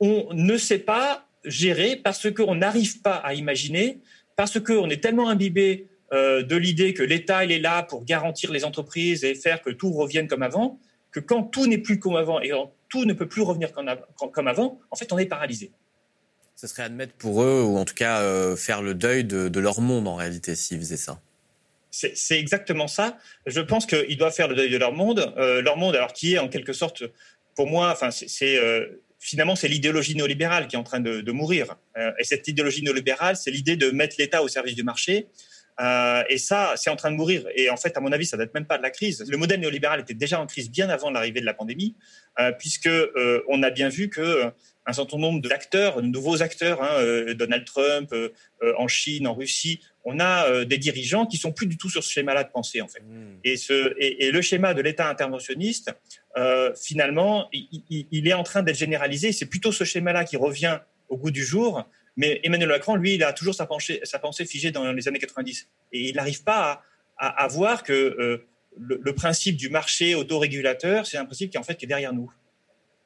on 0.00 0.28
ne 0.32 0.56
sait 0.56 0.78
pas 0.78 1.26
gérer 1.44 1.96
parce 1.96 2.30
qu'on 2.30 2.54
n'arrive 2.54 3.00
pas 3.00 3.16
à 3.16 3.34
imaginer, 3.34 4.00
parce 4.36 4.60
qu'on 4.60 4.90
est 4.90 5.02
tellement 5.02 5.28
imbibé 5.28 5.88
euh, 6.12 6.42
de 6.42 6.56
l'idée 6.56 6.94
que 6.94 7.02
l'État 7.02 7.44
est 7.44 7.58
là 7.58 7.82
pour 7.82 8.04
garantir 8.04 8.52
les 8.52 8.64
entreprises 8.64 9.24
et 9.24 9.34
faire 9.34 9.62
que 9.62 9.70
tout 9.70 9.92
revienne 9.92 10.28
comme 10.28 10.42
avant, 10.42 10.78
que 11.10 11.20
quand 11.20 11.42
tout 11.42 11.66
n'est 11.66 11.78
plus 11.78 11.98
comme 11.98 12.16
avant 12.16 12.40
et 12.40 12.50
quand 12.50 12.72
tout 12.88 13.04
ne 13.04 13.12
peut 13.12 13.26
plus 13.26 13.42
revenir 13.42 13.72
comme 13.72 14.48
avant, 14.48 14.78
en 14.90 14.96
fait, 14.96 15.12
on 15.12 15.18
est 15.18 15.26
paralysé. 15.26 15.72
Ce 16.56 16.66
serait 16.66 16.84
admettre 16.84 17.12
pour 17.14 17.42
eux, 17.42 17.62
ou 17.62 17.76
en 17.76 17.84
tout 17.84 17.94
cas 17.94 18.22
euh, 18.22 18.56
faire 18.56 18.80
le 18.80 18.94
deuil 18.94 19.24
de, 19.24 19.60
leur 19.60 19.80
monde 19.80 20.08
en 20.08 20.14
réalité, 20.14 20.54
s'ils 20.54 20.78
faisaient 20.78 20.96
ça. 20.96 21.20
C'est 21.96 22.38
exactement 22.38 22.88
ça. 22.88 23.16
Je 23.46 23.60
pense 23.60 23.86
qu'ils 23.86 24.18
doivent 24.18 24.34
faire 24.34 24.48
le 24.48 24.54
deuil 24.54 24.70
de 24.70 24.76
leur 24.76 24.92
monde. 24.92 25.32
Euh, 25.38 25.62
leur 25.62 25.78
monde, 25.78 25.96
alors 25.96 26.12
qui 26.12 26.34
est 26.34 26.38
en 26.38 26.48
quelque 26.48 26.74
sorte, 26.74 27.04
pour 27.54 27.66
moi, 27.66 27.90
enfin, 27.90 28.10
c'est 28.10 28.58
euh, 28.58 29.02
finalement 29.18 29.56
c'est 29.56 29.68
l'idéologie 29.68 30.14
néolibérale 30.14 30.66
qui 30.66 30.76
est 30.76 30.78
en 30.78 30.84
train 30.84 31.00
de, 31.00 31.32
mourir. 31.32 31.76
Euh, 31.96 32.12
et 32.18 32.24
cette 32.24 32.46
idéologie 32.48 32.82
néolibérale, 32.82 33.36
c'est 33.36 33.50
l'idée 33.50 33.76
de 33.76 33.90
mettre 33.90 34.16
l'État 34.18 34.42
au 34.42 34.48
service 34.48 34.74
du 34.74 34.82
marché. 34.82 35.28
Et 36.28 36.38
ça, 36.38 36.72
c'est 36.76 36.88
en 36.88 36.96
train 36.96 37.10
de 37.10 37.16
mourir. 37.16 37.46
Et 37.54 37.68
en 37.68 37.76
fait, 37.76 37.96
à 37.96 38.00
mon 38.00 38.10
avis, 38.10 38.24
ça 38.24 38.38
date 38.38 38.52
même 38.54 38.64
pas 38.66 38.78
de 38.78 38.82
la 38.82 38.90
crise. 38.90 39.24
Le 39.28 39.36
modèle 39.36 39.60
néolibéral 39.60 40.00
était 40.00 40.14
déjà 40.14 40.40
en 40.40 40.46
crise 40.46 40.70
bien 40.70 40.88
avant 40.88 41.10
l'arrivée 41.10 41.40
de 41.40 41.44
la 41.44 41.52
pandémie, 41.52 41.94
puisque 42.58 42.88
on 43.46 43.62
a 43.62 43.68
bien 43.68 43.90
vu 43.90 44.08
que 44.08 44.50
un 44.86 44.92
certain 44.94 45.18
nombre 45.18 45.42
d'acteurs, 45.42 46.00
de 46.00 46.06
nouveaux 46.06 46.40
acteurs, 46.40 46.82
hein, 46.82 47.34
Donald 47.34 47.66
Trump 47.66 48.14
en 48.78 48.88
Chine, 48.88 49.26
en 49.26 49.34
Russie, 49.34 49.80
on 50.08 50.20
a 50.20 50.64
des 50.64 50.78
dirigeants 50.78 51.26
qui 51.26 51.36
sont 51.36 51.52
plus 51.52 51.66
du 51.66 51.76
tout 51.76 51.90
sur 51.90 52.02
ce 52.02 52.10
schéma-là 52.10 52.44
de 52.44 52.50
pensée 52.50 52.80
en 52.80 52.88
fait. 52.88 53.00
Hmm. 53.00 53.38
Et, 53.44 53.56
ce, 53.56 53.94
et, 53.98 54.30
le 54.30 54.40
schéma 54.40 54.72
de 54.72 54.80
l'État 54.80 55.08
interventionniste, 55.08 55.92
finalement, 56.80 57.48
il, 57.52 58.06
il, 58.10 58.28
est 58.28 58.32
en 58.32 58.44
train 58.44 58.62
d'être 58.62 58.76
généralisé. 58.76 59.32
C'est 59.32 59.46
plutôt 59.46 59.72
ce 59.72 59.84
schéma-là 59.84 60.24
qui 60.24 60.36
revient 60.36 60.78
au 61.08 61.16
goût 61.16 61.30
du 61.30 61.44
jour. 61.44 61.88
Mais 62.16 62.40
Emmanuel 62.44 62.68
Macron, 62.68 62.94
lui, 62.94 63.14
il 63.14 63.24
a 63.24 63.32
toujours 63.32 63.54
sa 63.54 63.66
pensée, 63.66 64.00
sa 64.04 64.18
pensée 64.18 64.46
figée 64.46 64.70
dans 64.70 64.92
les 64.92 65.08
années 65.08 65.18
90. 65.18 65.68
Et 65.92 66.08
il 66.08 66.16
n'arrive 66.16 66.44
pas 66.44 66.84
à, 67.18 67.26
à, 67.26 67.44
à, 67.44 67.48
voir 67.48 67.82
que 67.82 68.46
le, 68.78 69.00
le, 69.02 69.14
principe 69.14 69.56
du 69.56 69.68
marché 69.68 70.14
autorégulateur, 70.14 71.06
c'est 71.06 71.18
un 71.18 71.24
principe 71.24 71.50
qui 71.50 71.58
en 71.58 71.62
fait 71.62 71.76
qui 71.76 71.84
est 71.84 71.88
derrière 71.88 72.12
nous 72.12 72.30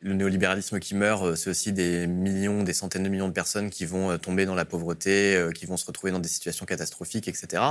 le 0.02 0.14
néolibéralisme 0.14 0.78
qui 0.80 0.94
meurt, 0.94 1.24
euh, 1.24 1.36
c'est 1.36 1.50
aussi 1.50 1.72
des 1.72 2.06
millions, 2.06 2.62
des 2.62 2.72
centaines 2.72 3.02
de 3.02 3.08
millions 3.10 3.28
de 3.28 3.34
personnes 3.34 3.68
qui 3.68 3.84
vont 3.84 4.10
euh, 4.10 4.16
tomber 4.16 4.46
dans 4.46 4.54
la 4.54 4.64
pauvreté, 4.64 5.36
euh, 5.36 5.52
qui 5.52 5.66
vont 5.66 5.76
se 5.76 5.84
retrouver 5.84 6.10
dans 6.10 6.18
des 6.18 6.28
situations 6.28 6.64
catastrophiques, 6.64 7.28
etc. 7.28 7.62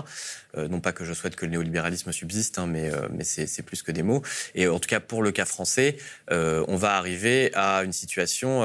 non 0.55 0.79
pas 0.79 0.91
que 0.91 1.03
je 1.05 1.13
souhaite 1.13 1.35
que 1.35 1.45
le 1.45 1.51
néolibéralisme 1.51 2.11
subsiste, 2.11 2.59
hein, 2.59 2.67
mais, 2.67 2.91
mais 3.11 3.23
c'est 3.23 3.63
plus 3.63 3.81
que 3.81 3.91
des 3.91 4.03
mots. 4.03 4.21
Et 4.55 4.67
en 4.67 4.79
tout 4.79 4.87
cas, 4.87 4.99
pour 4.99 5.23
le 5.23 5.31
cas 5.31 5.45
français, 5.45 5.97
on 6.29 6.75
va 6.75 6.95
arriver 6.95 7.51
à 7.55 7.83
une 7.83 7.93
situation 7.93 8.61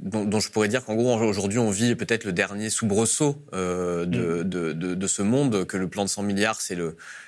dont, 0.00 0.24
dont, 0.24 0.40
je 0.40 0.50
pourrais 0.50 0.68
dire 0.68 0.84
qu'en 0.84 0.94
gros, 0.94 1.16
aujourd'hui, 1.18 1.58
on 1.58 1.70
vit 1.70 1.94
peut-être 1.94 2.24
le 2.24 2.32
dernier 2.32 2.70
soubresaut 2.70 3.44
de, 3.52 4.04
mm. 4.04 4.06
de, 4.08 4.42
de, 4.72 4.94
de, 4.94 5.06
ce 5.06 5.22
monde, 5.22 5.66
que 5.66 5.76
le 5.76 5.88
plan 5.88 6.04
de 6.04 6.10
100 6.10 6.22
milliards, 6.22 6.60
c'est 6.60 6.78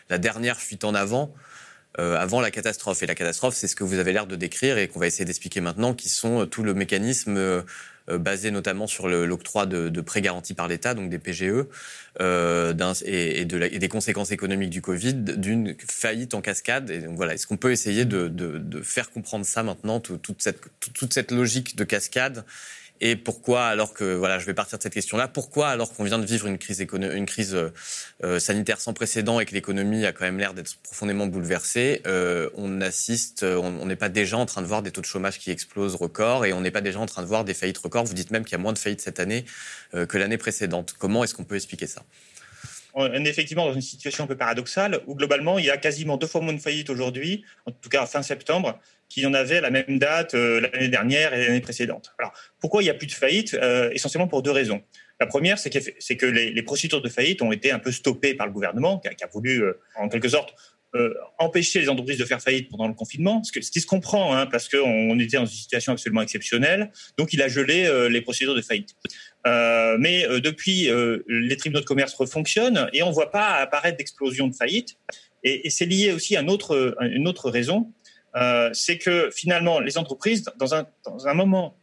la 0.08 0.18
dernière 0.18 0.60
fuite 0.60 0.84
en 0.84 0.94
avant. 0.94 1.34
Euh, 1.98 2.16
avant 2.16 2.40
la 2.40 2.52
catastrophe. 2.52 3.02
Et 3.02 3.06
la 3.06 3.16
catastrophe, 3.16 3.56
c'est 3.56 3.66
ce 3.66 3.74
que 3.74 3.82
vous 3.82 3.98
avez 3.98 4.12
l'air 4.12 4.26
de 4.26 4.36
décrire 4.36 4.78
et 4.78 4.86
qu'on 4.86 5.00
va 5.00 5.08
essayer 5.08 5.24
d'expliquer 5.24 5.60
maintenant, 5.60 5.92
qui 5.92 6.08
sont 6.08 6.42
euh, 6.42 6.46
tout 6.46 6.62
le 6.62 6.72
mécanisme 6.72 7.36
euh, 8.10 8.18
basé 8.18 8.50
notamment 8.50 8.86
sur 8.86 9.08
l'octroi 9.08 9.66
de, 9.66 9.88
de, 9.88 10.00
prêts 10.00 10.20
garantis 10.20 10.54
par 10.54 10.68
l'État, 10.68 10.94
donc 10.94 11.10
des 11.10 11.18
PGE, 11.18 11.66
euh, 12.20 12.74
et, 13.04 13.40
et, 13.40 13.44
de 13.44 13.62
et, 13.62 13.78
des 13.78 13.88
conséquences 13.88 14.32
économiques 14.32 14.70
du 14.70 14.82
Covid, 14.82 15.14
d'une 15.14 15.76
faillite 15.86 16.34
en 16.34 16.40
cascade. 16.40 16.90
Et 16.90 16.98
donc 16.98 17.16
voilà, 17.16 17.34
est-ce 17.34 17.46
qu'on 17.46 17.56
peut 17.56 17.72
essayer 17.72 18.04
de, 18.04 18.28
de, 18.28 18.58
de, 18.58 18.82
faire 18.82 19.10
comprendre 19.10 19.44
ça 19.44 19.62
maintenant, 19.62 20.00
toute, 20.00 20.42
cette, 20.42 20.60
toute 20.94 21.12
cette 21.12 21.30
logique 21.30 21.76
de 21.76 21.84
cascade 21.84 22.44
et 23.00 23.16
pourquoi, 23.16 23.66
alors 23.66 23.94
que 23.94 24.14
voilà, 24.14 24.38
je 24.38 24.46
vais 24.46 24.54
partir 24.54 24.78
de 24.78 24.82
cette 24.82 24.92
question-là, 24.92 25.28
pourquoi, 25.28 25.68
alors 25.68 25.92
qu'on 25.92 26.04
vient 26.04 26.18
de 26.18 26.26
vivre 26.26 26.46
une 26.46 26.58
crise, 26.58 26.84
une 26.92 27.26
crise 27.26 27.56
euh, 28.24 28.38
sanitaire 28.38 28.80
sans 28.80 28.92
précédent 28.92 29.40
et 29.40 29.46
que 29.46 29.54
l'économie 29.54 30.04
a 30.04 30.12
quand 30.12 30.24
même 30.24 30.38
l'air 30.38 30.54
d'être 30.54 30.76
profondément 30.82 31.26
bouleversée, 31.26 32.02
euh, 32.06 32.50
on 32.56 32.80
assiste, 32.80 33.42
euh, 33.42 33.56
on 33.56 33.86
n'est 33.86 33.96
pas 33.96 34.08
déjà 34.08 34.36
en 34.36 34.46
train 34.46 34.62
de 34.62 34.66
voir 34.66 34.82
des 34.82 34.90
taux 34.90 35.00
de 35.00 35.06
chômage 35.06 35.38
qui 35.38 35.50
explosent 35.50 35.94
record 35.94 36.44
et 36.44 36.52
on 36.52 36.60
n'est 36.60 36.70
pas 36.70 36.80
déjà 36.80 36.98
en 37.00 37.06
train 37.06 37.22
de 37.22 37.26
voir 37.26 37.44
des 37.44 37.54
faillites 37.54 37.78
records. 37.78 38.04
Vous 38.04 38.14
dites 38.14 38.30
même 38.30 38.44
qu'il 38.44 38.52
y 38.52 38.60
a 38.60 38.62
moins 38.62 38.72
de 38.72 38.78
faillites 38.78 39.00
cette 39.00 39.20
année 39.20 39.44
euh, 39.94 40.06
que 40.06 40.18
l'année 40.18 40.38
précédente. 40.38 40.94
Comment 40.98 41.24
est-ce 41.24 41.34
qu'on 41.34 41.44
peut 41.44 41.56
expliquer 41.56 41.86
ça? 41.86 42.02
On 42.94 43.24
est 43.24 43.28
effectivement 43.28 43.66
dans 43.66 43.74
une 43.74 43.80
situation 43.80 44.24
un 44.24 44.26
peu 44.26 44.36
paradoxale 44.36 45.00
où 45.06 45.14
globalement 45.14 45.58
il 45.58 45.64
y 45.64 45.70
a 45.70 45.76
quasiment 45.76 46.16
deux 46.16 46.26
fois 46.26 46.40
moins 46.40 46.52
de 46.52 46.60
faillites 46.60 46.90
aujourd'hui, 46.90 47.44
en 47.66 47.72
tout 47.72 47.88
cas 47.88 48.06
fin 48.06 48.22
septembre, 48.22 48.80
qu'il 49.10 49.24
y 49.24 49.26
en 49.26 49.34
avait 49.34 49.58
à 49.58 49.60
la 49.60 49.70
même 49.70 49.98
date 49.98 50.34
euh, 50.34 50.60
l'année 50.60 50.88
dernière 50.88 51.34
et 51.34 51.44
l'année 51.46 51.60
précédente. 51.60 52.14
Alors, 52.18 52.32
pourquoi 52.60 52.80
il 52.82 52.86
n'y 52.86 52.90
a 52.90 52.94
plus 52.94 53.08
de 53.08 53.12
faillite 53.12 53.54
euh, 53.54 53.90
Essentiellement 53.92 54.28
pour 54.28 54.42
deux 54.42 54.52
raisons. 54.52 54.82
La 55.18 55.26
première, 55.26 55.58
c'est 55.58 55.68
que, 55.68 56.26
les, 56.26 56.62
procédures 56.62 57.02
de 57.02 57.08
faillite 57.10 57.42
ont 57.42 57.52
été 57.52 57.72
un 57.72 57.78
peu 57.78 57.92
stoppées 57.92 58.34
par 58.34 58.46
le 58.46 58.52
gouvernement, 58.52 59.00
qui 59.00 59.08
a, 59.08 59.26
voulu, 59.26 59.62
euh, 59.62 59.78
en 59.96 60.08
quelque 60.08 60.28
sorte, 60.30 60.54
empêcher 61.38 61.80
les 61.80 61.88
entreprises 61.88 62.18
de 62.18 62.24
faire 62.24 62.40
faillite 62.40 62.68
pendant 62.68 62.88
le 62.88 62.94
confinement, 62.94 63.44
ce, 63.44 63.52
qui 63.52 63.80
se 63.80 63.86
comprend, 63.86 64.34
hein, 64.34 64.46
parce 64.46 64.68
qu'on 64.68 65.20
était 65.20 65.36
dans 65.36 65.44
une 65.44 65.52
situation 65.52 65.92
absolument 65.92 66.22
exceptionnelle. 66.22 66.90
Donc, 67.16 67.32
il 67.32 67.40
a 67.42 67.48
gelé 67.48 68.08
les 68.10 68.20
procédures 68.22 68.56
de 68.56 68.62
faillite. 68.62 68.96
Euh, 69.46 69.96
mais 69.98 70.26
depuis, 70.40 70.90
les 71.28 71.56
tribunaux 71.56 71.80
de 71.80 71.86
commerce 71.86 72.14
refonctionnent 72.14 72.88
et 72.92 73.02
on 73.02 73.08
ne 73.08 73.14
voit 73.14 73.30
pas 73.30 73.54
apparaître 73.54 73.96
d'explosion 73.96 74.48
de 74.48 74.54
faillite. 74.54 74.96
Et, 75.42 75.70
c'est 75.70 75.86
lié 75.86 76.12
aussi 76.12 76.36
à 76.36 76.40
une 76.40 76.50
autre, 76.50 77.50
raison, 77.50 77.92
euh, 78.36 78.70
c'est 78.72 78.98
que 78.98 79.30
finalement, 79.30 79.80
les 79.80 79.98
entreprises, 79.98 80.44
dans 80.58 80.74
un, 80.74 81.34
moment 81.34 81.76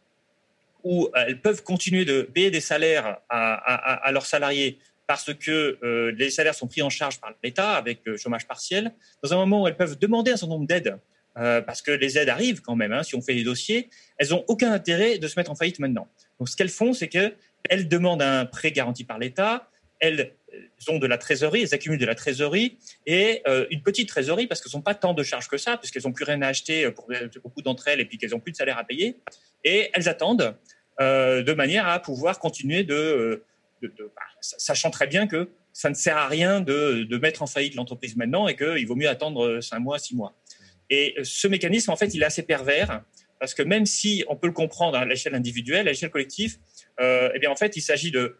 où 0.84 1.10
elles 1.16 1.42
peuvent 1.42 1.64
continuer 1.64 2.06
de 2.06 2.22
payer 2.22 2.52
des 2.52 2.62
salaires 2.62 3.18
à, 3.30 4.12
leurs 4.12 4.26
salariés 4.26 4.80
parce 5.08 5.34
que 5.34 5.80
euh, 5.84 6.12
les 6.18 6.30
salaires 6.30 6.54
sont 6.54 6.68
pris 6.68 6.82
en 6.82 6.90
charge 6.90 7.20
par 7.22 7.34
l'État 7.42 7.76
avec 7.76 8.02
le 8.04 8.18
chômage 8.18 8.46
partiel, 8.46 8.94
dans 9.24 9.32
un 9.32 9.38
moment 9.38 9.64
où 9.64 9.68
elles 9.68 9.78
peuvent 9.78 9.98
demander 9.98 10.32
un 10.32 10.38
certain 10.38 10.56
nombre 10.56 10.68
d'aides, 10.68 10.98
euh, 11.38 11.62
parce 11.62 11.82
que 11.82 11.92
les 11.92 12.18
aides 12.18 12.28
arrivent 12.28 12.62
quand 12.62 12.76
même, 12.76 12.92
hein, 12.92 13.04
si 13.04 13.16
on 13.16 13.22
fait 13.22 13.34
des 13.34 13.46
dossiers, 13.46 13.90
elles 14.18 14.30
n'ont 14.30 14.44
aucun 14.50 14.74
intérêt 14.74 15.18
de 15.18 15.28
se 15.30 15.40
mettre 15.40 15.50
en 15.50 15.56
faillite 15.56 15.80
maintenant. 15.80 16.10
Donc 16.40 16.50
ce 16.50 16.58
qu'elles 16.58 16.68
font, 16.68 16.92
c'est 16.92 17.08
qu'elles 17.08 17.38
demandent 17.88 18.22
un 18.22 18.46
prêt 18.46 18.72
garanti 18.72 19.04
par 19.04 19.20
l'État, 19.20 19.70
elles 20.00 20.34
ont 20.88 21.00
de 21.00 21.08
la 21.08 21.18
trésorerie, 21.18 21.64
elles 21.64 21.74
accumulent 21.74 22.00
de 22.00 22.06
la 22.06 22.16
trésorerie 22.16 22.78
et 23.06 23.42
euh, 23.48 23.66
une 23.72 23.82
petite 23.82 24.10
trésorerie 24.10 24.48
parce 24.48 24.62
qu'elles 24.62 24.78
n'ont 24.78 24.84
pas 24.84 24.96
tant 24.96 25.14
de 25.14 25.24
charges 25.24 25.48
que 25.48 25.58
ça, 25.58 25.78
puisqu'elles 25.78 26.04
n'ont 26.06 26.14
plus 26.14 26.26
rien 26.26 26.42
à 26.42 26.48
acheter 26.48 26.90
pour 26.92 27.08
beaucoup 27.44 27.62
d'entre 27.62 27.88
elles 27.88 28.00
et 28.00 28.06
puis 28.06 28.18
qu'elles 28.18 28.32
n'ont 28.32 28.40
plus 28.40 28.52
de 28.52 28.58
salaire 28.58 28.78
à 28.78 28.84
payer. 28.84 29.18
Et 29.64 29.90
elles 29.94 30.08
attendent 30.08 30.56
euh, 31.02 31.44
de 31.44 31.54
manière 31.54 31.88
à 31.88 32.00
pouvoir 32.00 32.40
continuer 32.40 32.84
de, 32.84 32.94
euh, 32.94 33.46
bah, 33.82 34.22
sachant 34.42 34.92
très 34.92 35.08
bien 35.08 35.28
que 35.28 35.50
ça 35.74 35.90
ne 35.90 35.96
sert 35.96 36.18
à 36.18 36.28
rien 36.28 36.62
de, 36.62 37.04
de 37.04 37.18
mettre 37.18 37.44
en 37.44 37.48
faillite 37.48 37.76
l'entreprise 37.76 38.16
maintenant 38.16 38.48
et 38.48 38.56
qu'il 38.56 38.88
vaut 38.88 38.96
mieux 38.96 39.10
attendre 39.10 39.62
cinq 39.62 39.80
mois, 39.80 40.00
six 40.00 40.16
mois. 40.16 40.36
Et 40.90 41.16
ce 41.24 41.48
mécanisme, 41.48 41.92
en 41.92 41.96
fait, 41.96 42.14
il 42.14 42.22
est 42.22 42.26
assez 42.26 42.44
pervers 42.44 43.04
parce 43.40 43.54
que 43.54 43.62
même 43.62 43.86
si 43.86 44.24
on 44.28 44.36
peut 44.36 44.48
le 44.48 44.54
comprendre 44.54 44.98
à 44.98 45.06
l'échelle 45.06 45.36
individuelle, 45.36 45.88
à 45.88 45.92
l'échelle 45.92 46.10
collective, 46.10 46.58
euh, 46.58 46.77
eh 47.00 47.40
bien, 47.40 47.52
en 47.52 47.56
fait, 47.56 47.76
il 47.76 47.82
s'agit 47.82 48.12
de 48.12 48.38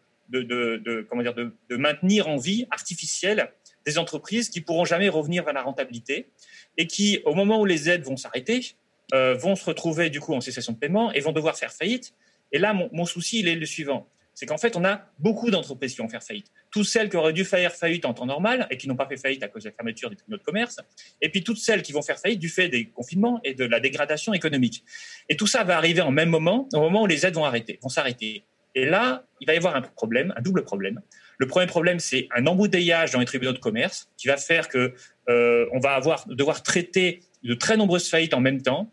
maintenir 1.70 2.28
en 2.28 2.36
vie 2.36 2.66
artificielle 2.70 3.52
des 3.88 3.98
entreprises 3.98 4.50
qui 4.50 4.60
pourront 4.60 4.84
jamais 4.84 5.08
revenir 5.08 5.44
vers 5.44 5.54
la 5.54 5.62
rentabilité 5.62 6.28
et 6.76 6.86
qui, 6.86 7.20
au 7.24 7.34
moment 7.34 7.60
où 7.60 7.64
les 7.64 7.88
aides 7.88 8.04
vont 8.04 8.16
s'arrêter, 8.16 8.74
euh, 9.14 9.34
vont 9.34 9.56
se 9.56 9.64
retrouver 9.64 10.10
du 10.10 10.20
coup 10.20 10.34
en 10.34 10.40
cessation 10.42 10.74
de 10.74 10.78
paiement 10.78 11.10
et 11.12 11.20
vont 11.20 11.32
devoir 11.32 11.56
faire 11.56 11.72
faillite. 11.72 12.14
Et 12.52 12.58
là, 12.58 12.74
mon, 12.74 12.90
mon 12.92 13.06
souci, 13.06 13.40
il 13.40 13.48
est 13.48 13.54
le 13.54 13.64
suivant. 13.64 14.06
C'est 14.34 14.46
qu'en 14.46 14.58
fait, 14.58 14.76
on 14.76 14.84
a 14.84 15.06
beaucoup 15.18 15.50
d'entreprises 15.50 15.94
qui 15.94 16.02
vont 16.02 16.08
faire 16.08 16.22
faillite. 16.22 16.52
Toutes 16.70 16.84
celles 16.84 17.08
qui 17.08 17.16
auraient 17.16 17.32
dû 17.32 17.44
faire 17.44 17.72
faillite 17.74 18.04
en 18.04 18.14
temps 18.14 18.26
normal 18.26 18.68
et 18.70 18.76
qui 18.76 18.86
n'ont 18.86 18.94
pas 18.94 19.08
fait 19.08 19.16
faillite 19.16 19.42
à 19.42 19.48
cause 19.48 19.64
de 19.64 19.70
la 19.70 19.74
fermeture 19.74 20.10
des 20.10 20.16
tribunaux 20.16 20.38
de 20.38 20.44
commerce. 20.44 20.76
Et 21.22 21.30
puis 21.30 21.42
toutes 21.42 21.56
celles 21.56 21.82
qui 21.82 21.92
vont 21.92 22.02
faire 22.02 22.18
faillite 22.18 22.38
du 22.38 22.48
fait 22.48 22.68
des 22.68 22.90
confinements 22.90 23.40
et 23.42 23.54
de 23.54 23.64
la 23.64 23.80
dégradation 23.80 24.34
économique. 24.34 24.84
Et 25.28 25.36
tout 25.36 25.48
ça 25.48 25.64
va 25.64 25.76
arriver 25.76 26.02
en 26.02 26.12
même 26.12 26.28
moment, 26.28 26.68
au 26.74 26.80
moment 26.80 27.02
où 27.02 27.06
les 27.06 27.26
aides 27.26 27.34
vont 27.34 27.46
arrêter, 27.46 27.80
vont 27.82 27.88
s'arrêter. 27.88 28.44
Et 28.78 28.84
là, 28.84 29.24
il 29.40 29.46
va 29.46 29.54
y 29.54 29.56
avoir 29.56 29.74
un 29.74 29.82
problème, 29.82 30.32
un 30.36 30.40
double 30.40 30.62
problème. 30.62 31.00
Le 31.38 31.48
premier 31.48 31.66
problème, 31.66 31.98
c'est 31.98 32.28
un 32.30 32.46
embouteillage 32.46 33.10
dans 33.10 33.18
les 33.18 33.26
tribunaux 33.26 33.52
de 33.52 33.58
commerce 33.58 34.08
qui 34.16 34.28
va 34.28 34.36
faire 34.36 34.68
que 34.68 34.94
euh, 35.28 35.66
on 35.72 35.80
va 35.80 36.00
devoir 36.28 36.62
traiter 36.62 37.20
de 37.42 37.54
très 37.54 37.76
nombreuses 37.76 38.08
faillites 38.08 38.34
en 38.34 38.40
même 38.40 38.62
temps. 38.62 38.92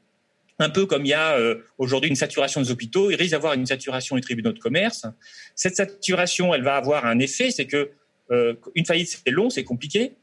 Un 0.58 0.72
peu 0.72 0.88
comme 0.88 1.06
il 1.06 1.10
y 1.10 1.14
a 1.14 1.38
euh, 1.38 1.62
aujourd'hui 1.78 2.10
une 2.10 2.16
saturation 2.16 2.62
des 2.62 2.72
hôpitaux, 2.72 3.12
il 3.12 3.16
risque 3.16 3.34
d'avoir 3.34 3.54
une 3.54 3.68
saturation 3.68 4.16
des 4.16 4.24
tribunaux 4.24 4.54
de 4.54 4.60
commerce. 4.60 5.06
Cette 5.54 5.76
saturation, 5.76 6.56
elle 6.56 6.64
va 6.64 6.78
avoir 6.78 7.06
un 7.06 7.20
effet, 7.20 7.52
c'est 7.52 7.68
que 7.68 7.92
euh, 8.32 8.56
une 8.74 8.86
faillite 8.86 9.22
c'est 9.24 9.32
long, 9.32 9.52
c'est 9.52 9.64
compliqué, 9.64 10.14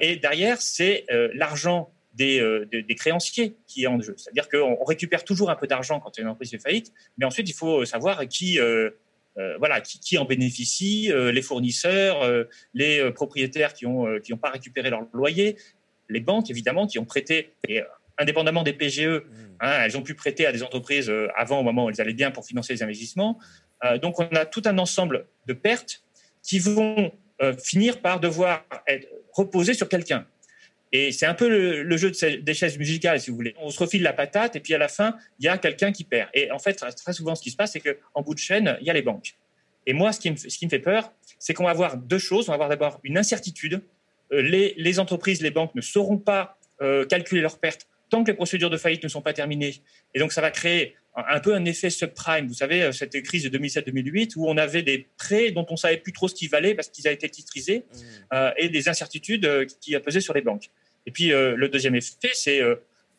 et 0.00 0.16
derrière 0.16 0.62
c'est 0.62 1.04
l'argent 1.34 1.92
des, 2.18 2.40
euh, 2.40 2.66
des, 2.70 2.82
des, 2.82 2.94
créanciers 2.94 3.54
qui 3.66 3.84
est 3.84 3.86
en 3.86 4.00
jeu. 4.00 4.14
C'est-à-dire 4.18 4.48
qu'on 4.48 4.84
récupère 4.84 5.24
toujours 5.24 5.50
un 5.50 5.56
peu 5.56 5.66
d'argent 5.66 6.00
quand 6.00 6.18
une 6.18 6.26
entreprise 6.26 6.50
fait 6.50 6.58
faillite, 6.58 6.92
mais 7.16 7.24
ensuite 7.24 7.48
il 7.48 7.54
faut 7.54 7.84
savoir 7.84 8.26
qui, 8.28 8.58
euh, 8.58 8.90
euh, 9.38 9.56
voilà, 9.58 9.80
qui, 9.80 10.00
qui, 10.00 10.18
en 10.18 10.24
bénéficie, 10.24 11.12
euh, 11.12 11.30
les 11.30 11.42
fournisseurs, 11.42 12.22
euh, 12.22 12.44
les 12.74 13.10
propriétaires 13.12 13.72
qui 13.72 13.86
n'ont 13.86 14.18
qui 14.20 14.32
ont 14.32 14.38
pas 14.38 14.50
récupéré 14.50 14.90
leur 14.90 15.02
loyer, 15.12 15.56
les 16.08 16.20
banques 16.20 16.50
évidemment 16.50 16.88
qui 16.88 16.98
ont 16.98 17.04
prêté, 17.04 17.52
et 17.68 17.82
indépendamment 18.18 18.64
des 18.64 18.72
PGE, 18.72 19.06
mmh. 19.06 19.22
hein, 19.60 19.80
elles 19.84 19.96
ont 19.96 20.02
pu 20.02 20.14
prêter 20.14 20.44
à 20.44 20.50
des 20.52 20.64
entreprises 20.64 21.12
avant 21.36 21.60
au 21.60 21.62
moment 21.62 21.84
où 21.84 21.90
elles 21.90 22.00
allaient 22.00 22.14
bien 22.14 22.32
pour 22.32 22.44
financer 22.44 22.72
les 22.72 22.82
investissements. 22.82 23.38
donc 24.02 24.18
on 24.18 24.26
a 24.34 24.44
tout 24.44 24.62
un 24.64 24.76
ensemble 24.78 25.26
de 25.46 25.52
pertes 25.52 26.02
qui 26.42 26.58
vont 26.58 27.12
finir 27.62 28.00
par 28.00 28.18
devoir 28.18 28.64
être 28.88 29.06
reposées 29.32 29.74
sur 29.74 29.88
quelqu'un. 29.88 30.26
Et 30.92 31.12
c'est 31.12 31.26
un 31.26 31.34
peu 31.34 31.48
le, 31.48 31.96
jeu 31.96 32.10
de 32.10 32.36
des 32.36 32.54
chaises 32.54 32.78
musicales, 32.78 33.20
si 33.20 33.30
vous 33.30 33.36
voulez. 33.36 33.54
On 33.58 33.70
se 33.70 33.78
refile 33.78 34.02
la 34.02 34.12
patate 34.12 34.56
et 34.56 34.60
puis 34.60 34.74
à 34.74 34.78
la 34.78 34.88
fin, 34.88 35.16
il 35.38 35.44
y 35.44 35.48
a 35.48 35.58
quelqu'un 35.58 35.92
qui 35.92 36.04
perd. 36.04 36.30
Et 36.34 36.50
en 36.50 36.58
fait, 36.58 36.74
très 36.74 37.12
souvent, 37.12 37.34
ce 37.34 37.42
qui 37.42 37.50
se 37.50 37.56
passe, 37.56 37.72
c'est 37.72 37.80
qu'en 37.80 38.22
bout 38.22 38.34
de 38.34 38.38
chaîne, 38.38 38.76
il 38.80 38.86
y 38.86 38.90
a 38.90 38.94
les 38.94 39.02
banques. 39.02 39.34
Et 39.86 39.92
moi, 39.92 40.12
ce 40.12 40.20
qui 40.20 40.30
me, 40.30 40.36
ce 40.36 40.46
qui 40.46 40.64
me 40.64 40.70
fait 40.70 40.78
peur, 40.78 41.12
c'est 41.38 41.54
qu'on 41.54 41.64
va 41.64 41.70
avoir 41.70 41.96
deux 41.96 42.18
choses. 42.18 42.48
On 42.48 42.52
va 42.52 42.54
avoir 42.54 42.68
d'abord 42.68 43.00
une 43.04 43.18
incertitude. 43.18 43.82
Euh, 44.32 44.42
les, 44.42 44.74
les, 44.76 44.98
entreprises, 44.98 45.42
les 45.42 45.50
banques 45.50 45.74
ne 45.74 45.80
sauront 45.80 46.18
pas 46.18 46.58
euh, 46.80 47.06
calculer 47.06 47.40
leurs 47.40 47.58
pertes 47.58 47.86
tant 48.10 48.24
que 48.24 48.30
les 48.30 48.36
procédures 48.36 48.70
de 48.70 48.76
faillite 48.76 49.02
ne 49.02 49.08
sont 49.08 49.20
pas 49.20 49.32
terminées. 49.32 49.82
Et 50.14 50.18
donc, 50.18 50.32
ça 50.32 50.40
va 50.40 50.50
créer 50.50 50.94
un 51.28 51.40
peu 51.40 51.54
un 51.54 51.64
effet 51.64 51.90
subprime. 51.90 52.46
Vous 52.46 52.54
savez, 52.54 52.92
cette 52.92 53.20
crise 53.22 53.44
de 53.44 53.58
2007-2008 53.58 54.32
où 54.36 54.48
on 54.48 54.56
avait 54.56 54.82
des 54.82 55.08
prêts 55.16 55.50
dont 55.50 55.66
on 55.70 55.76
savait 55.76 55.96
plus 55.96 56.12
trop 56.12 56.28
ce 56.28 56.34
qu'ils 56.34 56.50
valaient 56.50 56.74
parce 56.74 56.88
qu'ils 56.88 57.06
avaient 57.06 57.14
été 57.14 57.28
titrisés 57.28 57.84
mmh. 58.32 58.36
et 58.56 58.68
des 58.68 58.88
incertitudes 58.88 59.66
qui 59.80 59.98
pesaient 59.98 60.20
sur 60.20 60.34
les 60.34 60.42
banques. 60.42 60.70
Et 61.06 61.10
puis 61.10 61.28
le 61.28 61.68
deuxième 61.68 61.94
effet, 61.94 62.30
c'est 62.32 62.60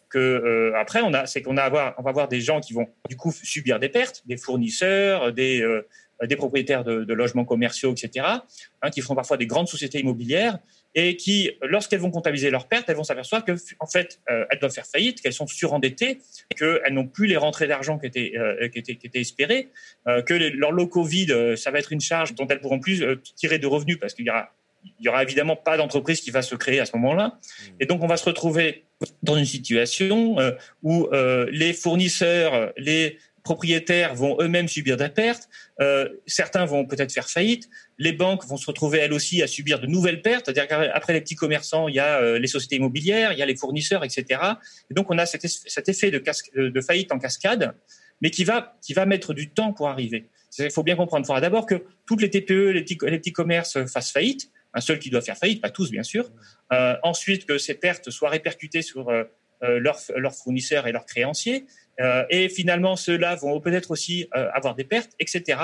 que 0.10 0.74
après 0.76 1.02
on 1.02 1.14
a, 1.14 1.26
c'est 1.26 1.42
qu'on 1.42 1.58
a 1.58 1.64
avoir, 1.64 1.96
on 1.98 2.04
va 2.04 2.10
avoir 2.10 2.28
des 2.28 2.42
gens 2.42 2.60
qui 2.60 2.74
vont 2.74 2.88
du 3.10 3.18
coup 3.18 3.32
subir 3.32 3.80
des 3.80 3.90
pertes, 3.90 4.24
des 4.26 4.38
fournisseurs, 4.38 5.34
des 5.34 5.64
des 6.28 6.36
propriétaires 6.36 6.84
de, 6.84 7.14
logements 7.14 7.46
commerciaux, 7.46 7.92
etc., 7.92 8.26
hein, 8.82 8.90
qui 8.92 9.02
font 9.02 9.16
parfois 9.16 9.38
des 9.38 9.48
grandes 9.48 9.68
sociétés 9.68 10.00
immobilières 10.00 10.60
et 10.95 11.15
qui, 11.15 11.52
lorsqu'elles 11.62 11.99
vont 11.99 12.12
comptabiliser 12.12 12.49
leurs 12.49 12.67
pertes, 12.67 12.89
elles 12.89 12.95
vont 12.95 13.04
s'apercevoir 13.04 13.45
que, 13.45 13.52
en 13.80 13.86
fait, 13.86 14.19
euh, 14.30 14.45
elles 14.49 14.60
doivent 14.60 14.73
faire 14.73 14.88
faillite, 14.88 15.21
qu'elles 15.21 15.34
sont 15.34 15.47
surendettées, 15.47 16.19
qu'elles 16.56 16.93
n'ont 16.93 17.08
plus 17.08 17.28
les 17.28 17.38
rentrées 17.38 17.67
d'argent 17.67 17.99
qui 17.99 18.08
étaient, 18.08 18.34
euh, 18.36 18.67
qui 18.69 18.80
étaient, 18.80 18.95
qui 18.95 19.08
étaient 19.08 19.21
espérées, 19.21 19.69
euh, 20.08 20.21
que 20.21 20.34
leurs 20.34 20.71
locaux 20.71 21.04
vides, 21.04 21.56
ça 21.56 21.71
va 21.71 21.80
être 21.80 21.91
une 21.91 22.02
charge 22.02 22.34
dont 22.34 22.47
elles 22.47 22.60
pourront 22.60 22.80
plus 22.80 23.04
tirer 23.36 23.60
de 23.60 23.67
revenus 23.67 23.99
parce 23.99 24.13
qu'il 24.13 24.25
y 24.25 24.30
aura, 24.30 24.52
il 24.99 25.06
y 25.06 25.10
aura 25.10 25.21
évidemment 25.21 25.56
pas 25.56 25.78
d'entreprise 25.78 26.21
qui 26.21 26.32
va 26.32 26.41
se 26.41 26.56
créer 26.56 26.80
à 26.80 26.86
ce 26.86 26.95
moment-là. 26.97 27.39
Et 27.80 27.86
donc, 27.86 28.02
on 28.02 28.08
va 28.08 28.17
se 28.17 28.25
retrouver 28.25 28.86
dans 29.23 29.36
une 29.36 29.45
situation 29.45 30.38
où 30.84 31.08
les 31.52 31.73
fournisseurs, 31.73 32.73
les 32.78 33.19
propriétaires 33.50 34.14
vont 34.14 34.38
eux-mêmes 34.40 34.68
subir 34.68 34.96
des 34.96 35.10
pertes, 35.10 35.50
euh, 35.82 36.08
certains 36.28 36.66
vont 36.66 36.86
peut-être 36.86 37.12
faire 37.12 37.28
faillite, 37.28 37.68
les 37.98 38.14
banques 38.14 38.46
vont 38.46 38.58
se 38.58 38.68
retrouver 38.68 39.00
elles 39.00 39.12
aussi 39.12 39.42
à 39.42 39.48
subir 39.48 39.80
de 39.80 39.88
nouvelles 39.88 40.22
pertes, 40.22 40.46
c'est-à-dire 40.46 40.68
qu'après 40.68 41.14
les 41.14 41.22
petits 41.22 41.34
commerçants, 41.34 41.88
il 41.88 41.96
y 41.96 42.00
a 42.00 42.22
euh, 42.22 42.38
les 42.38 42.46
sociétés 42.46 42.76
immobilières, 42.76 43.34
il 43.34 43.40
y 43.40 43.42
a 43.42 43.48
les 43.48 43.56
fournisseurs, 43.56 44.04
etc. 44.04 44.40
Et 44.92 44.94
donc 44.94 45.10
on 45.10 45.18
a 45.18 45.26
cet, 45.26 45.46
effet 45.90 46.12
de, 46.12 46.22
de, 46.70 46.82
faillite 46.82 47.12
en 47.12 47.18
cascade, 47.18 47.74
mais 48.22 48.30
qui 48.30 48.44
va, 48.44 48.76
mettre 49.08 49.34
du 49.34 49.50
temps 49.50 49.74
pour 49.74 49.90
arriver. 49.90 50.28
Il 50.60 50.70
faut 50.70 50.84
bien 50.84 50.96
comprendre. 50.96 51.26
Il 51.26 51.28
faudra 51.28 51.42
d'abord 51.42 51.66
que 51.66 51.84
toutes 52.06 52.22
les 52.22 52.30
TPE, 52.30 52.70
les 52.70 52.84
petits, 52.84 53.00
les 53.02 53.18
petits 53.18 53.34
commerces 53.34 53.84
fassent 53.86 54.12
faillite, 54.12 54.52
un 54.76 54.82
seul 54.82 55.00
qui 55.00 55.10
doit 55.10 55.22
faire 55.22 55.38
faillite, 55.38 55.60
pas 55.60 55.72
tous 55.72 55.90
bien 55.90 56.04
sûr. 56.04 56.30
Euh, 56.72 56.96
ensuite, 57.02 57.48
que 57.48 57.58
ces 57.58 57.74
pertes 57.74 58.12
soient 58.12 58.30
répercutées 58.30 58.84
sur 58.84 59.12
leurs 59.62 60.36
fournisseurs 60.36 60.86
et 60.86 60.92
leurs 60.92 61.08
créanciers. 61.08 61.66
Euh, 62.00 62.24
et 62.30 62.50
finalement, 62.50 62.96
ceux-là 62.96 63.36
vont 63.36 63.60
peut-être 63.60 63.92
aussi 63.92 64.28
euh, 64.36 64.50
avoir 64.54 64.76
des 64.76 64.84
pertes, 64.84 65.12
etc. 65.20 65.60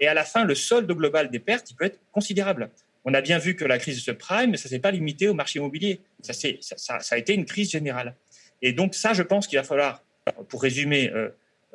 Et 0.00 0.08
à 0.08 0.14
la 0.14 0.24
fin, 0.24 0.44
le 0.44 0.54
solde 0.54 0.90
global 0.90 1.30
des 1.30 1.38
pertes, 1.38 1.70
il 1.70 1.74
peut 1.74 1.86
être 1.86 1.98
considérable. 2.12 2.70
On 3.04 3.14
a 3.14 3.22
bien 3.22 3.38
vu 3.38 3.56
que 3.56 3.64
la 3.64 3.78
crise 3.78 3.96
de 3.96 4.00
subprime, 4.00 4.56
ça 4.56 4.68
s'est 4.68 4.78
pas 4.78 4.90
limité 4.90 5.28
au 5.28 5.34
marché 5.34 5.58
immobilier. 5.58 6.00
Ça, 6.22 6.98
a 7.10 7.18
été 7.18 7.32
une 7.32 7.46
crise 7.46 7.70
générale. 7.70 8.14
Et 8.60 8.72
donc 8.74 8.94
ça, 8.94 9.14
je 9.14 9.22
pense 9.22 9.46
qu'il 9.46 9.58
va 9.58 9.64
falloir, 9.64 10.04
pour 10.48 10.62
résumer, 10.62 11.10
euh, 11.14 11.30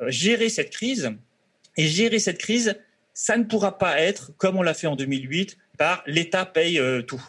gérer 0.06 0.48
cette 0.48 0.70
crise. 0.70 1.10
Et 1.76 1.88
gérer 1.88 2.20
cette 2.20 2.38
crise, 2.38 2.76
ça 3.12 3.36
ne 3.36 3.44
pourra 3.44 3.76
pas 3.76 4.00
être 4.00 4.32
comme 4.36 4.56
on 4.56 4.62
l'a 4.62 4.72
fait 4.72 4.86
en 4.86 4.96
2008 4.96 5.58
par 5.76 6.02
l'État 6.06 6.46
paye 6.46 6.80
tout. 7.06 7.22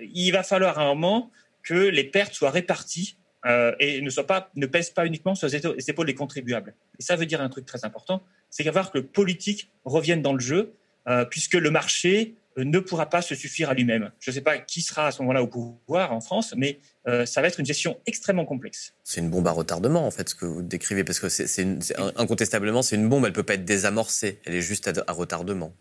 il 0.00 0.30
va 0.30 0.44
falloir 0.44 0.78
à 0.78 0.82
un 0.82 0.94
moment 0.94 1.32
que 1.64 1.74
les 1.74 2.04
pertes 2.04 2.34
soient 2.34 2.50
réparties 2.50 3.16
euh, 3.46 3.72
et 3.78 4.00
ne, 4.02 4.10
ne 4.56 4.66
pèse 4.66 4.90
pas 4.90 5.06
uniquement 5.06 5.34
sur 5.34 5.48
les 5.48 5.90
épaules 5.90 6.06
des 6.06 6.14
contribuables. 6.14 6.74
Et 6.98 7.02
ça 7.02 7.16
veut 7.16 7.26
dire 7.26 7.40
un 7.40 7.48
truc 7.48 7.64
très 7.64 7.84
important, 7.84 8.22
c'est 8.50 8.64
qu'à 8.64 8.70
voir 8.70 8.90
que 8.90 8.98
le 8.98 9.04
politique 9.04 9.70
revienne 9.84 10.22
dans 10.22 10.32
le 10.32 10.40
jeu, 10.40 10.74
euh, 11.08 11.24
puisque 11.24 11.54
le 11.54 11.70
marché 11.70 12.34
euh, 12.58 12.64
ne 12.64 12.78
pourra 12.78 13.08
pas 13.08 13.22
se 13.22 13.34
suffire 13.34 13.70
à 13.70 13.74
lui-même. 13.74 14.10
Je 14.20 14.30
ne 14.30 14.34
sais 14.34 14.40
pas 14.42 14.58
qui 14.58 14.82
sera 14.82 15.06
à 15.06 15.10
ce 15.10 15.22
moment-là 15.22 15.42
au 15.42 15.46
pouvoir 15.46 16.12
en 16.12 16.20
France, 16.20 16.54
mais 16.56 16.78
ça 17.24 17.40
va 17.40 17.48
être 17.48 17.58
une 17.58 17.66
gestion 17.66 17.98
extrêmement 18.06 18.44
complexe. 18.44 18.92
C'est 19.02 19.20
une 19.20 19.30
bombe 19.30 19.48
à 19.48 19.50
retardement, 19.50 20.06
en 20.06 20.12
fait, 20.12 20.28
ce 20.28 20.34
que 20.36 20.44
vous 20.44 20.62
décrivez, 20.62 21.02
parce 21.02 21.18
que 21.18 21.28
c'est 21.28 21.66
incontestablement, 22.14 22.82
c'est 22.82 22.94
une 22.94 23.08
bombe, 23.08 23.24
elle 23.24 23.30
ne 23.30 23.34
peut 23.34 23.42
pas 23.42 23.54
être 23.54 23.64
désamorcée, 23.64 24.38
elle 24.44 24.54
est 24.54 24.60
juste 24.60 24.88
à 25.06 25.12
retardement 25.12 25.72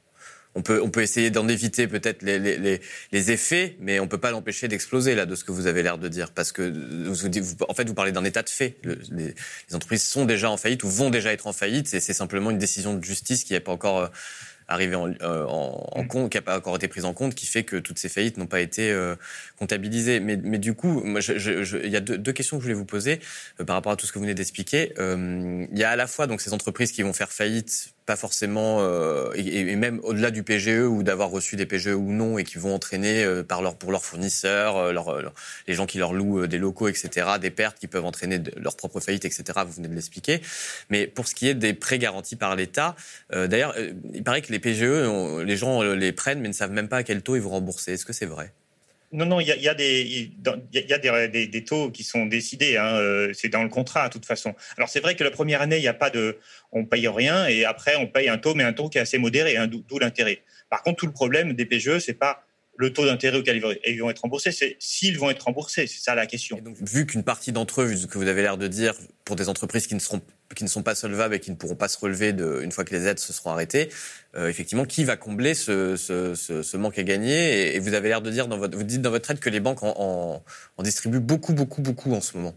on 0.60 0.62
peut, 0.62 0.82
on 0.84 0.90
peut 0.90 1.02
essayer 1.02 1.32
d'en 1.32 1.48
éviter 1.48 1.88
peut-être 1.88 2.22
les, 2.22 2.38
les, 2.38 2.82
les, 3.14 3.32
effets, 3.32 3.78
mais 3.80 4.02
on 4.02 4.10
peut 4.10 4.18
pas 4.18 4.32
l'empêcher 4.32 4.68
d'exploser 4.68 5.16
là 5.16 5.26
de 5.26 5.34
ce 5.34 5.46
que 5.46 5.54
vous 5.54 5.68
avez 5.68 5.84
l'air 5.84 5.98
de 5.98 6.10
dire, 6.10 6.32
parce 6.32 6.52
que 6.52 6.64
vous, 7.08 7.28
en 7.70 7.74
fait 7.74 7.88
vous 7.88 7.94
parlez 7.94 8.12
d'un 8.12 8.26
état 8.26 8.44
de 8.44 8.50
fait. 8.50 8.76
les, 8.84 9.34
entreprises 9.74 10.04
sont 10.04 10.26
déjà 10.26 10.52
en 10.52 10.58
faillite 10.58 10.84
ou 10.84 10.90
vont 10.90 11.10
déjà 11.10 11.32
être 11.32 11.48
en 11.48 11.54
faillite, 11.54 11.94
et 11.94 12.02
c'est 12.02 12.14
simplement 12.14 12.52
une 12.52 12.58
décision 12.58 12.94
de 12.94 13.02
justice 13.02 13.46
qui 13.46 13.54
n'est 13.54 13.62
pas 13.62 13.72
encore 13.72 14.00
euh, 14.00 14.08
arrivée 14.68 14.96
en, 14.96 15.14
euh, 15.22 15.46
en, 15.46 16.04
mm. 16.04 16.08
compte, 16.08 16.30
qui 16.30 16.38
n'a 16.38 16.42
pas 16.42 16.58
encore 16.58 16.76
été 16.76 16.90
prise 16.90 17.06
en 17.06 17.14
compte, 17.14 17.36
qui 17.36 17.46
fait 17.46 17.64
que 17.64 17.78
toutes 17.78 17.98
ces 17.98 18.10
faillites 18.10 18.36
n'ont 18.36 18.46
pas 18.46 18.60
été 18.60 18.92
euh, 18.92 19.16
comptabilisées. 19.58 20.20
Mais, 20.20 20.36
mais, 20.36 20.58
du 20.58 20.74
coup, 20.74 21.02
il 21.06 21.90
y 21.90 21.96
a 21.96 22.02
deux, 22.02 22.34
questions 22.34 22.58
que 22.58 22.64
je 22.64 22.66
voulais 22.66 22.78
vous 22.78 22.84
poser 22.84 23.22
par 23.66 23.78
rapport 23.78 23.94
à 23.94 23.96
tout 23.96 24.06
ce 24.06 24.12
que 24.12 24.20
vous 24.20 24.26
venez 24.26 24.36
d'expliquer. 24.36 24.92
il 24.98 25.78
y 25.80 25.86
a 25.86 25.92
à 25.92 25.96
la 25.96 26.08
fois 26.08 26.28
donc 26.28 26.42
ces 26.42 26.52
entreprises 26.52 26.92
qui 26.92 27.02
vont 27.02 27.14
faire 27.14 27.32
faillite 27.32 27.94
pas 28.10 28.16
forcément, 28.16 28.80
euh, 28.80 29.32
et, 29.36 29.76
même 29.76 30.00
au-delà 30.02 30.32
du 30.32 30.42
PGE 30.42 30.88
ou 30.88 31.04
d'avoir 31.04 31.30
reçu 31.30 31.56
des 31.56 31.68
PGE 31.68 31.90
ou 31.90 32.12
non, 32.12 32.40
et 32.40 32.44
qui 32.44 32.58
vont 32.58 32.74
entraîner 32.74 33.24
euh, 33.24 33.44
par 33.44 33.62
leur, 33.62 33.76
pour 33.76 33.92
leurs 33.92 34.04
fournisseurs, 34.04 34.78
euh, 34.78 35.30
les 35.68 35.76
gens 35.76 35.86
qui 35.86 36.00
leur 36.00 36.12
louent 36.12 36.48
des 36.48 36.58
locaux, 36.58 36.88
etc., 36.88 37.28
des 37.40 37.52
pertes 37.52 37.78
qui 37.78 37.86
peuvent 37.86 38.06
entraîner 38.06 38.42
leur 38.58 38.76
propre 38.76 39.00
faillite, 39.00 39.26
etc. 39.26 39.44
Vous 39.64 39.74
venez 39.74 39.90
de 39.90 39.94
l'expliquer. 39.94 40.42
Mais 40.90 41.06
pour 41.06 41.28
ce 41.28 41.36
qui 41.36 41.48
est 41.50 41.54
des 41.54 41.76
prêts 41.76 42.00
garantis 42.00 42.36
par 42.36 42.56
l'État, 42.56 42.96
d'ailleurs, 43.32 43.76
il 44.12 44.24
paraît 44.24 44.42
que 44.42 44.52
les 44.52 44.60
PGE, 44.60 45.44
les 45.46 45.56
gens 45.56 45.84
les 45.84 46.12
prennent, 46.12 46.40
mais 46.40 46.48
ne 46.48 46.54
savent 46.54 46.72
même 46.72 46.88
pas 46.88 46.98
à 46.98 47.04
quel 47.04 47.22
taux 47.22 47.36
ils 47.36 47.44
vont 47.44 47.52
rembourser. 47.52 47.94
Est-ce 47.94 48.06
que 48.06 48.14
c'est 48.14 48.26
vrai? 48.26 48.52
Non, 49.12 49.26
non, 49.26 49.40
il 49.40 49.48
y 49.48 49.52
a, 49.52 49.74
des, 49.74 50.32
y 50.72 50.94
a 50.94 51.28
des, 51.28 51.48
des, 51.48 51.64
taux 51.64 51.90
qui 51.90 52.04
sont 52.04 52.26
décidés. 52.28 52.78
Hein, 52.78 52.96
euh, 52.96 53.32
c'est 53.34 53.50
dans 53.50 53.64
le 53.64 53.70
contrat, 53.70 54.08
de 54.08 54.14
toute 54.14 54.26
façon. 54.26 54.54
Alors, 54.78 54.88
c'est 54.90 55.00
vrai 55.00 55.16
que 55.16 55.24
la 55.24 55.32
première 55.32 55.62
année, 55.62 55.78
il 55.78 55.82
n'y 55.82 55.88
a 55.88 55.94
pas 55.94 56.10
de. 56.10 56.38
On 56.72 56.86
paye 56.86 57.08
rien 57.08 57.48
et 57.48 57.66
après, 57.66 57.96
on 57.96 58.08
paye 58.08 58.30
un 58.30 58.38
taux, 58.38 58.54
mais 58.54 58.64
un 58.64 58.74
taux 58.74 58.90
qui 58.90 59.00
est 59.00 59.02
assez 59.02 59.18
modéré, 59.18 59.58
hein, 59.58 59.68
d'où 59.68 60.00
l'intérêt. 60.00 60.44
Par 60.70 60.84
contre, 60.84 60.98
tout 60.98 61.08
le 61.08 61.12
problème 61.12 61.54
des 61.54 61.66
PGE, 61.66 61.98
c'est 62.00 62.14
pas 62.14 62.44
le 62.78 62.94
taux 62.94 63.06
d'intérêt 63.06 63.38
auquel 63.38 63.62
ils 63.86 64.00
vont 64.00 64.10
être 64.10 64.22
remboursés, 64.22 64.52
c'est 64.52 64.78
s'ils 64.80 65.18
vont 65.18 65.30
être 65.30 65.42
remboursés. 65.42 65.86
C'est 65.88 66.02
ça 66.02 66.16
la 66.16 66.28
question. 66.28 66.60
donc, 66.60 66.78
vu 66.80 67.06
qu'une 67.06 67.24
partie 67.24 67.52
d'entre 67.52 67.82
eux, 67.82 67.86
vu 67.86 67.98
ce 67.98 68.08
que 68.08 68.18
vous 68.18 68.28
avez 68.28 68.42
l'air 68.42 68.58
de 68.58 68.68
dire, 68.68 68.94
pour 69.26 69.36
des 69.36 69.50
entreprises 69.50 69.86
qui 69.86 69.96
ne 69.96 70.00
seront 70.00 70.22
qui 70.56 70.64
ne 70.64 70.70
sont 70.70 70.84
pas 70.84 70.96
solvables 70.96 71.36
et 71.36 71.40
qui 71.40 71.52
ne 71.52 71.56
pourront 71.56 71.76
pas 71.76 71.88
se 71.88 71.98
relever 71.98 72.30
une 72.30 72.72
fois 72.72 72.84
que 72.84 72.96
les 72.96 73.06
aides 73.06 73.20
se 73.20 73.34
seront 73.34 73.52
arrêtées, 73.52 73.90
euh, 74.36 74.50
effectivement, 74.50 74.86
qui 74.86 75.04
va 75.04 75.16
combler 75.16 75.54
ce, 75.54 76.78
manque 76.78 76.98
à 76.98 77.04
gagner? 77.04 77.76
Et, 77.76 77.80
vous 77.80 77.94
avez 77.94 78.10
l'air 78.10 78.22
de 78.22 78.32
dire 78.32 78.48
dans 78.48 78.58
votre, 78.58 78.78
vous 78.78 78.84
dites 78.84 79.02
dans 79.02 79.12
votre 79.12 79.30
aide 79.30 79.40
que 79.40 79.50
les 79.50 79.60
banques 79.60 79.84
en, 79.84 80.44
en, 80.78 80.84
distribuent 80.84 81.20
beaucoup, 81.20 81.54
beaucoup, 81.54 81.82
beaucoup 81.82 82.14
en 82.14 82.22
ce 82.22 82.38
moment. 82.38 82.56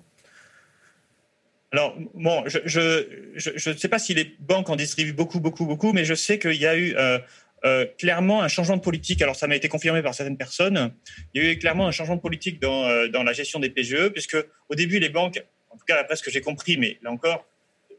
Alors, 1.70 1.96
bon, 2.14 2.44
je 2.46 3.70
ne 3.70 3.76
sais 3.76 3.88
pas 3.88 3.98
si 3.98 4.14
les 4.14 4.36
banques 4.40 4.68
en 4.68 4.76
distribuent 4.76 5.14
beaucoup, 5.14 5.40
beaucoup, 5.40 5.64
beaucoup, 5.64 5.92
mais 5.92 6.04
je 6.04 6.14
sais 6.14 6.38
qu'il 6.38 6.56
y 6.56 6.66
a 6.66 6.76
eu 6.76 6.94
euh, 6.96 7.18
euh, 7.64 7.86
clairement 7.98 8.42
un 8.42 8.48
changement 8.48 8.76
de 8.76 8.82
politique. 8.82 9.22
Alors, 9.22 9.36
ça 9.36 9.46
m'a 9.46 9.56
été 9.56 9.68
confirmé 9.68 10.02
par 10.02 10.14
certaines 10.14 10.36
personnes. 10.36 10.92
Il 11.32 11.42
y 11.42 11.46
a 11.46 11.50
eu 11.52 11.58
clairement 11.58 11.88
un 11.88 11.92
changement 11.92 12.16
de 12.16 12.20
politique 12.20 12.60
dans, 12.60 13.08
dans 13.08 13.22
la 13.22 13.32
gestion 13.32 13.58
des 13.58 13.70
PGE, 13.70 14.08
puisque 14.08 14.36
au 14.68 14.74
début, 14.74 14.98
les 14.98 15.08
banques, 15.08 15.42
en 15.70 15.76
tout 15.76 15.84
cas, 15.86 15.98
après 15.98 16.16
ce 16.16 16.22
que 16.22 16.30
j'ai 16.30 16.42
compris, 16.42 16.76
mais 16.76 16.98
là 17.02 17.10
encore, 17.10 17.46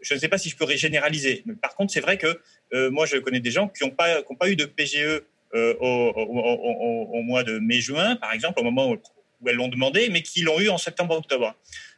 je 0.04 0.13
ne 0.13 0.20
sais 0.20 0.28
pas 0.28 0.38
si 0.38 0.50
je 0.50 0.56
pourrais 0.56 0.78
généraliser. 0.78 1.44
Mais 1.46 1.56
par 1.56 1.76
contre, 1.76 1.92
c'est 1.92 2.02
vrai 2.02 2.18
que 2.18 2.39
euh, 2.74 2.92
moi, 2.92 3.06
je 3.06 3.18
connais 3.18 3.39
des 3.39 3.52
gens 3.52 3.68
qui 3.68 3.84
n'ont 3.84 3.92
pas, 3.92 4.22
pas 4.39 4.50
eu 4.50 4.56
de 4.56 4.66
PGE 4.66 5.24
au, 5.54 7.08
au, 7.13 7.22
mois 7.22 7.44
de 7.44 7.60
mai-juin, 7.60 8.16
par 8.16 8.34
exemple, 8.34 8.60
au 8.60 8.63
moment 8.63 8.92
où, 8.92 8.98
elles 9.46 9.56
l'ont 9.56 9.68
demandé, 9.68 10.10
mais 10.10 10.22
qui 10.22 10.42
l'ont 10.42 10.60
eu 10.60 10.70
en 10.70 10.78
septembre-octobre. 10.78 11.56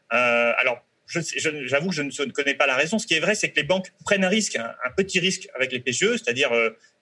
alors, 0.09 0.83
j'avoue 1.07 1.89
que 1.89 1.95
je 1.95 2.01
ne 2.01 2.31
connais 2.31 2.55
pas 2.55 2.67
la 2.67 2.75
raison. 2.75 2.99
Ce 2.99 3.07
qui 3.07 3.13
est 3.13 3.19
vrai, 3.19 3.35
c'est 3.35 3.51
que 3.51 3.55
les 3.55 3.63
banques 3.63 3.93
prennent 4.03 4.25
un 4.25 4.29
risque, 4.29 4.57
un, 4.57 4.91
petit 4.97 5.19
risque 5.19 5.47
avec 5.55 5.71
les 5.71 5.79
PGE, 5.79 6.17
c'est-à-dire 6.17 6.51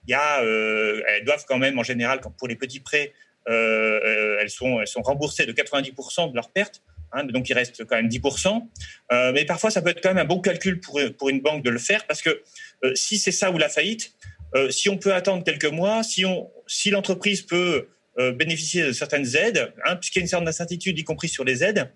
il 0.07 0.15
euh, 0.15 1.01
elles 1.07 1.23
doivent 1.23 1.45
quand 1.47 1.57
même 1.57 1.79
en 1.79 1.83
général, 1.83 2.19
pour 2.37 2.47
les 2.47 2.55
petits 2.55 2.79
prêts, 2.79 3.13
euh, 3.49 3.99
euh, 4.03 4.47
sont 4.47 4.79
elles 4.79 4.87
sont 4.87 5.01
remboursées 5.01 5.45
de 5.45 5.51
90% 5.51 6.31
de 6.31 6.35
leurs 6.35 6.51
pertes. 6.51 6.81
Hein, 7.13 7.25
donc 7.25 7.49
il 7.49 7.53
reste 7.53 7.85
quand 7.85 7.95
même 7.95 8.07
10%. 8.07 8.67
Euh, 9.11 9.31
mais 9.33 9.45
parfois, 9.45 9.69
ça 9.69 9.81
peut 9.81 9.89
être 9.89 10.01
quand 10.01 10.09
même 10.09 10.23
un 10.23 10.25
bon 10.25 10.39
calcul 10.39 10.79
pour, 10.79 10.99
pour 11.17 11.29
une 11.29 11.41
banque 11.41 11.63
de 11.63 11.69
le 11.69 11.79
faire, 11.79 12.05
parce 12.07 12.21
que 12.21 12.41
euh, 12.83 12.95
si 12.95 13.17
c'est 13.17 13.31
ça 13.31 13.51
ou 13.51 13.57
la 13.57 13.69
faillite, 13.69 14.13
euh, 14.55 14.69
si 14.69 14.89
on 14.89 14.97
peut 14.97 15.13
attendre 15.13 15.43
quelques 15.43 15.65
mois, 15.65 16.03
si, 16.03 16.25
si 16.67 16.89
l'entreprise 16.89 17.41
peut 17.41 17.87
bénéficier 18.35 18.85
de 18.85 18.91
certaines 18.91 19.35
aides, 19.35 19.73
hein, 19.85 19.95
puisqu'il 19.95 20.19
y 20.19 20.21
a 20.21 20.25
une 20.25 20.27
certaine 20.27 20.47
incertitude, 20.47 20.99
y 20.99 21.03
compris 21.03 21.29
sur 21.29 21.43
les 21.43 21.63
aides, 21.63 21.91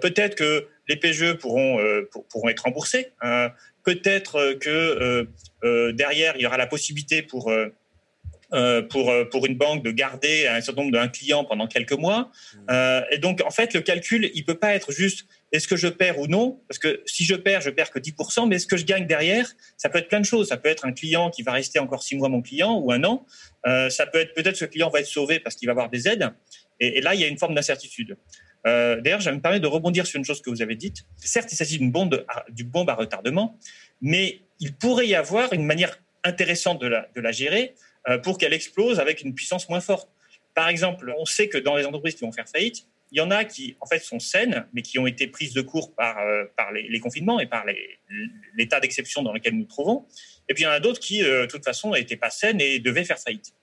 peut-être 0.00 0.34
que 0.34 0.66
les 0.88 0.96
PGE 0.96 1.34
pourront, 1.34 1.78
pour, 2.10 2.26
pourront 2.26 2.48
être 2.48 2.60
remboursés. 2.60 3.12
Hein, 3.20 3.52
Peut-être 3.84 4.54
que 4.54 5.28
derrière, 5.90 6.36
il 6.36 6.40
y 6.40 6.46
aura 6.46 6.56
la 6.56 6.66
possibilité 6.66 7.20
pour 7.20 7.52
pour, 8.88 9.12
pour 9.30 9.46
une 9.46 9.56
banque 9.56 9.84
de 9.84 9.90
garder 9.90 10.46
un 10.46 10.60
certain 10.60 10.82
nombre 10.82 10.92
d'un 10.92 11.08
client 11.08 11.44
pendant 11.44 11.66
quelques 11.66 11.92
mois. 11.92 12.30
Mmh. 12.54 13.02
et 13.10 13.18
donc, 13.18 13.42
en 13.44 13.50
fait, 13.50 13.74
le 13.74 13.80
calcul, 13.80 14.30
il 14.34 14.44
peut 14.44 14.58
pas 14.58 14.74
être 14.74 14.90
juste 14.92 15.26
est-ce 15.52 15.68
que 15.68 15.76
je 15.76 15.88
perds 15.88 16.18
ou 16.18 16.26
non? 16.26 16.60
Parce 16.68 16.78
que 16.78 17.02
si 17.06 17.24
je 17.24 17.34
perds, 17.34 17.60
je 17.62 17.70
perds 17.70 17.90
que 17.90 17.98
10%, 17.98 18.48
mais 18.48 18.56
est-ce 18.56 18.66
que 18.66 18.76
je 18.76 18.84
gagne 18.84 19.06
derrière? 19.06 19.50
Ça 19.76 19.88
peut 19.88 19.98
être 19.98 20.08
plein 20.08 20.20
de 20.20 20.24
choses. 20.24 20.48
Ça 20.48 20.56
peut 20.56 20.68
être 20.68 20.86
un 20.86 20.92
client 20.92 21.30
qui 21.30 21.42
va 21.42 21.52
rester 21.52 21.78
encore 21.78 22.02
six 22.02 22.16
mois 22.16 22.28
mon 22.28 22.42
client 22.42 22.78
ou 22.78 22.92
un 22.92 23.04
an. 23.04 23.26
ça 23.64 24.06
peut 24.06 24.18
être 24.18 24.34
peut-être 24.34 24.56
ce 24.56 24.64
client 24.64 24.88
va 24.88 25.00
être 25.00 25.06
sauvé 25.06 25.40
parce 25.40 25.54
qu'il 25.54 25.66
va 25.66 25.72
avoir 25.72 25.90
des 25.90 26.08
aides. 26.08 26.30
Et, 26.80 27.00
là, 27.00 27.14
il 27.14 27.20
y 27.20 27.24
a 27.24 27.26
une 27.26 27.38
forme 27.38 27.54
d'incertitude. 27.54 28.16
Euh, 28.66 29.00
d'ailleurs, 29.00 29.20
je 29.20 29.30
me 29.30 29.40
permets 29.40 29.60
de 29.60 29.66
rebondir 29.66 30.06
sur 30.06 30.18
une 30.18 30.24
chose 30.24 30.42
que 30.42 30.50
vous 30.50 30.62
avez 30.62 30.76
dite. 30.76 31.04
Certes, 31.16 31.52
il 31.52 31.56
s'agit 31.56 31.78
d'une 31.78 31.90
bombe, 31.90 32.24
bombe 32.64 32.90
à 32.90 32.94
retardement, 32.94 33.58
mais 34.00 34.40
il 34.60 34.74
pourrait 34.74 35.06
y 35.06 35.14
avoir 35.14 35.52
une 35.52 35.64
manière 35.64 35.98
intéressante 36.24 36.80
de 36.80 36.88
la, 36.88 37.08
de 37.14 37.20
la 37.20 37.32
gérer 37.32 37.74
euh, 37.74 37.87
pour 38.22 38.38
qu'elle 38.38 38.52
explose 38.52 39.00
avec 39.00 39.22
une 39.22 39.34
puissance 39.34 39.68
moins 39.68 39.80
forte. 39.80 40.08
Par 40.54 40.68
exemple, 40.68 41.14
on 41.18 41.24
sait 41.24 41.48
que 41.48 41.58
dans 41.58 41.76
les 41.76 41.84
entreprises 41.84 42.14
qui 42.14 42.24
vont 42.24 42.32
faire 42.32 42.48
faillite, 42.48 42.86
il 43.10 43.18
y 43.18 43.20
en 43.20 43.30
a 43.30 43.44
qui, 43.44 43.76
en 43.80 43.86
fait, 43.86 44.00
sont 44.00 44.18
saines, 44.18 44.66
mais 44.72 44.82
qui 44.82 44.98
ont 44.98 45.06
été 45.06 45.26
prises 45.26 45.54
de 45.54 45.62
court 45.62 45.94
par, 45.94 46.18
euh, 46.18 46.44
les, 46.74 47.00
confinements 47.00 47.40
et 47.40 47.46
par 47.46 47.64
l'état 48.54 48.80
d'exception 48.80 49.22
dans 49.22 49.32
lequel 49.32 49.54
nous 49.54 49.60
nous 49.60 49.66
trouvons. 49.66 50.06
Et 50.48 50.54
puis, 50.54 50.64
il 50.64 50.66
y 50.66 50.68
en 50.68 50.72
a 50.72 50.80
d'autres 50.80 51.00
qui, 51.00 51.20
de 51.20 51.46
toute 51.46 51.64
façon, 51.64 51.92
n'étaient 51.92 52.16
pas 52.16 52.30
saines 52.30 52.60
et 52.60 52.78
devaient 52.78 53.04
faire 53.04 53.18
faillite. 53.18 53.54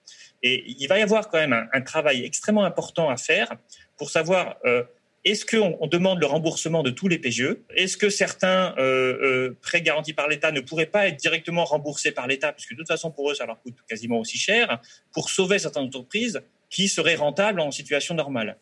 Et 0.42 0.64
il 0.66 0.86
va 0.88 0.98
y 0.98 1.02
avoir 1.02 1.28
quand 1.28 1.38
même 1.38 1.68
un, 1.72 1.80
travail 1.80 2.24
extrêmement 2.24 2.64
important 2.64 3.08
à 3.08 3.16
faire 3.16 3.56
pour 3.96 4.10
savoir 4.10 4.58
euh, 4.64 4.84
est-ce 5.26 5.44
qu'on 5.44 5.76
on 5.80 5.88
demande 5.88 6.20
le 6.20 6.26
remboursement 6.26 6.84
de 6.84 6.90
tous 6.90 7.08
les 7.08 7.18
PGE 7.18 7.56
Est-ce 7.74 7.96
que 7.96 8.10
certains 8.10 8.74
euh, 8.78 9.18
euh, 9.22 9.58
prêts 9.60 9.82
garantis 9.82 10.12
par 10.12 10.28
l'État 10.28 10.52
ne 10.52 10.60
pourraient 10.60 10.86
pas 10.86 11.08
être 11.08 11.16
directement 11.16 11.64
remboursés 11.64 12.12
par 12.12 12.28
l'État, 12.28 12.52
puisque 12.52 12.70
de 12.72 12.76
toute 12.76 12.86
façon 12.86 13.10
pour 13.10 13.30
eux 13.30 13.34
ça 13.34 13.44
leur 13.44 13.60
coûte 13.60 13.74
quasiment 13.88 14.20
aussi 14.20 14.38
cher, 14.38 14.80
pour 15.12 15.28
sauver 15.28 15.58
certaines 15.58 15.82
entreprises 15.82 16.40
qui 16.70 16.86
seraient 16.88 17.16
rentables 17.16 17.58
en 17.58 17.72
situation 17.72 18.14
normale 18.14 18.56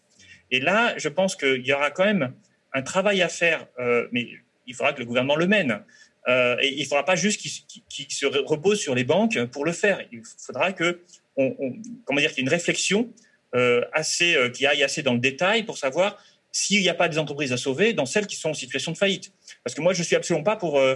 Et 0.50 0.58
là, 0.58 0.94
je 0.96 1.10
pense 1.10 1.36
qu'il 1.36 1.66
y 1.66 1.72
aura 1.74 1.90
quand 1.90 2.06
même 2.06 2.32
un 2.72 2.82
travail 2.82 3.20
à 3.20 3.28
faire, 3.28 3.66
mais 4.10 4.28
il 4.66 4.74
faudra 4.74 4.92
que 4.92 5.00
le 5.00 5.04
gouvernement 5.04 5.36
le 5.36 5.46
mène. 5.46 5.82
et 6.28 6.74
il 6.74 6.80
ne 6.80 6.84
faudra 6.84 7.04
pas 7.04 7.14
juste 7.14 7.40
qu'il 7.40 8.10
se 8.10 8.26
repose 8.26 8.80
sur 8.80 8.94
les 8.94 9.04
banques 9.04 9.42
pour 9.46 9.64
le 9.64 9.72
faire. 9.72 10.00
Il 10.12 10.22
faudra 10.38 10.72
que 10.72 11.00
comment 11.36 12.20
dire, 12.20 12.30
qu'il 12.30 12.38
y 12.38 12.40
ait 12.40 12.42
une 12.42 12.48
réflexion 12.48 13.10
euh, 13.54 13.82
assez, 13.92 14.34
euh, 14.34 14.48
qui 14.48 14.66
aille 14.66 14.82
assez 14.82 15.04
dans 15.04 15.12
le 15.12 15.20
détail 15.20 15.62
pour 15.62 15.78
savoir 15.78 16.18
s'il 16.54 16.80
n'y 16.82 16.88
a 16.88 16.94
pas 16.94 17.08
des 17.08 17.18
entreprises 17.18 17.52
à 17.52 17.56
sauver 17.56 17.94
dans 17.94 18.06
celles 18.06 18.28
qui 18.28 18.36
sont 18.36 18.50
en 18.50 18.54
situation 18.54 18.92
de 18.92 18.96
faillite. 18.96 19.32
Parce 19.64 19.74
que 19.74 19.80
moi, 19.80 19.92
je 19.92 20.04
suis 20.04 20.14
absolument 20.14 20.44
pas 20.44 20.54
pour, 20.54 20.78
euh, 20.78 20.94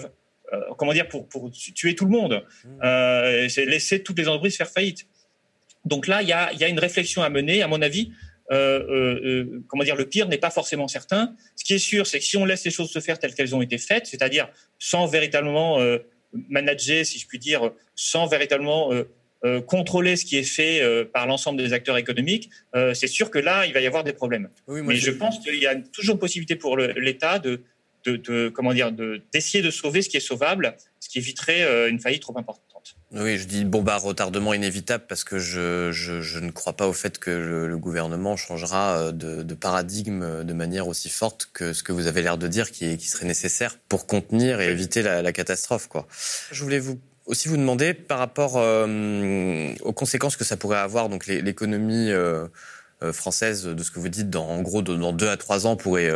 comment 0.79 0.93
dire, 0.93 1.09
pour, 1.09 1.29
pour, 1.29 1.51
tuer 1.51 1.97
tout 1.97 2.05
le 2.05 2.13
monde. 2.13 2.45
Mmh. 2.65 3.49
c'est 3.49 3.67
laisser 3.67 4.05
toutes 4.05 4.19
les 4.19 4.29
entreprises 4.29 4.57
faire 4.57 4.71
faillite. 4.71 5.09
Donc 5.85 6.07
là, 6.07 6.23
il 6.23 6.29
y 6.29 6.33
a, 6.33 6.53
y 6.53 6.63
a, 6.63 6.69
une 6.69 6.79
réflexion 6.79 7.23
à 7.23 7.29
mener. 7.29 7.63
À 7.63 7.67
mon 7.67 7.83
avis, 7.83 8.13
comment 8.49 9.83
dire, 9.83 9.97
le 9.97 10.07
pire 10.09 10.29
n'est 10.29 10.39
pas 10.39 10.51
forcément 10.51 10.87
certain. 10.87 11.35
Ce 11.57 11.65
qui 11.65 11.75
est 11.75 11.79
sûr, 11.79 12.07
c'est 12.07 12.21
que 12.21 12.25
si 12.25 12.37
on 12.37 12.45
laisse 12.45 12.65
les 12.65 12.71
choses 12.71 12.91
se 12.91 13.01
faire 13.01 13.19
telles 13.19 13.35
qu'elles 13.35 13.57
ont 13.57 13.61
été 13.61 13.79
faites, 13.79 14.07
c'est-à-dire 14.07 14.49
sans 14.79 15.07
véritablement 15.07 15.79
manager, 16.33 17.05
si 17.05 17.19
je 17.19 17.27
puis 17.27 17.41
dire, 17.41 17.73
sans 17.97 18.29
véritablement 18.29 18.93
euh, 19.45 19.61
contrôler 19.61 20.17
ce 20.17 20.25
qui 20.25 20.37
est 20.37 20.43
fait 20.43 20.83
euh, 20.83 21.05
par 21.05 21.29
l'ensemble 21.29 21.63
des 21.63 21.73
acteurs 21.73 21.97
économiques, 21.97 22.51
euh, 22.75 22.93
c'est 22.93 23.07
sûr 23.07 23.31
que 23.31 23.39
là, 23.39 23.67
il 23.67 23.73
va 23.73 23.81
y 23.81 23.87
avoir 23.87 24.03
des 24.03 24.13
problèmes. 24.13 24.49
Mais 24.67 24.97
je 24.97 25.13
pense 25.13 25.39
qu'il 25.39 25.61
y 25.61 25.67
a 25.67 25.77
toujours 25.77 26.19
possibilité 26.19 26.57
pour 26.57 26.77
l'État 26.77 27.39
de, 27.39 27.63
de, 28.05 28.49
comment 28.49 28.73
dire, 28.73 28.91
d'essayer 28.91 29.63
de, 29.63 29.71
sauver 29.71 30.03
ce 30.03 30.09
qui 30.09 30.17
est 30.17 30.21
sauvable, 30.21 30.75
ce 30.99 31.09
qui 31.09 31.19
éviterait 31.19 31.89
une 31.89 32.01
faillite 32.01 32.23
trop 32.23 32.37
importante. 32.37 32.65
Oui, 33.13 33.39
je 33.39 33.45
dis 33.45 33.65
bon 33.65 33.83
bah 33.83 33.97
retardement 33.97 34.55
inévitable 34.55 35.05
parce 35.09 35.25
que 35.25 35.39
je, 35.39 35.93
je, 35.93 36.39
ne 36.39 36.51
crois 36.51 36.75
pas 36.75 36.87
au 36.89 36.93
fait 36.93 37.19
que 37.19 37.31
le, 37.31 37.77
gouvernement 37.77 38.37
changera 38.37 39.13
de, 39.13 39.55
paradigme 39.55 40.43
de 40.43 40.53
manière 40.53 40.89
aussi 40.89 41.09
forte 41.09 41.49
que 41.53 41.73
ce 41.73 41.83
que 41.83 41.93
vous 41.93 42.07
avez 42.07 42.23
l'air 42.23 42.39
de 42.39 42.49
dire 42.49 42.71
qui, 42.71 42.97
qui 42.97 43.09
serait 43.09 43.27
nécessaire 43.27 43.79
pour 43.89 44.07
contenir 44.07 44.61
et 44.61 44.69
éviter 44.69 45.03
la, 45.03 45.23
la 45.23 45.33
catastrophe 45.33 45.87
quoi. 45.89 46.07
Je 46.51 46.63
voulais 46.63 46.81
vous 46.81 46.99
aussi 47.29 47.49
vous 47.49 47.57
demander 47.57 47.95
par 47.95 48.19
rapport 48.19 48.55
euh, 48.57 49.73
aux 49.83 49.93
conséquences 49.93 50.37
que 50.37 50.45
ça 50.45 50.57
pourrait 50.57 50.79
avoir, 50.79 51.09
donc 51.09 51.27
l'économie 51.27 52.11
euh, 52.11 52.47
euh, 53.03 53.13
française, 53.13 53.65
de 53.67 53.83
ce 53.83 53.91
que 53.91 54.01
vous 54.01 54.09
dites, 54.09 54.31
dans, 54.31 54.47
en 54.47 54.63
gros, 54.63 54.83
dans 54.83 55.13
deux 55.13 55.29
à 55.29 55.37
trois 55.37 55.67
ans, 55.67 55.77
pourrait 55.77 56.11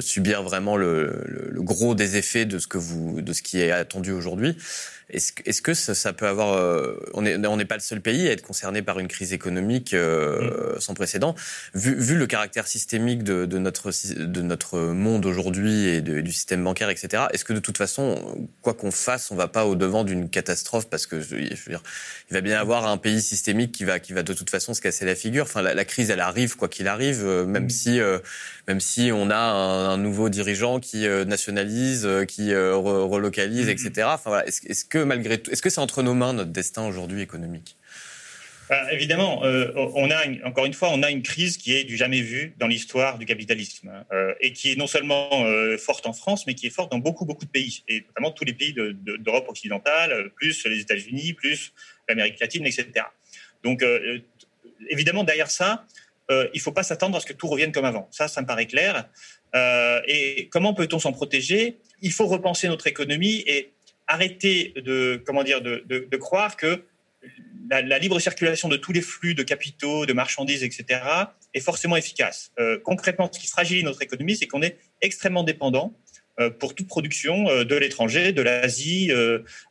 subir 0.00 0.42
vraiment 0.42 0.76
le, 0.76 1.24
le, 1.26 1.62
gros 1.62 1.94
des 1.94 2.16
effets 2.16 2.44
de 2.44 2.58
ce 2.58 2.66
que 2.66 2.78
vous, 2.78 3.22
de 3.22 3.32
ce 3.32 3.42
qui 3.42 3.60
est 3.60 3.70
attendu 3.70 4.10
aujourd'hui. 4.12 4.56
Est-ce 5.12 5.62
que 5.62 5.74
ça, 5.74 6.12
peut 6.12 6.26
avoir... 6.26 6.54
Euh, 6.54 6.96
on 7.14 7.22
n'est 7.22 7.64
pas 7.64 7.74
le 7.74 7.80
seul 7.80 8.00
pays 8.00 8.28
à 8.28 8.32
être 8.32 8.42
concerné 8.42 8.82
par 8.82 8.98
une 8.98 9.08
crise 9.08 9.32
économique 9.32 9.92
euh, 9.94 10.76
mm. 10.76 10.80
sans 10.80 10.94
précédent. 10.94 11.34
Vu, 11.74 12.16
le 12.16 12.26
caractère 12.26 12.66
systémique 12.66 13.24
de, 13.24 13.46
notre, 13.58 13.90
de 14.16 14.42
notre 14.42 14.78
monde 14.78 15.26
aujourd'hui 15.26 15.86
et 15.86 16.00
du 16.00 16.32
système 16.32 16.62
bancaire, 16.62 16.90
etc., 16.90 17.24
est-ce 17.32 17.44
que 17.44 17.52
de 17.52 17.60
toute 17.60 17.78
façon, 17.78 18.48
quoi 18.62 18.74
qu'on 18.74 18.90
fasse, 18.90 19.30
on 19.30 19.36
va 19.36 19.48
pas 19.48 19.66
au-devant 19.66 20.04
d'une 20.04 20.28
catastrophe 20.28 20.88
Parce 20.88 21.06
que, 21.06 21.20
je 21.20 21.34
veux 21.34 21.40
dire, 21.42 21.82
il 22.30 22.34
va 22.34 22.40
bien 22.40 22.54
y 22.54 22.58
avoir 22.58 22.86
un 22.86 22.96
pays 22.96 23.20
systémique 23.20 23.72
qui 23.72 23.84
va, 23.84 23.98
qui 23.98 24.12
va 24.12 24.22
de 24.22 24.32
toute 24.32 24.50
façon 24.50 24.74
se 24.74 24.80
casser 24.80 25.04
la 25.04 25.14
figure. 25.14 25.44
Enfin, 25.44 25.62
la, 25.62 25.84
crise, 25.84 26.10
elle 26.10 26.20
arrive 26.20 26.56
quoi 26.56 26.68
qu'il 26.68 26.88
arrive, 26.88 27.22
euh, 27.24 27.44
même 27.46 27.64
mm. 27.64 27.70
si... 27.70 28.00
même 28.68 28.80
si 28.80 29.10
on 29.12 29.30
a 29.30 29.36
un, 29.36 29.96
nouveau 29.96 30.28
dirigeant 30.28 30.78
qui 30.78 31.06
nationalise, 31.26 32.08
qui 32.28 32.54
relocalise, 32.54 33.66
mm. 33.66 33.70
etc. 33.70 34.08
Enfin, 34.12 34.30
voilà. 34.30 34.46
Est-ce 34.46 34.84
que 34.84 34.99
malgré 35.04 35.38
tout, 35.38 35.50
est-ce 35.50 35.62
que 35.62 35.70
c'est 35.70 35.80
entre 35.80 36.02
nos 36.02 36.14
mains 36.14 36.32
notre 36.32 36.50
destin 36.50 36.86
aujourd'hui 36.86 37.22
économique? 37.22 37.76
Bah, 38.70 38.92
évidemment, 38.92 39.44
euh, 39.44 39.72
on 39.96 40.12
a 40.12 40.20
encore 40.44 40.64
une 40.64 40.74
fois, 40.74 40.90
on 40.92 41.02
a 41.02 41.10
une 41.10 41.24
crise 41.24 41.56
qui 41.56 41.74
est 41.74 41.82
du 41.82 41.96
jamais 41.96 42.20
vu 42.20 42.54
dans 42.56 42.68
l'histoire 42.68 43.18
du 43.18 43.26
capitalisme 43.26 43.88
hein, 43.88 44.04
euh, 44.12 44.32
et 44.40 44.52
qui 44.52 44.70
est 44.70 44.76
non 44.76 44.86
seulement 44.86 45.44
euh, 45.44 45.76
forte 45.76 46.06
en 46.06 46.12
France, 46.12 46.46
mais 46.46 46.54
qui 46.54 46.68
est 46.68 46.70
forte 46.70 46.92
dans 46.92 46.98
beaucoup 46.98 47.24
beaucoup 47.24 47.44
de 47.44 47.50
pays 47.50 47.82
et 47.88 48.02
notamment 48.02 48.30
tous 48.30 48.44
les 48.44 48.52
pays 48.52 48.72
d'Europe 48.72 49.48
occidentale, 49.48 50.30
plus 50.36 50.64
les 50.66 50.78
États-Unis, 50.78 51.32
plus 51.32 51.72
l'Amérique 52.08 52.38
latine, 52.38 52.64
etc. 52.64 52.86
Donc, 53.64 53.84
évidemment, 54.88 55.24
derrière 55.24 55.50
ça, 55.50 55.84
il 56.30 56.50
ne 56.54 56.60
faut 56.60 56.72
pas 56.72 56.84
s'attendre 56.84 57.16
à 57.16 57.20
ce 57.20 57.26
que 57.26 57.32
tout 57.32 57.48
revienne 57.48 57.72
comme 57.72 57.84
avant. 57.84 58.08
Ça, 58.12 58.28
ça 58.28 58.40
me 58.40 58.46
paraît 58.46 58.66
clair. 58.66 59.08
et 60.06 60.48
comment 60.50 60.74
peut-on 60.74 60.98
s'en 60.98 61.12
protéger? 61.12 61.76
Il 62.02 62.12
faut 62.12 62.26
repenser 62.26 62.68
notre 62.68 62.86
économie 62.86 63.44
et 63.46 63.72
arrêter 64.10 64.74
de, 64.76 65.22
comment 65.24 65.44
dire, 65.44 65.62
de, 65.62 65.84
de, 65.86 66.16
croire 66.16 66.56
que 66.56 66.82
la, 67.70 67.98
libre 67.98 68.18
circulation 68.18 68.68
de 68.68 68.76
tous 68.76 68.92
les 68.92 69.02
flux 69.02 69.34
de 69.34 69.44
capitaux, 69.44 70.04
de 70.04 70.12
marchandises, 70.12 70.64
etc., 70.64 71.00
est 71.54 71.60
forcément 71.60 71.96
efficace. 71.96 72.50
Euh, 72.58 72.78
concrètement, 72.82 73.30
ce 73.32 73.38
qui 73.38 73.46
fragilise 73.46 73.84
notre 73.84 74.02
économie, 74.02 74.36
c'est 74.36 74.46
qu'on 74.46 74.62
est 74.62 74.78
extrêmement 75.00 75.44
dépendant 75.44 75.94
euh, 76.40 76.50
pour 76.50 76.74
toute 76.74 76.88
production 76.88 77.48
euh, 77.48 77.64
de 77.64 77.76
l'étranger, 77.76 78.32
de 78.32 78.42
l'Asie, 78.42 79.12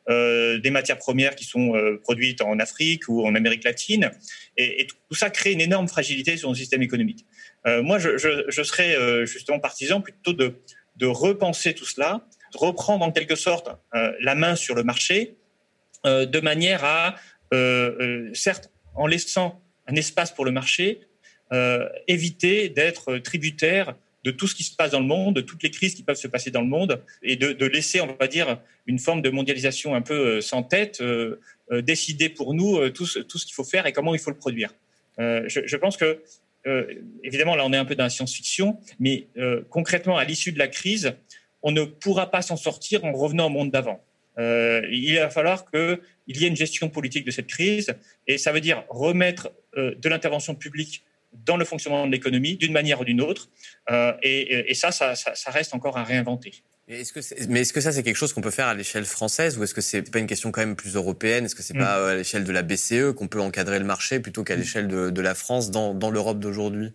des 0.07 0.71
matières 0.71 0.99
premières 0.99 1.35
qui 1.35 1.43
sont 1.43 1.73
produites 2.01 2.41
en 2.41 2.59
Afrique 2.59 3.09
ou 3.09 3.25
en 3.25 3.35
Amérique 3.35 3.65
latine. 3.65 4.09
Et, 4.55 4.87
tout 5.09 5.15
ça 5.15 5.29
crée 5.29 5.51
une 5.51 5.61
énorme 5.61 5.89
fragilité 5.89 6.37
sur 6.37 6.47
nos 6.47 6.55
système 6.55 6.81
économique. 6.81 7.25
moi, 7.65 7.99
je, 7.99 8.63
serais 8.63 9.25
justement 9.25 9.59
partisan 9.59 9.99
plutôt 9.99 10.31
de 10.31 11.05
repenser 11.05 11.73
tout 11.73 11.85
cela 11.85 12.25
reprendre 12.55 13.05
en 13.05 13.11
quelque 13.11 13.35
sorte 13.35 13.69
euh, 13.95 14.11
la 14.21 14.35
main 14.35 14.55
sur 14.55 14.75
le 14.75 14.83
marché 14.83 15.35
euh, 16.05 16.25
de 16.25 16.39
manière 16.39 16.83
à, 16.83 17.15
euh, 17.53 18.29
certes, 18.33 18.71
en 18.95 19.07
laissant 19.07 19.61
un 19.87 19.95
espace 19.95 20.31
pour 20.31 20.45
le 20.45 20.51
marché, 20.51 21.01
éviter 22.07 22.69
d'être 22.69 23.17
tributaire 23.17 23.95
de 24.23 24.29
tout 24.29 24.45
ce 24.45 24.53
qui 24.53 24.63
se 24.63 24.75
passe 24.75 24.91
dans 24.91 24.99
le 24.99 25.07
monde, 25.07 25.35
de 25.37 25.41
toutes 25.41 25.63
les 25.63 25.71
crises 25.71 25.95
qui 25.95 26.03
peuvent 26.03 26.15
se 26.15 26.27
passer 26.27 26.51
dans 26.51 26.61
le 26.61 26.67
monde, 26.67 27.01
et 27.23 27.37
de, 27.37 27.65
laisser, 27.65 28.01
on 28.01 28.15
va 28.19 28.27
dire, 28.27 28.59
une 28.85 28.99
forme 28.99 29.23
de 29.23 29.31
mondialisation 29.31 29.95
un 29.95 30.03
peu 30.03 30.41
sans 30.41 30.61
tête, 30.61 31.01
décider 31.71 32.29
pour 32.29 32.53
nous 32.53 32.87
tout 32.91 33.07
ce, 33.07 33.17
tout 33.17 33.39
ce 33.39 33.47
qu'il 33.47 33.55
faut 33.55 33.63
faire 33.63 33.87
et 33.87 33.93
comment 33.93 34.13
il 34.13 34.19
faut 34.19 34.29
le 34.29 34.37
produire. 34.37 34.75
Je, 35.17 35.61
je, 35.65 35.75
pense 35.75 35.97
que, 35.97 36.21
évidemment, 37.23 37.55
là, 37.55 37.65
on 37.65 37.73
est 37.73 37.77
un 37.77 37.85
peu 37.85 37.95
dans 37.95 38.03
la 38.03 38.11
science-fiction, 38.11 38.79
mais 38.99 39.25
concrètement, 39.71 40.17
à 40.17 40.25
l'issue 40.25 40.51
de 40.51 40.59
la 40.59 40.67
crise, 40.67 41.15
on 41.63 41.71
ne 41.71 41.83
pourra 41.83 42.31
pas 42.31 42.41
s'en 42.41 42.57
sortir 42.57 43.05
en 43.05 43.11
revenant 43.11 43.47
au 43.47 43.49
monde 43.49 43.71
d'avant. 43.71 44.01
Euh, 44.37 44.81
il 44.89 45.15
va 45.15 45.29
falloir 45.29 45.69
qu'il 45.69 45.99
y 46.27 46.45
ait 46.45 46.47
une 46.47 46.55
gestion 46.55 46.89
politique 46.89 47.25
de 47.25 47.31
cette 47.31 47.47
crise, 47.47 47.93
et 48.27 48.37
ça 48.37 48.51
veut 48.51 48.61
dire 48.61 48.83
remettre 48.89 49.51
euh, 49.77 49.93
de 49.95 50.09
l'intervention 50.09 50.55
publique 50.55 51.03
dans 51.45 51.57
le 51.57 51.65
fonctionnement 51.65 52.07
de 52.07 52.11
l'économie 52.11 52.55
d'une 52.55 52.71
manière 52.71 53.01
ou 53.01 53.05
d'une 53.05 53.21
autre, 53.21 53.49
euh, 53.91 54.13
et, 54.23 54.73
ça, 54.73 54.91
ça, 54.91 55.51
reste 55.51 55.75
encore 55.75 55.97
à 55.97 56.03
réinventer. 56.03 56.63
Est-ce 56.87 57.13
que 57.13 57.19
mais 57.49 57.61
est-ce 57.61 57.71
que 57.71 57.81
ça 57.81 57.91
c'est 57.91 58.01
quelque 58.01 58.15
chose 58.15 58.33
qu'on 58.33 58.41
peut 58.41 58.49
faire 58.49 58.65
à 58.65 58.73
l'échelle 58.73 59.05
française 59.05 59.59
ou 59.59 59.63
est-ce 59.63 59.75
que 59.75 59.81
c'est 59.81 60.01
pas 60.09 60.17
une 60.17 60.25
question 60.25 60.51
quand 60.51 60.61
même 60.61 60.75
plus 60.75 60.95
européenne? 60.95 61.45
Est-ce 61.45 61.53
que 61.53 61.61
c'est 61.61 61.75
pas 61.75 61.99
mm. 61.99 62.05
à 62.05 62.15
l'échelle 62.15 62.43
de 62.45 62.51
la 62.51 62.63
BCE 62.63 63.13
qu'on 63.15 63.27
peut 63.27 63.39
encadrer 63.39 63.77
le 63.77 63.85
marché 63.85 64.19
plutôt 64.19 64.43
qu'à 64.43 64.55
mm. 64.55 64.59
l'échelle 64.59 64.87
de, 64.87 65.21
la 65.21 65.35
France 65.35 65.69
dans, 65.69 66.09
l'Europe 66.09 66.39
d'aujourd'hui? 66.39 66.91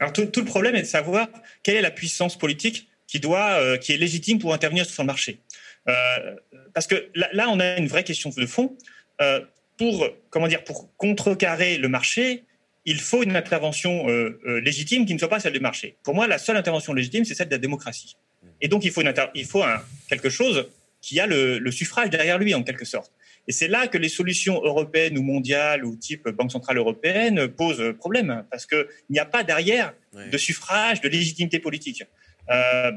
Alors 0.00 0.12
tout, 0.12 0.28
le 0.36 0.44
problème 0.44 0.74
est 0.74 0.82
de 0.82 0.86
savoir 0.86 1.28
quelle 1.62 1.76
est 1.76 1.82
la 1.82 1.90
puissance 1.90 2.36
politique 2.36 2.90
qui 3.06 3.20
doit, 3.20 3.60
euh, 3.60 3.76
qui 3.76 3.92
est 3.92 3.96
légitime 3.96 4.38
pour 4.38 4.52
intervenir 4.52 4.86
sur 4.86 5.02
le 5.02 5.06
marché. 5.06 5.40
Euh, 5.88 6.34
parce 6.74 6.86
que 6.86 7.08
là, 7.14 7.48
on 7.48 7.60
a 7.60 7.76
une 7.76 7.86
vraie 7.86 8.04
question 8.04 8.30
de 8.30 8.46
fond. 8.46 8.76
Euh, 9.20 9.40
pour 9.78 10.08
comment 10.30 10.48
dire, 10.48 10.64
pour 10.64 10.94
contrecarrer 10.96 11.78
le 11.78 11.88
marché, 11.88 12.44
il 12.84 13.00
faut 13.00 13.22
une 13.22 13.36
intervention 13.36 14.06
légitime 14.46 15.06
qui 15.06 15.12
ne 15.12 15.18
soit 15.18 15.28
pas 15.28 15.40
celle 15.40 15.52
du 15.52 15.60
marché. 15.60 15.96
Pour 16.02 16.14
moi, 16.14 16.26
la 16.26 16.38
seule 16.38 16.56
intervention 16.56 16.94
légitime, 16.94 17.24
c'est 17.24 17.34
celle 17.34 17.48
de 17.48 17.54
la 17.54 17.58
démocratie. 17.58 18.16
Et 18.60 18.68
donc, 18.68 18.84
il 18.84 18.90
faut, 18.92 19.02
il 19.34 19.44
faut 19.44 19.62
un, 19.62 19.82
quelque 20.08 20.30
chose 20.30 20.70
qui 21.02 21.20
a 21.20 21.26
le, 21.26 21.58
le, 21.58 21.70
suffrage 21.72 22.10
derrière 22.10 22.38
lui, 22.38 22.54
en 22.54 22.62
quelque 22.62 22.84
sorte. 22.84 23.12
Et 23.48 23.52
c'est 23.52 23.68
là 23.68 23.86
que 23.86 23.98
les 23.98 24.08
solutions 24.08 24.62
européennes 24.62 25.18
ou 25.18 25.22
mondiales 25.22 25.84
ou 25.84 25.96
type 25.96 26.28
Banque 26.28 26.52
centrale 26.52 26.78
européenne 26.78 27.48
posent 27.48 27.94
problème, 27.98 28.44
parce 28.50 28.66
qu'il 28.66 28.86
n'y 29.10 29.18
a 29.18 29.26
pas 29.26 29.44
derrière 29.44 29.92
de 30.14 30.38
suffrage, 30.38 31.00
de 31.00 31.08
légitimité 31.08 31.58
politique. 31.58 32.04
Euh, 32.50 32.92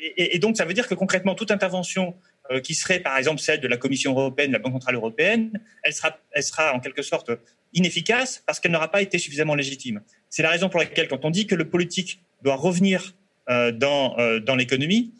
et, 0.00 0.36
et, 0.36 0.38
donc, 0.38 0.56
ça 0.56 0.64
veut 0.64 0.74
dire 0.74 0.88
que 0.88 0.94
concrètement, 0.94 1.34
toute 1.34 1.50
intervention 1.50 2.14
euh, 2.50 2.60
qui 2.60 2.74
serait, 2.74 3.00
par 3.00 3.16
exemple, 3.16 3.40
celle 3.40 3.60
de 3.60 3.68
la 3.68 3.76
Commission 3.76 4.12
européenne, 4.12 4.48
de 4.48 4.52
la 4.54 4.58
Banque 4.58 4.74
centrale 4.74 4.94
européenne, 4.94 5.60
elle 5.82 5.92
sera, 5.92 6.18
elle 6.32 6.42
sera 6.42 6.72
en 6.72 6.80
quelque 6.80 7.02
sorte 7.02 7.30
inefficace 7.72 8.42
parce 8.46 8.60
qu'elle 8.60 8.72
n'aura 8.72 8.90
pas 8.90 9.02
été 9.02 9.18
suffisamment 9.18 9.54
légitime. 9.54 10.02
C'est 10.28 10.42
la 10.42 10.50
raison 10.50 10.68
pour 10.68 10.80
laquelle, 10.80 11.08
quand 11.08 11.24
on 11.24 11.30
dit 11.30 11.46
que 11.46 11.54
le 11.54 11.68
politique 11.68 12.22
doit 12.42 12.56
revenir 12.56 13.14
euh, 13.48 13.72
dans, 13.72 14.18
euh, 14.18 14.40
dans 14.40 14.56
l'économie, 14.56 15.12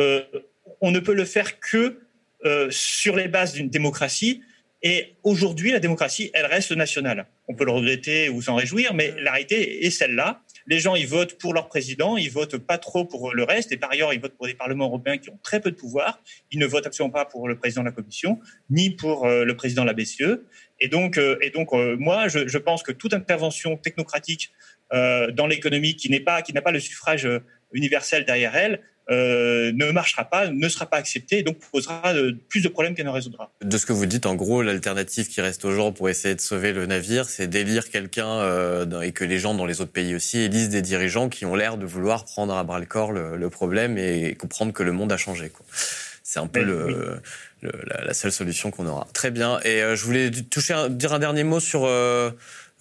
euh, 0.00 0.22
on 0.80 0.90
ne 0.90 1.00
peut 1.00 1.14
le 1.14 1.24
faire 1.24 1.60
que 1.60 2.00
euh, 2.44 2.68
sur 2.70 3.16
les 3.16 3.28
bases 3.28 3.52
d'une 3.52 3.68
démocratie. 3.68 4.42
Et 4.82 5.16
aujourd'hui, 5.24 5.72
la 5.72 5.80
démocratie, 5.80 6.30
elle 6.34 6.46
reste 6.46 6.70
nationale. 6.72 7.26
On 7.48 7.54
peut 7.54 7.64
le 7.64 7.72
regretter 7.72 8.28
ou 8.28 8.40
s'en 8.42 8.54
réjouir, 8.54 8.94
mais 8.94 9.12
la 9.18 9.32
réalité 9.32 9.84
est 9.84 9.90
celle-là 9.90 10.42
les 10.68 10.80
gens, 10.80 10.94
ils 10.94 11.08
votent 11.08 11.38
pour 11.38 11.54
leur 11.54 11.68
président, 11.68 12.18
ils 12.18 12.30
votent 12.30 12.58
pas 12.58 12.76
trop 12.76 13.06
pour 13.06 13.34
le 13.34 13.42
reste. 13.42 13.72
Et 13.72 13.78
par 13.78 13.90
ailleurs, 13.90 14.12
ils 14.12 14.20
votent 14.20 14.36
pour 14.36 14.46
des 14.46 14.54
parlements 14.54 14.84
européens 14.84 15.16
qui 15.16 15.30
ont 15.30 15.38
très 15.42 15.60
peu 15.60 15.70
de 15.70 15.76
pouvoir. 15.76 16.22
Ils 16.52 16.58
ne 16.58 16.66
votent 16.66 16.86
absolument 16.86 17.12
pas 17.12 17.24
pour 17.24 17.48
le 17.48 17.58
président 17.58 17.80
de 17.80 17.86
la 17.86 17.92
Commission, 17.92 18.38
ni 18.68 18.90
pour 18.90 19.26
euh, 19.26 19.44
le 19.44 19.56
président 19.56 19.82
de 19.82 19.86
la 19.86 19.94
BCE. 19.94 20.42
Et 20.78 20.88
donc, 20.88 21.16
euh, 21.16 21.38
et 21.40 21.50
donc 21.50 21.72
euh, 21.72 21.96
moi, 21.98 22.28
je, 22.28 22.46
je, 22.46 22.58
pense 22.58 22.82
que 22.82 22.92
toute 22.92 23.14
intervention 23.14 23.76
technocratique 23.78 24.52
dans 24.90 25.46
l'économie 25.46 25.96
qui 25.96 26.08
n'est 26.08 26.20
pas, 26.20 26.40
qui 26.40 26.54
n'a 26.54 26.62
pas 26.62 26.70
le 26.70 26.80
suffrage 26.80 27.28
universel 27.72 28.24
derrière 28.24 28.56
elle, 28.56 28.80
euh, 29.10 29.72
ne 29.74 29.90
marchera 29.90 30.24
pas, 30.24 30.48
ne 30.48 30.68
sera 30.68 30.84
pas 30.84 30.98
accepté 30.98 31.38
et 31.38 31.42
donc 31.42 31.56
posera 31.72 32.02
euh, 32.14 32.32
plus 32.48 32.60
de 32.60 32.68
problèmes 32.68 32.94
qu'elle 32.94 33.06
ne 33.06 33.10
résoudra. 33.10 33.50
De 33.62 33.78
ce 33.78 33.86
que 33.86 33.92
vous 33.94 34.04
dites, 34.04 34.26
en 34.26 34.34
gros, 34.34 34.62
l'alternative 34.62 35.28
qui 35.28 35.40
reste 35.40 35.64
aux 35.64 35.72
gens 35.72 35.92
pour 35.92 36.10
essayer 36.10 36.34
de 36.34 36.40
sauver 36.40 36.72
le 36.72 36.84
navire, 36.84 37.24
c'est 37.26 37.46
d'élire 37.46 37.88
quelqu'un 37.88 38.28
euh, 38.28 39.00
et 39.00 39.12
que 39.12 39.24
les 39.24 39.38
gens 39.38 39.54
dans 39.54 39.64
les 39.64 39.80
autres 39.80 39.92
pays 39.92 40.14
aussi 40.14 40.40
élisent 40.40 40.68
des 40.68 40.82
dirigeants 40.82 41.28
qui 41.28 41.46
ont 41.46 41.54
l'air 41.54 41.78
de 41.78 41.86
vouloir 41.86 42.26
prendre 42.26 42.54
à 42.54 42.62
bras 42.64 42.78
le 42.78 42.86
corps 42.86 43.12
le, 43.12 43.36
le 43.36 43.50
problème 43.50 43.96
et 43.96 44.34
comprendre 44.34 44.72
que 44.72 44.82
le 44.82 44.92
monde 44.92 45.10
a 45.10 45.16
changé. 45.16 45.50
C'est 46.22 46.40
un 46.40 46.46
peu 46.46 46.62
le, 46.62 47.20
le, 47.62 47.72
la, 47.86 48.04
la, 48.04 48.12
seule 48.12 48.32
solution 48.32 48.70
qu'on 48.70 48.86
aura. 48.86 49.06
Très 49.14 49.30
bien. 49.30 49.58
Et 49.64 49.82
euh, 49.82 49.96
je 49.96 50.04
voulais 50.04 50.30
toucher 50.30 50.74
dire 50.90 51.14
un 51.14 51.18
dernier 51.18 51.44
mot 51.44 51.60
sur 51.60 51.88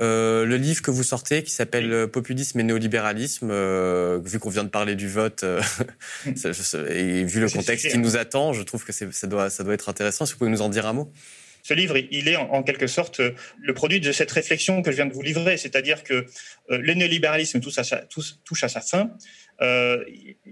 euh, 0.02 0.28
euh, 0.28 0.46
le 0.46 0.58
livre 0.58 0.82
que 0.82 0.92
vous 0.92 1.04
sortez 1.04 1.44
qui 1.44 1.52
s'appelle 1.52 1.94
oui. 1.94 2.12
Populisme 2.12 2.60
et 2.60 2.64
néolibéralisme, 2.64 3.50
euh, 3.52 4.20
vu 4.24 4.40
qu'on 4.40 4.50
vient 4.50 4.64
de 4.64 4.70
parler 4.70 4.96
du 4.96 5.08
vote 5.08 5.44
euh, 5.44 5.62
et 6.26 7.24
vu 7.24 7.40
le 7.40 7.50
contexte 7.50 7.90
qui 7.90 7.98
nous 7.98 8.18
attend, 8.18 8.54
je 8.54 8.64
trouve 8.64 8.84
que 8.84 8.92
ça 8.92 9.28
doit, 9.28 9.50
ça 9.50 9.64
doit 9.64 9.74
être 9.74 9.90
intéressant. 9.90 10.26
Si 10.26 10.34
vous 10.34 10.40
pouvez 10.40 10.52
nous 10.52 10.62
en 10.62 10.70
dire 10.70 10.86
un 10.86 10.94
mot? 10.94 11.12
Ce 11.68 11.74
livre, 11.74 11.98
il 11.98 12.30
est 12.30 12.38
en, 12.38 12.64
quelque 12.64 12.88
sorte 12.88 13.20
le 13.60 13.74
produit 13.74 14.00
de 14.00 14.14
cette 14.14 14.32
réflexion 14.32 14.82
que 14.82 14.90
je 14.90 14.96
viens 14.96 15.06
de 15.06 15.14
vous 15.14 15.22
livrer, 15.22 15.58
c'est-à-dire 15.58 16.04
que 16.04 16.14
euh, 16.14 16.24
le 16.70 16.94
néolibéralisme 16.94 17.60
touche 17.60 17.78
à 17.78 17.84
sa, 17.84 17.98
touche, 17.98 18.36
touche 18.46 18.64
à 18.64 18.70
sa 18.70 18.80
fin. 18.80 19.12
Euh, 19.60 20.02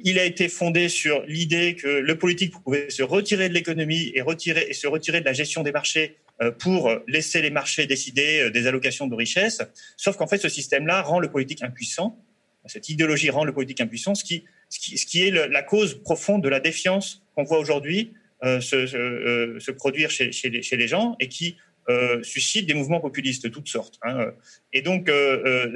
il 0.03 0.19
a 0.19 0.25
été 0.25 0.49
fondé 0.49 0.89
sur 0.89 1.23
l'idée 1.25 1.75
que 1.75 1.87
le 1.87 2.17
politique 2.17 2.51
pouvait 2.61 2.89
se 2.89 3.01
retirer 3.01 3.47
de 3.47 3.53
l'économie 3.53 4.11
et, 4.13 4.21
retirer, 4.21 4.65
et 4.67 4.73
se 4.73 4.87
retirer 4.87 5.21
de 5.21 5.25
la 5.25 5.31
gestion 5.31 5.63
des 5.63 5.71
marchés 5.71 6.17
euh, 6.17 6.24
pour 6.59 6.91
laisser 7.07 7.41
les 7.41 7.49
marchés 7.49 7.87
décider 7.87 8.41
euh, 8.41 8.49
des 8.51 8.67
allocations 8.67 9.07
de 9.07 9.15
richesses. 9.15 9.61
Sauf 9.97 10.17
qu'en 10.17 10.27
fait, 10.27 10.37
ce 10.37 10.49
système-là 10.49 11.01
rend 11.01 11.19
le 11.19 11.29
politique 11.29 11.63
impuissant. 11.63 12.21
Cette 12.65 12.89
idéologie 12.89 13.29
rend 13.29 13.45
le 13.45 13.53
politique 13.53 13.79
impuissant, 13.79 14.15
ce 14.15 14.23
qui, 14.23 14.43
ce 14.69 14.79
qui, 14.79 14.97
ce 14.97 15.05
qui 15.05 15.23
est 15.23 15.31
la 15.31 15.61
cause 15.61 16.01
profonde 16.01 16.43
de 16.43 16.49
la 16.49 16.59
défiance 16.59 17.23
qu'on 17.35 17.43
voit 17.43 17.59
aujourd'hui 17.59 18.13
euh, 18.43 18.59
se, 18.59 18.75
euh, 18.75 19.59
se, 19.59 19.71
produire 19.71 20.11
chez, 20.11 20.31
chez, 20.31 20.49
les, 20.49 20.87
gens 20.87 21.15
et 21.19 21.29
qui 21.29 21.57
euh, 21.89 22.21
suscite 22.21 22.67
des 22.67 22.73
mouvements 22.73 22.99
populistes 22.99 23.43
de 23.43 23.49
toutes 23.49 23.69
sortes. 23.69 23.97
Hein. 24.03 24.31
Et 24.73 24.81
donc, 24.81 25.09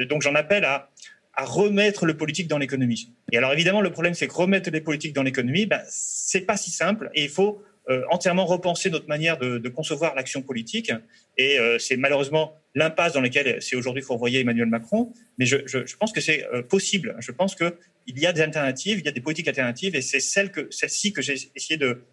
donc 0.09 0.21
j'en 0.21 0.35
appelle 0.35 0.65
à, 0.65 0.91
à 1.33 1.45
remettre 1.45 2.05
le 2.05 2.17
politique 2.17 2.47
dans 2.47 2.57
l'économie. 2.57 3.13
Et 3.31 3.37
alors 3.37 3.53
évidemment, 3.53 3.81
le 3.81 3.91
problème, 3.91 4.13
c'est 4.13 4.27
que 4.27 4.33
remettre 4.33 4.69
les 4.71 4.81
politiques 4.81 5.13
dans 5.13 5.23
l'économie, 5.23 5.67
ben, 5.67 5.81
c'est 5.87 6.41
pas 6.41 6.57
si 6.57 6.69
simple 6.69 7.09
et 7.15 7.23
il 7.23 7.29
faut 7.29 7.63
euh, 7.89 8.03
entièrement 8.09 8.45
repenser 8.45 8.89
notre 8.89 9.07
manière 9.07 9.37
de, 9.37 9.57
de 9.57 9.69
concevoir 9.69 10.15
l'action 10.15 10.41
politique. 10.41 10.91
Et 11.37 11.59
euh, 11.59 11.79
c'est 11.79 11.97
malheureusement 11.97 12.53
l'impasse 12.75 13.13
dans 13.13 13.21
laquelle 13.21 13.61
c'est 13.61 13.75
aujourd'hui 13.75 14.03
fourvoyer 14.03 14.39
Emmanuel 14.41 14.67
Macron. 14.67 15.11
Mais 15.37 15.45
je, 15.45 15.57
je, 15.65 15.85
je 15.85 15.95
pense 15.97 16.11
que 16.11 16.21
c'est 16.21 16.45
euh, 16.53 16.61
possible. 16.61 17.15
Je 17.19 17.31
pense 17.31 17.55
qu'il 17.55 17.73
y 18.07 18.25
a 18.25 18.33
des 18.33 18.41
alternatives, 18.41 18.99
il 18.99 19.05
y 19.05 19.09
a 19.09 19.11
des 19.11 19.21
politiques 19.21 19.47
alternatives, 19.47 19.95
et 19.95 20.01
c'est 20.01 20.19
celle 20.19 20.51
que, 20.51 20.67
celle-ci 20.69 21.13
que 21.13 21.21
j'ai 21.21 21.35
essayé 21.55 21.77
de, 21.77 22.03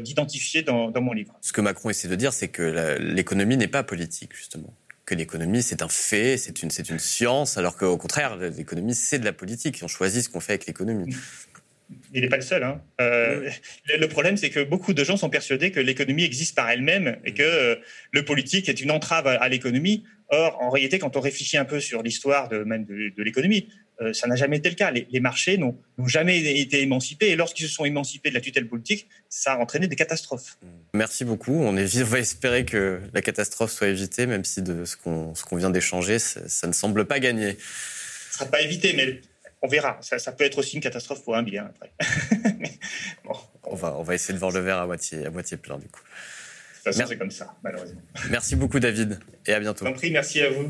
d'identifier 0.00 0.62
dans, 0.62 0.90
dans 0.90 1.00
mon 1.00 1.12
livre. 1.12 1.36
Ce 1.40 1.52
que 1.52 1.60
Macron 1.60 1.90
essaie 1.90 2.08
de 2.08 2.14
dire, 2.14 2.32
c'est 2.32 2.48
que 2.48 2.96
l'économie 3.00 3.56
n'est 3.56 3.66
pas 3.68 3.82
politique, 3.82 4.34
justement 4.34 4.76
que 5.06 5.14
l'économie 5.14 5.62
c'est 5.62 5.82
un 5.82 5.88
fait, 5.88 6.36
c'est 6.38 6.62
une 6.62 6.70
c'est 6.70 6.88
une 6.88 6.98
science, 6.98 7.58
alors 7.58 7.76
qu'au 7.76 7.98
contraire 7.98 8.36
l'économie 8.36 8.94
c'est 8.94 9.18
de 9.18 9.24
la 9.24 9.32
politique. 9.32 9.80
On 9.82 9.88
choisit 9.88 10.22
ce 10.22 10.28
qu'on 10.28 10.40
fait 10.40 10.54
avec 10.54 10.66
l'économie 10.66 11.14
il 12.14 12.22
n'est 12.22 12.28
pas 12.28 12.36
le 12.36 12.42
seul. 12.42 12.62
Hein. 12.62 12.80
Euh, 13.00 13.50
oui. 13.88 13.96
Le 13.98 14.08
problème, 14.08 14.36
c'est 14.36 14.50
que 14.50 14.62
beaucoup 14.62 14.94
de 14.94 15.04
gens 15.04 15.16
sont 15.16 15.30
persuadés 15.30 15.70
que 15.72 15.80
l'économie 15.80 16.24
existe 16.24 16.54
par 16.54 16.70
elle-même 16.70 17.18
et 17.24 17.34
que 17.34 17.42
euh, 17.42 17.76
le 18.12 18.24
politique 18.24 18.68
est 18.68 18.80
une 18.80 18.92
entrave 18.92 19.26
à, 19.26 19.32
à 19.32 19.48
l'économie. 19.48 20.04
Or, 20.28 20.56
en 20.62 20.70
réalité, 20.70 20.98
quand 20.98 21.16
on 21.16 21.20
réfléchit 21.20 21.58
un 21.58 21.64
peu 21.64 21.80
sur 21.80 22.02
l'histoire 22.02 22.48
de, 22.48 22.58
même 22.58 22.84
de, 22.86 23.12
de 23.14 23.22
l'économie, 23.22 23.68
euh, 24.00 24.12
ça 24.12 24.26
n'a 24.26 24.36
jamais 24.36 24.56
été 24.56 24.68
le 24.68 24.74
cas. 24.74 24.90
Les, 24.90 25.06
les 25.10 25.20
marchés 25.20 25.58
n'ont 25.58 25.76
jamais 26.06 26.38
été 26.60 26.82
émancipés 26.82 27.30
et 27.30 27.36
lorsqu'ils 27.36 27.66
se 27.68 27.74
sont 27.74 27.84
émancipés 27.84 28.30
de 28.30 28.34
la 28.34 28.40
tutelle 28.40 28.66
politique, 28.66 29.08
ça 29.28 29.52
a 29.52 29.58
entraîné 29.58 29.86
des 29.86 29.96
catastrophes. 29.96 30.56
Merci 30.94 31.24
beaucoup. 31.24 31.62
On, 31.62 31.76
est, 31.76 32.00
on 32.00 32.04
va 32.04 32.20
espérer 32.20 32.64
que 32.64 33.00
la 33.12 33.22
catastrophe 33.22 33.72
soit 33.72 33.88
évitée, 33.88 34.26
même 34.26 34.44
si 34.44 34.62
de 34.62 34.84
ce 34.84 34.96
qu'on 34.96 35.32
qu 35.32 35.56
vient 35.58 35.70
d'échanger, 35.70 36.18
ça, 36.18 36.48
ça, 36.48 36.66
ne 36.66 36.72
semble 36.72 37.04
pas 37.04 37.20
gagner. 37.20 37.52
Ça 37.52 37.56
ne 38.30 38.32
sera 38.32 38.46
pas 38.46 38.62
évité, 38.62 38.94
mais 38.94 39.20
on 39.64 39.66
verra. 39.66 39.96
Ça, 40.02 40.18
ça, 40.18 40.32
peut 40.32 40.44
être 40.44 40.58
aussi 40.58 40.76
une 40.76 40.82
catastrophe 40.82 41.24
pour 41.24 41.34
un 41.34 41.42
bien 41.42 41.64
après. 41.64 41.90
bon. 43.24 43.32
on, 43.64 43.74
va, 43.74 43.96
on 43.96 44.02
va 44.02 44.14
essayer 44.14 44.34
de 44.34 44.38
voir 44.38 44.52
le 44.52 44.60
verre 44.60 44.78
à 44.78 44.86
moitié, 44.86 45.24
à 45.24 45.30
moitié 45.30 45.56
plein 45.56 45.78
du 45.78 45.88
coup. 45.88 46.02
De 46.02 46.90
toute 46.90 46.98
façon, 46.98 47.08
c'est 47.08 47.16
comme 47.16 47.30
ça, 47.30 47.56
malheureusement. 47.64 48.00
Merci 48.30 48.56
beaucoup, 48.56 48.78
David, 48.78 49.18
et 49.46 49.54
à 49.54 49.60
bientôt. 49.60 49.86
Merci 50.10 50.42
à 50.42 50.50
vous. 50.50 50.68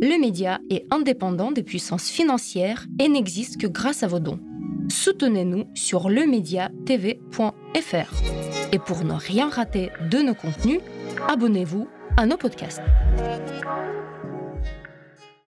Le 0.00 0.20
média 0.20 0.60
est 0.70 0.86
indépendant 0.92 1.50
des 1.50 1.64
puissances 1.64 2.08
financières 2.08 2.86
et 3.00 3.08
n'existe 3.08 3.60
que 3.60 3.66
grâce 3.66 4.04
à 4.04 4.06
vos 4.06 4.20
dons. 4.20 4.38
Soutenez-nous 4.88 5.64
sur 5.74 6.08
lemediatv.fr. 6.08 8.22
Et 8.72 8.78
pour 8.78 9.04
ne 9.04 9.14
rien 9.14 9.48
rater 9.48 9.90
de 10.08 10.18
nos 10.18 10.34
contenus, 10.34 10.80
abonnez-vous 11.28 11.88
à 12.16 12.26
nos 12.26 12.36
podcasts. 12.36 12.82